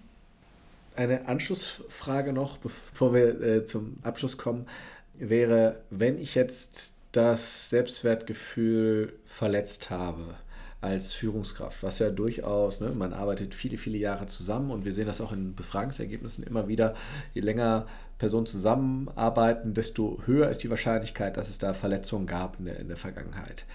Eine 0.96 1.28
Anschlussfrage 1.28 2.32
noch, 2.32 2.58
bevor 2.58 3.14
wir 3.14 3.42
äh, 3.42 3.66
zum 3.66 3.98
Abschluss 4.04 4.38
kommen, 4.38 4.66
wäre, 5.14 5.82
wenn 5.90 6.20
ich 6.20 6.36
jetzt 6.36 6.94
das 7.12 7.70
Selbstwertgefühl 7.70 9.14
verletzt 9.26 9.90
habe 9.90 10.36
als 10.82 11.14
Führungskraft, 11.14 11.82
was 11.82 12.00
ja 12.00 12.10
durchaus, 12.10 12.80
ne, 12.80 12.90
man 12.90 13.14
arbeitet 13.14 13.56
viele, 13.56 13.78
viele 13.78 13.98
Jahre 13.98 14.28
zusammen 14.28 14.72
und 14.72 14.86
wir 14.86 14.94
sehen 14.94 15.08
das 15.08 15.22
auch 15.22 15.32
in 15.32 15.56
Befragungsergebnissen 15.56 16.44
immer 16.44 16.68
wieder, 16.68 16.94
je 17.34 17.42
länger 17.42 17.88
Personen 18.20 18.46
zusammenarbeiten, 18.46 19.74
desto 19.74 20.22
höher 20.26 20.50
ist 20.50 20.64
die 20.64 20.70
Wahrscheinlichkeit, 20.70 21.38
dass 21.38 21.50
es 21.50 21.58
da 21.58 21.74
Verletzungen 21.74 22.28
gab 22.28 22.60
in 22.60 22.66
der, 22.66 22.80
in 22.80 22.88
der 22.88 22.98
Vergangenheit. 22.98 23.66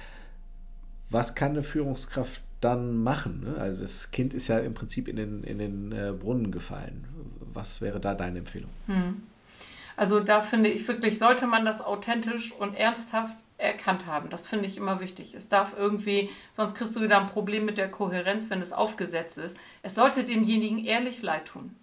Was 1.10 1.34
kann 1.34 1.52
eine 1.52 1.62
Führungskraft 1.62 2.42
dann 2.60 3.02
machen? 3.02 3.44
Ne? 3.44 3.56
Also 3.58 3.82
das 3.82 4.10
Kind 4.10 4.34
ist 4.34 4.48
ja 4.48 4.58
im 4.58 4.74
Prinzip 4.74 5.08
in 5.08 5.16
den, 5.16 5.42
in 5.44 5.58
den 5.58 5.92
äh, 5.92 6.12
Brunnen 6.12 6.52
gefallen. 6.52 7.06
Was 7.52 7.80
wäre 7.80 8.00
da 8.00 8.14
deine 8.14 8.40
Empfehlung? 8.40 8.70
Hm. 8.86 9.22
Also 9.96 10.20
da 10.20 10.40
finde 10.40 10.70
ich 10.70 10.86
wirklich, 10.88 11.18
sollte 11.18 11.46
man 11.46 11.64
das 11.64 11.82
authentisch 11.82 12.52
und 12.52 12.74
ernsthaft 12.74 13.36
erkannt 13.58 14.06
haben. 14.06 14.30
Das 14.30 14.46
finde 14.46 14.66
ich 14.66 14.76
immer 14.76 15.00
wichtig. 15.00 15.34
Es 15.34 15.48
darf 15.48 15.74
irgendwie, 15.76 16.30
sonst 16.52 16.74
kriegst 16.74 16.96
du 16.96 17.02
wieder 17.02 17.20
ein 17.20 17.26
Problem 17.26 17.66
mit 17.66 17.78
der 17.78 17.90
Kohärenz, 17.90 18.50
wenn 18.50 18.62
es 18.62 18.72
aufgesetzt 18.72 19.38
ist. 19.38 19.56
Es 19.82 19.94
sollte 19.94 20.24
demjenigen 20.24 20.84
ehrlich 20.84 21.22
leid 21.22 21.46
tun. 21.46 21.76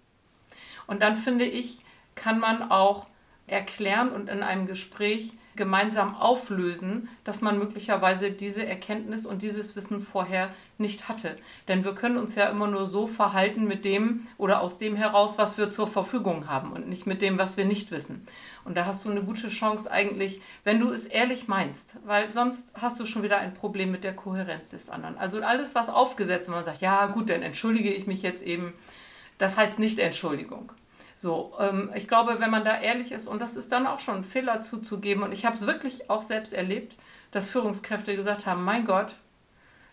Und 0.86 1.02
dann 1.02 1.16
finde 1.16 1.44
ich, 1.44 1.80
kann 2.14 2.40
man 2.40 2.70
auch 2.70 3.06
erklären 3.46 4.10
und 4.10 4.28
in 4.28 4.42
einem 4.42 4.66
Gespräch 4.66 5.34
gemeinsam 5.58 6.14
auflösen, 6.14 7.10
dass 7.24 7.42
man 7.42 7.58
möglicherweise 7.58 8.30
diese 8.30 8.64
Erkenntnis 8.64 9.26
und 9.26 9.42
dieses 9.42 9.76
Wissen 9.76 10.00
vorher 10.00 10.48
nicht 10.78 11.10
hatte. 11.10 11.36
Denn 11.66 11.84
wir 11.84 11.94
können 11.94 12.16
uns 12.16 12.34
ja 12.34 12.46
immer 12.46 12.68
nur 12.68 12.86
so 12.86 13.06
verhalten 13.06 13.66
mit 13.66 13.84
dem 13.84 14.26
oder 14.38 14.62
aus 14.62 14.78
dem 14.78 14.96
heraus, 14.96 15.36
was 15.36 15.58
wir 15.58 15.70
zur 15.70 15.88
Verfügung 15.88 16.48
haben 16.48 16.72
und 16.72 16.88
nicht 16.88 17.06
mit 17.06 17.20
dem, 17.20 17.36
was 17.36 17.58
wir 17.58 17.66
nicht 17.66 17.90
wissen. 17.90 18.26
Und 18.64 18.76
da 18.76 18.86
hast 18.86 19.04
du 19.04 19.10
eine 19.10 19.22
gute 19.22 19.48
Chance 19.48 19.90
eigentlich, 19.90 20.40
wenn 20.64 20.80
du 20.80 20.90
es 20.90 21.04
ehrlich 21.04 21.48
meinst, 21.48 21.96
weil 22.06 22.32
sonst 22.32 22.72
hast 22.74 22.98
du 22.98 23.04
schon 23.04 23.22
wieder 23.22 23.36
ein 23.36 23.52
Problem 23.52 23.90
mit 23.90 24.04
der 24.04 24.16
Kohärenz 24.16 24.70
des 24.70 24.88
anderen. 24.88 25.18
Also 25.18 25.42
alles, 25.42 25.74
was 25.74 25.90
aufgesetzt, 25.90 26.48
wenn 26.48 26.54
man 26.54 26.64
sagt, 26.64 26.80
ja 26.80 27.06
gut, 27.06 27.28
dann 27.28 27.42
entschuldige 27.42 27.92
ich 27.92 28.06
mich 28.06 28.22
jetzt 28.22 28.42
eben, 28.42 28.72
das 29.36 29.58
heißt 29.58 29.78
nicht 29.78 29.98
Entschuldigung. 29.98 30.72
So, 31.18 31.52
ähm, 31.58 31.90
ich 31.96 32.06
glaube, 32.06 32.38
wenn 32.38 32.52
man 32.52 32.64
da 32.64 32.80
ehrlich 32.80 33.10
ist, 33.10 33.26
und 33.26 33.42
das 33.42 33.56
ist 33.56 33.72
dann 33.72 33.88
auch 33.88 33.98
schon 33.98 34.18
ein 34.18 34.24
Fehler 34.24 34.60
zuzugeben, 34.60 35.24
und 35.24 35.32
ich 35.32 35.44
habe 35.44 35.56
es 35.56 35.66
wirklich 35.66 36.08
auch 36.10 36.22
selbst 36.22 36.52
erlebt, 36.52 36.96
dass 37.32 37.50
Führungskräfte 37.50 38.14
gesagt 38.14 38.46
haben, 38.46 38.62
mein 38.62 38.86
Gott, 38.86 39.16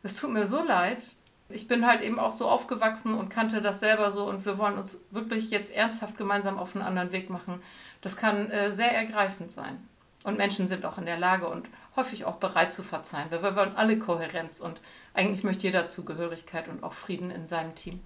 es 0.03 0.15
tut 0.15 0.31
mir 0.31 0.45
so 0.45 0.63
leid, 0.63 1.03
ich 1.49 1.67
bin 1.67 1.87
halt 1.87 2.01
eben 2.01 2.19
auch 2.19 2.31
so 2.31 2.47
aufgewachsen 2.47 3.15
und 3.15 3.29
kannte 3.29 3.63
das 3.63 3.79
selber 3.79 4.11
so 4.11 4.29
und 4.29 4.45
wir 4.45 4.59
wollen 4.59 4.77
uns 4.77 5.01
wirklich 5.09 5.49
jetzt 5.49 5.73
ernsthaft 5.73 6.15
gemeinsam 6.15 6.59
auf 6.59 6.75
einen 6.75 6.85
anderen 6.85 7.11
Weg 7.11 7.31
machen. 7.31 7.59
Das 8.01 8.17
kann 8.17 8.51
äh, 8.51 8.71
sehr 8.71 8.95
ergreifend 8.95 9.51
sein. 9.51 9.83
Und 10.23 10.37
Menschen 10.37 10.67
sind 10.67 10.85
auch 10.85 10.99
in 10.99 11.07
der 11.07 11.17
Lage 11.17 11.47
und 11.47 11.67
häufig 11.95 12.25
auch 12.25 12.35
bereit 12.35 12.71
zu 12.71 12.83
verzeihen. 12.83 13.31
Wir 13.31 13.41
wollen 13.41 13.75
alle 13.75 13.97
Kohärenz 13.97 14.59
und 14.59 14.79
eigentlich 15.15 15.43
möchte 15.43 15.63
jeder 15.63 15.87
Zugehörigkeit 15.87 16.67
und 16.67 16.83
auch 16.83 16.93
Frieden 16.93 17.31
in 17.31 17.47
seinem 17.47 17.73
Team. 17.73 17.99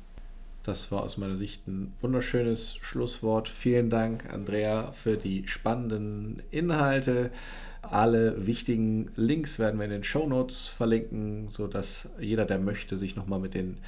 Das 0.70 0.92
war 0.92 1.02
aus 1.02 1.18
meiner 1.18 1.36
Sicht 1.36 1.68
ein 1.68 1.96
wunderschönes 2.00 2.78
Schlusswort. 2.82 3.50
Vielen 3.50 3.90
Dank, 3.90 4.32
Andrea, 4.32 4.92
für 4.92 5.18
die 5.18 5.48
spannenden 5.48 6.44
Inhalte. 6.52 7.32
Alle 7.82 8.46
wichtigen 8.46 9.10
Links 9.16 9.58
werden 9.58 9.80
wir 9.80 9.86
in 9.86 9.92
den 9.92 10.04
Show 10.04 10.28
Notes 10.28 10.68
verlinken, 10.68 11.50
sodass 11.50 12.08
jeder, 12.20 12.46
der 12.46 12.60
möchte, 12.60 13.00
sich 13.00 13.16
nochmal 13.16 13.40
mit 13.40 13.56
den 13.56 13.80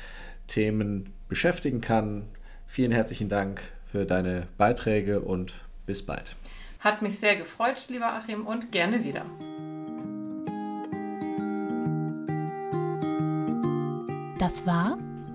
Themen 0.47 1.13
beschäftigen 1.29 1.81
kann. 1.81 2.23
Vielen 2.65 2.91
herzlichen 2.91 3.29
Dank 3.29 3.61
für 3.85 4.07
deine 4.07 4.47
Beiträge 4.57 5.21
und 5.21 5.53
bis 5.85 6.03
bald. 6.03 6.35
Hat 6.79 7.03
mich 7.03 7.19
sehr 7.19 7.35
gefreut, 7.35 7.77
lieber 7.89 8.11
Achim, 8.11 8.47
und 8.47 8.71
gerne 8.71 9.03
wieder. 9.03 9.23
Das 14.39 14.65
war 14.65 14.97